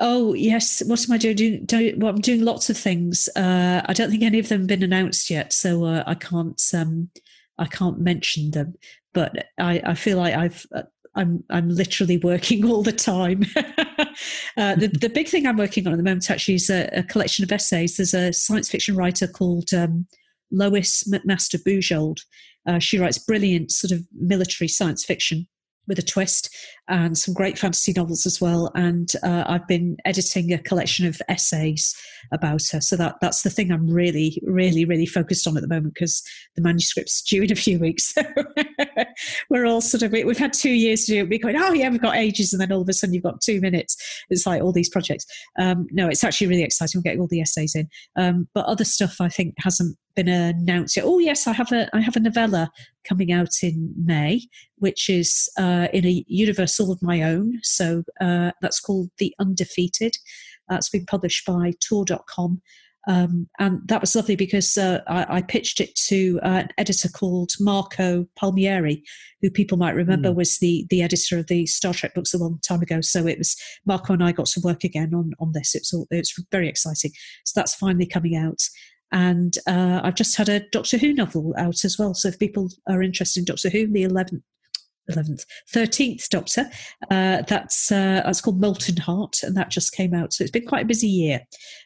[0.00, 1.36] Oh yes, what am I doing?
[1.36, 3.28] doing, doing well, I'm doing lots of things.
[3.36, 6.60] Uh, I don't think any of them have been announced yet, so uh, I can't
[6.74, 7.10] um,
[7.58, 8.74] I can't mention them.
[9.12, 10.82] But I, I feel like I've uh,
[11.14, 13.44] I'm I'm literally working all the time.
[13.56, 17.02] uh, the the big thing I'm working on at the moment actually is a, a
[17.04, 17.96] collection of essays.
[17.96, 20.06] There's a science fiction writer called um,
[20.50, 22.18] Lois McMaster Bujold.
[22.66, 25.46] Uh, she writes brilliant sort of military science fiction
[25.86, 26.54] with a twist
[26.88, 28.70] and some great fantasy novels as well.
[28.74, 31.94] And uh, I've been editing a collection of essays
[32.32, 32.80] about her.
[32.80, 36.22] So that that's the thing I'm really, really, really focused on at the moment because
[36.56, 38.14] the manuscript's due in a few weeks.
[38.24, 41.28] So we're all sort of we- we've had two years to do it.
[41.28, 43.40] We're going, oh yeah, we've got ages, and then all of a sudden you've got
[43.40, 43.96] two minutes.
[44.30, 45.24] It's like all these projects.
[45.58, 46.98] Um, no, it's actually really exciting.
[46.98, 50.96] We're getting all the essays in, um, but other stuff I think hasn't been announced
[50.96, 51.04] yet.
[51.04, 52.70] Oh yes, I have a I have a novella
[53.06, 54.42] coming out in May,
[54.76, 57.60] which is uh, in a universe all of my own.
[57.62, 60.16] So uh, that's called The Undefeated.
[60.68, 62.62] That's been published by Tor.com.
[63.06, 67.08] Um, and that was lovely because uh, I, I pitched it to uh, an editor
[67.08, 69.02] called Marco Palmieri,
[69.42, 72.60] who people might remember was the the editor of the Star Trek books a long
[72.66, 73.00] time ago.
[73.02, 75.74] So it was Marco and I got to work again on on this.
[75.74, 77.12] It's all it's very exciting.
[77.44, 78.62] So that's finally coming out.
[79.14, 82.14] And uh, I've just had a Doctor Who novel out as well.
[82.14, 84.42] So if people are interested in Doctor Who, the 11th,
[85.08, 86.68] eleventh, thirteenth Doctor.
[87.10, 90.32] Uh, that's uh, that's called Molten Heart, and that just came out.
[90.32, 91.40] So it's been quite a busy year,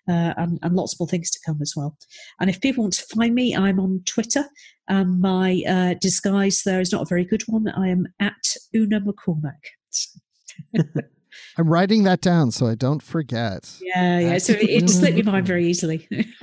[0.09, 1.97] uh, and, and lots more things to come as well.
[2.41, 4.45] And if people want to find me, I'm on Twitter.
[4.89, 7.69] And my uh, disguise there is not a very good one.
[7.69, 9.61] I am at Una McCormack.
[11.57, 13.77] I'm writing that down so I don't forget.
[13.81, 14.39] Yeah, yeah.
[14.39, 16.09] So it, it slipped your mind very easily.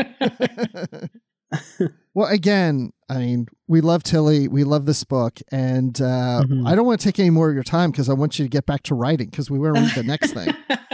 [2.13, 4.47] well, again, I mean, we love Tilly.
[4.47, 5.39] We love this book.
[5.51, 6.67] And uh, Mhm.
[6.67, 8.49] I don't want to take any more of your time because I want you to
[8.49, 10.53] get back to writing because we want to read the next thing.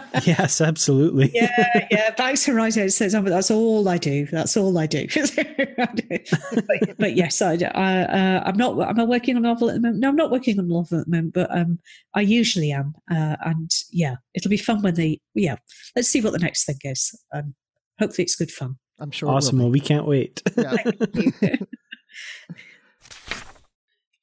[0.24, 1.30] yes, absolutely.
[1.34, 2.10] yeah, yeah.
[2.10, 2.88] Back to writing.
[2.88, 4.26] Says, oh, that's all I do.
[4.26, 5.06] That's all I do.
[5.76, 8.80] but, but yes, I, I, uh, I'm not.
[8.80, 10.00] I'm not working on a novel at the moment.
[10.00, 11.34] No, I'm not working on a novel at the moment.
[11.34, 11.78] But um,
[12.14, 12.94] I usually am.
[13.10, 15.20] Uh, and yeah, it'll be fun when they.
[15.34, 15.56] Yeah,
[15.96, 17.10] let's see what the next thing is.
[17.34, 17.54] Um,
[17.98, 18.76] hopefully, it's good fun.
[18.98, 19.28] I'm sure.
[19.28, 19.58] it will Awesome.
[19.58, 19.62] be.
[19.64, 20.42] Well, we can't wait.
[20.56, 20.76] Yeah.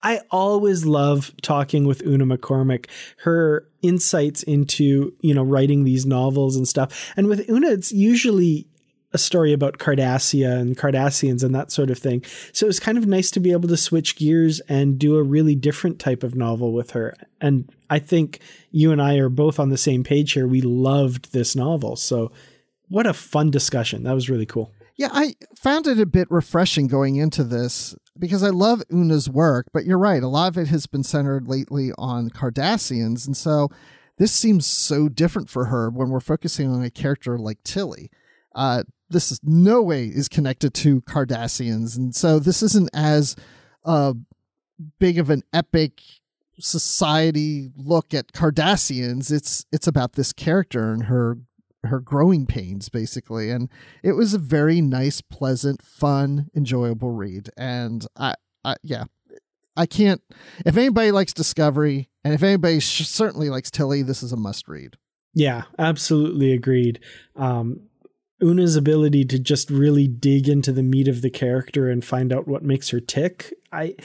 [0.02, 2.86] I always love talking with Una McCormack.
[3.24, 7.14] Her insights into, you know, writing these novels and stuff.
[7.18, 8.68] And with Una, it's usually
[9.12, 12.24] a story about Cardassia and Cardassians and that sort of thing.
[12.54, 15.56] So it's kind of nice to be able to switch gears and do a really
[15.56, 17.16] different type of novel with her.
[17.42, 18.40] And I think
[18.72, 20.48] you and I are both on the same page here.
[20.48, 21.96] We loved this novel.
[21.96, 22.32] So
[22.88, 24.04] what a fun discussion.
[24.04, 24.72] That was really cool.
[25.00, 29.68] Yeah, I found it a bit refreshing going into this because I love Una's work,
[29.72, 30.22] but you're right.
[30.22, 33.26] A lot of it has been centered lately on Cardassians.
[33.26, 33.70] And so
[34.18, 38.12] this seems so different for her when we're focusing on a character like Tilly.
[38.54, 41.96] Uh, this is no way is connected to Cardassians.
[41.96, 43.38] And so this isn't as
[43.86, 44.16] uh,
[45.00, 46.02] big of an epic
[46.60, 49.32] society look at Cardassians.
[49.32, 51.38] It's it's about this character and her
[51.85, 53.69] her growing pains basically and
[54.03, 58.34] it was a very nice pleasant fun enjoyable read and i,
[58.65, 59.06] I yeah
[59.77, 60.22] i can't
[60.65, 64.68] if anybody likes discovery and if anybody sh- certainly likes tilly this is a must
[64.68, 64.97] read
[65.34, 66.99] Yeah, absolutely agreed.
[67.35, 67.81] Um,
[68.41, 72.47] Una's ability to just really dig into the meat of the character and find out
[72.47, 73.53] what makes her tick.
[73.72, 73.95] I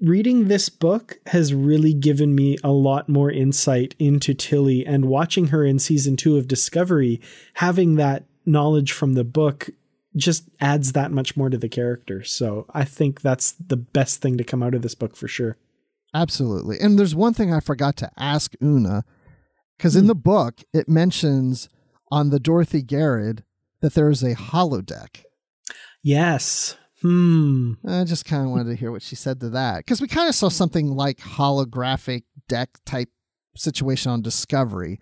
[0.00, 5.48] reading this book has really given me a lot more insight into Tilly and watching
[5.48, 7.20] her in season 2 of Discovery,
[7.54, 9.68] having that knowledge from the book
[10.16, 12.24] just adds that much more to the character.
[12.24, 15.56] So, I think that's the best thing to come out of this book for sure.
[16.14, 19.04] absolutely and there's one thing i forgot to ask una
[19.76, 20.08] because in hmm.
[20.08, 21.68] the book it mentions
[22.10, 23.44] on the dorothy garrod
[23.82, 25.22] that there is a holodeck
[26.02, 26.76] Yes.
[27.02, 27.74] Hmm.
[27.86, 30.28] I just kind of wanted to hear what she said to that because we kind
[30.28, 33.08] of saw something like holographic deck type
[33.56, 35.00] situation on Discovery.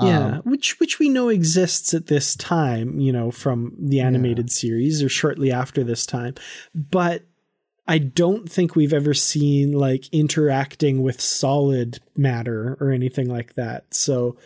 [0.00, 4.50] Yeah, Um, which which we know exists at this time, you know, from the animated
[4.50, 6.34] series or shortly after this time.
[6.74, 7.22] But
[7.86, 13.92] I don't think we've ever seen like interacting with solid matter or anything like that.
[13.94, 14.36] So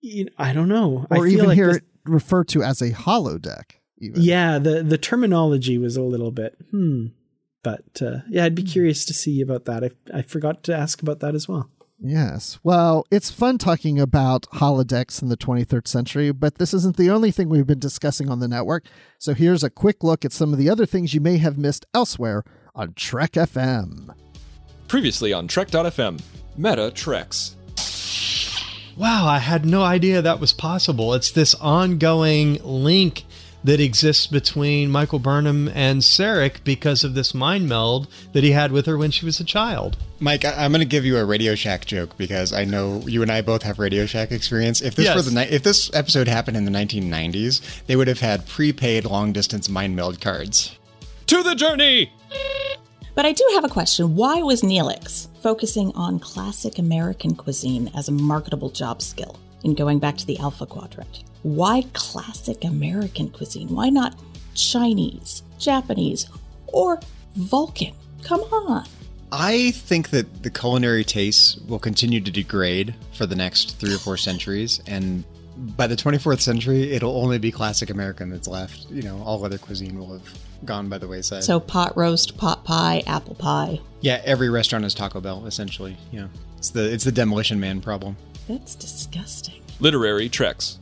[0.00, 1.06] you know, I don't know.
[1.10, 3.76] I or feel even like hear this- it referred to as a holodeck.
[4.04, 4.22] Even.
[4.22, 7.06] yeah, the the terminology was a little bit hmm.
[7.64, 9.82] But uh, yeah, I'd be curious to see about that.
[9.82, 11.70] I I forgot to ask about that as well.
[11.98, 12.58] Yes.
[12.62, 17.30] Well, it's fun talking about holodecks in the 23rd century, but this isn't the only
[17.30, 18.84] thing we've been discussing on the network.
[19.18, 21.86] So here's a quick look at some of the other things you may have missed
[21.94, 22.44] elsewhere
[22.74, 24.14] on Trek FM.
[24.86, 26.20] Previously on Trek.fm,
[26.58, 27.56] Meta Treks.
[28.98, 31.14] Wow, I had no idea that was possible.
[31.14, 33.24] It's this ongoing link
[33.64, 38.70] that exists between Michael Burnham and Sarek because of this mind meld that he had
[38.72, 39.96] with her when she was a child.
[40.20, 43.22] Mike, I- I'm going to give you a Radio Shack joke because I know you
[43.22, 44.82] and I both have Radio Shack experience.
[44.82, 45.16] If this Yes.
[45.16, 49.06] were the ni- if this episode happened in the 1990s, they would have had prepaid
[49.06, 50.72] long distance mind meld cards.
[51.28, 52.12] To the journey!
[53.14, 54.16] But I do have a question.
[54.16, 59.98] Why was Neelix focusing on classic American cuisine as a marketable job skill in going
[59.98, 61.24] back to the Alpha Quadrant?
[61.42, 63.68] Why classic American cuisine?
[63.74, 64.14] Why not
[64.54, 66.28] Chinese, Japanese,
[66.68, 67.00] or
[67.34, 67.92] Vulcan?
[68.22, 68.86] Come on.
[69.32, 73.98] I think that the culinary tastes will continue to degrade for the next three or
[73.98, 75.24] four centuries, and
[75.76, 78.86] by the 24th century, it'll only be classic American that's left.
[78.90, 80.34] You know, all other cuisine will have
[80.64, 81.44] gone by the wayside.
[81.44, 83.80] So pot roast, pot pie, apple pie.
[84.00, 85.96] yeah, every restaurant is Taco Bell essentially.
[86.12, 86.28] Yeah,
[86.58, 88.16] it's the it's the demolition man problem.
[88.48, 89.62] That's disgusting.
[89.80, 90.78] Literary Treks.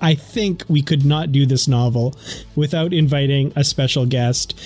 [0.00, 2.14] I think we could not do this novel
[2.54, 4.58] without inviting a special guest,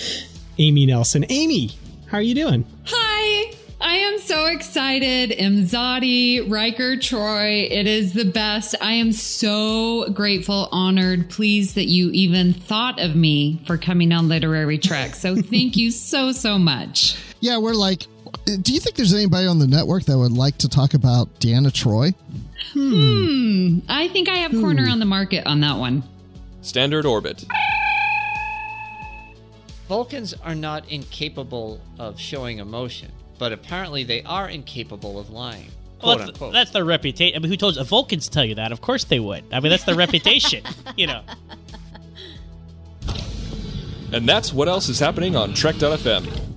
[0.57, 1.25] Amy Nelson.
[1.29, 1.71] Amy,
[2.07, 2.65] how are you doing?
[2.85, 3.53] Hi.
[3.79, 5.31] I am so excited.
[5.31, 7.67] Imzadi, Riker, Troi.
[7.71, 8.75] It is the best.
[8.79, 14.27] I am so grateful, honored, pleased that you even thought of me for coming on
[14.27, 15.15] Literary Trek.
[15.15, 17.17] So thank you so, so much.
[17.39, 18.05] Yeah, we're like,
[18.45, 21.71] do you think there's anybody on the network that would like to talk about Deanna
[21.71, 22.13] Troi?
[22.73, 23.79] Hmm.
[23.89, 26.03] I think I have corner on the market on that one.
[26.61, 27.45] Standard orbit.
[29.87, 35.69] Vulcans are not incapable of showing emotion, but apparently they are incapable of lying.
[36.01, 36.53] Well, that's, unquote.
[36.53, 37.35] that's their reputation.
[37.35, 37.83] I mean, who told you?
[37.83, 38.71] Vulcans tell you that?
[38.71, 39.43] Of course they would.
[39.51, 40.63] I mean, that's their reputation.
[40.97, 41.21] You know.
[44.11, 46.50] And that's what else is happening on Trek.fm.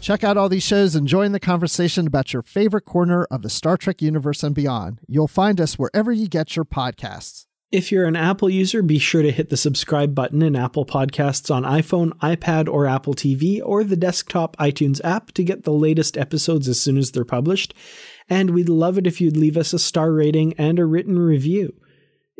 [0.00, 3.50] Check out all these shows and join the conversation about your favorite corner of the
[3.50, 4.98] Star Trek universe and beyond.
[5.06, 7.44] You'll find us wherever you get your podcasts.
[7.70, 11.54] If you're an Apple user, be sure to hit the subscribe button in Apple Podcasts
[11.54, 16.16] on iPhone, iPad, or Apple TV, or the desktop iTunes app to get the latest
[16.16, 17.74] episodes as soon as they're published.
[18.28, 21.74] And we'd love it if you'd leave us a star rating and a written review.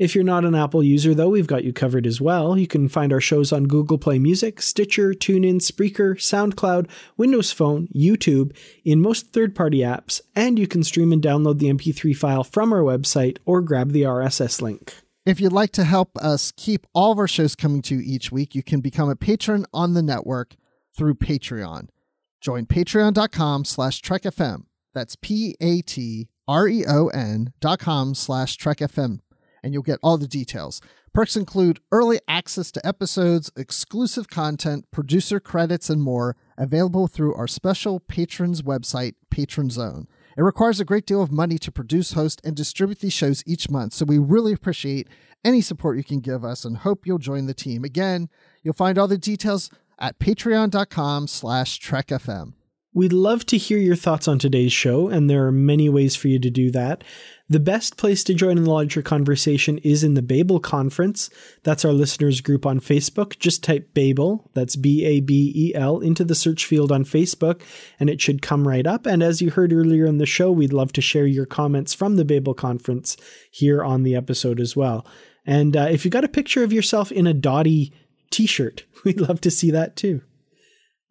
[0.01, 2.56] If you're not an Apple user, though, we've got you covered as well.
[2.56, 7.86] You can find our shows on Google Play Music, Stitcher, TuneIn, Spreaker, SoundCloud, Windows Phone,
[7.94, 12.43] YouTube, in most third party apps, and you can stream and download the MP3 file
[12.43, 14.94] from our website or grab the RSS link.
[15.27, 18.32] If you'd like to help us keep all of our shows coming to you each
[18.32, 20.56] week, you can become a patron on the network
[20.97, 21.90] through Patreon.
[22.40, 24.62] Join patreon.com slash trekfm.
[24.94, 25.52] That's P-A-T-R-E-O-N
[27.60, 29.20] dot com slash trekfm.
[29.62, 30.81] And you'll get all the details.
[31.12, 37.49] Perks include early access to episodes, exclusive content, producer credits, and more available through our
[37.49, 40.07] special patrons website, Patron Zone.
[40.37, 43.69] It requires a great deal of money to produce, host, and distribute these shows each
[43.69, 45.09] month, so we really appreciate
[45.45, 47.85] any support you can give us and hope you'll join the team.
[47.85, 48.28] Again,
[48.62, 52.55] you'll find all the details at patreon.com slash trekfm.
[52.93, 56.27] We'd love to hear your thoughts on today's show, and there are many ways for
[56.27, 57.05] you to do that.
[57.49, 61.31] The best place to join in the larger conversation is in the Babel Conference.
[61.62, 63.39] That's our listeners group on Facebook.
[63.39, 67.62] Just type Babel, that's B A B E L, into the search field on Facebook,
[68.01, 69.07] and it should come right up.
[69.07, 72.17] And as you heard earlier in the show, we'd love to share your comments from
[72.17, 73.17] the Babel Conference
[73.53, 75.07] here on the episode as well.
[75.47, 77.93] And uh, if you got a picture of yourself in a Dottie
[78.31, 80.23] t shirt, we'd love to see that too.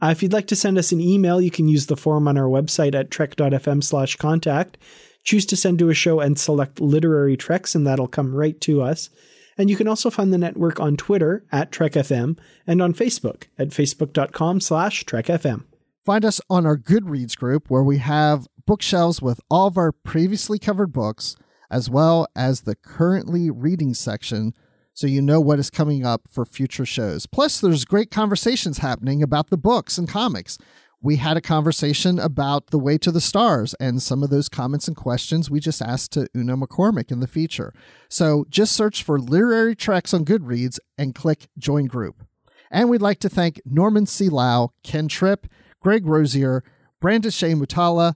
[0.01, 2.37] Uh, if you'd like to send us an email, you can use the form on
[2.37, 4.77] our website at trek.fm slash contact.
[5.23, 8.81] Choose to send to a show and select literary treks, and that'll come right to
[8.81, 9.09] us.
[9.57, 13.69] And you can also find the network on Twitter at TrekFM and on Facebook at
[13.69, 15.65] facebook.com slash TrekFM.
[16.05, 20.59] Find us on our Goodreads group where we have bookshelves with all of our previously
[20.59, 21.35] covered books,
[21.69, 24.53] as well as the currently reading section
[24.93, 27.25] so you know what is coming up for future shows.
[27.25, 30.57] Plus, there's great conversations happening about the books and comics.
[31.01, 34.89] We had a conversation about The Way to the Stars, and some of those comments
[34.89, 37.73] and questions we just asked to Una McCormack in the feature.
[38.09, 42.25] So just search for Literary Treks on Goodreads and click Join Group.
[42.69, 44.27] And we'd like to thank Norman C.
[44.27, 45.47] Lau, Ken Tripp,
[45.79, 46.63] Greg Rosier,
[46.99, 48.15] Brandon Shea Mutala,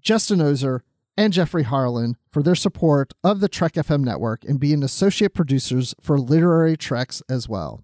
[0.00, 0.82] Justin Ozer,
[1.16, 5.94] and Jeffrey Harlan for their support of the Trek FM network and being associate producers
[6.00, 7.82] for Literary Treks as well.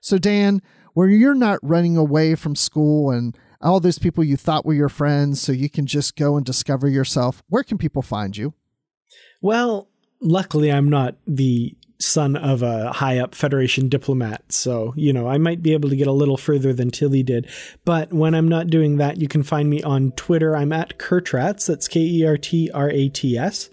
[0.00, 0.60] So, Dan,
[0.94, 4.88] where you're not running away from school and all those people you thought were your
[4.88, 8.54] friends so you can just go and discover yourself, where can people find you?
[9.40, 9.88] Well,
[10.20, 15.38] luckily, I'm not the son of a high up Federation diplomat, so, you know, I
[15.38, 17.48] might be able to get a little further than Tilly did.
[17.84, 20.56] But when I'm not doing that, you can find me on Twitter.
[20.56, 23.70] I'm at Kertrats, that's K E R T R A T S.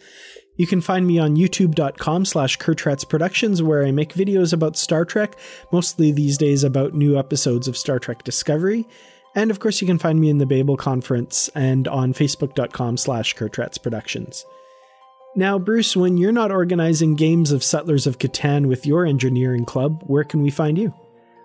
[0.59, 5.05] You can find me on youtube.com slash Kertrats Productions, where I make videos about Star
[5.05, 5.37] Trek,
[5.71, 8.85] mostly these days about new episodes of Star Trek Discovery.
[9.35, 13.35] And of course, you can find me in the Babel Conference and on facebook.com slash
[13.35, 14.45] Kertrats Productions.
[15.35, 20.03] Now, Bruce, when you're not organizing games of Settlers of Catan with your engineering club,
[20.07, 20.93] where can we find you?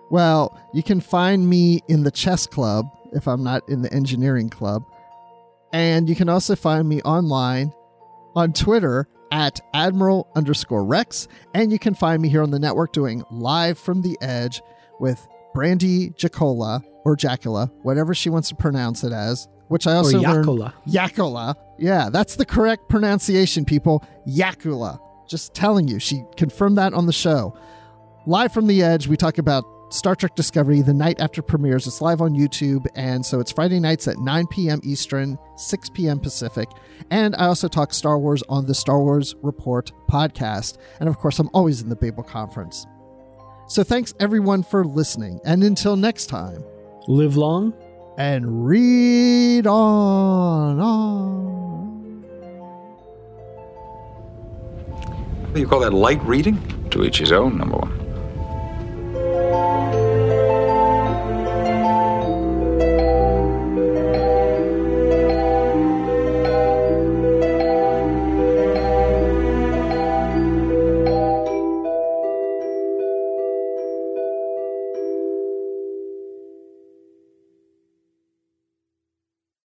[0.09, 4.49] Well, you can find me in the chess club if I'm not in the engineering
[4.49, 4.83] club.
[5.71, 7.73] And you can also find me online
[8.35, 11.27] on Twitter at Admiral underscore Rex.
[11.53, 14.61] And you can find me here on the network doing Live from the Edge
[14.99, 20.17] with Brandy Jacola or Jacula, whatever she wants to pronounce it as, which I also
[20.17, 20.45] or learned.
[20.45, 20.73] Yakola.
[20.87, 21.55] Yakula.
[21.77, 24.03] Yeah, that's the correct pronunciation, people.
[24.27, 24.99] Yakula.
[25.27, 27.57] Just telling you, she confirmed that on the show.
[28.27, 31.87] Live from the Edge, we talk about Star Trek Discovery the night after premieres.
[31.87, 34.81] It's live on YouTube, and so it's Friday nights at 9 p.m.
[34.83, 36.19] Eastern, 6 p.m.
[36.19, 36.67] Pacific.
[37.11, 40.77] And I also talk Star Wars on the Star Wars Report podcast.
[40.99, 42.85] And of course, I'm always in the Babel Conference.
[43.67, 46.63] So thanks everyone for listening, and until next time,
[47.07, 47.73] Live long
[48.17, 52.25] and read on, on.
[55.55, 56.59] You call that light reading?
[56.91, 57.91] To each his own, number one.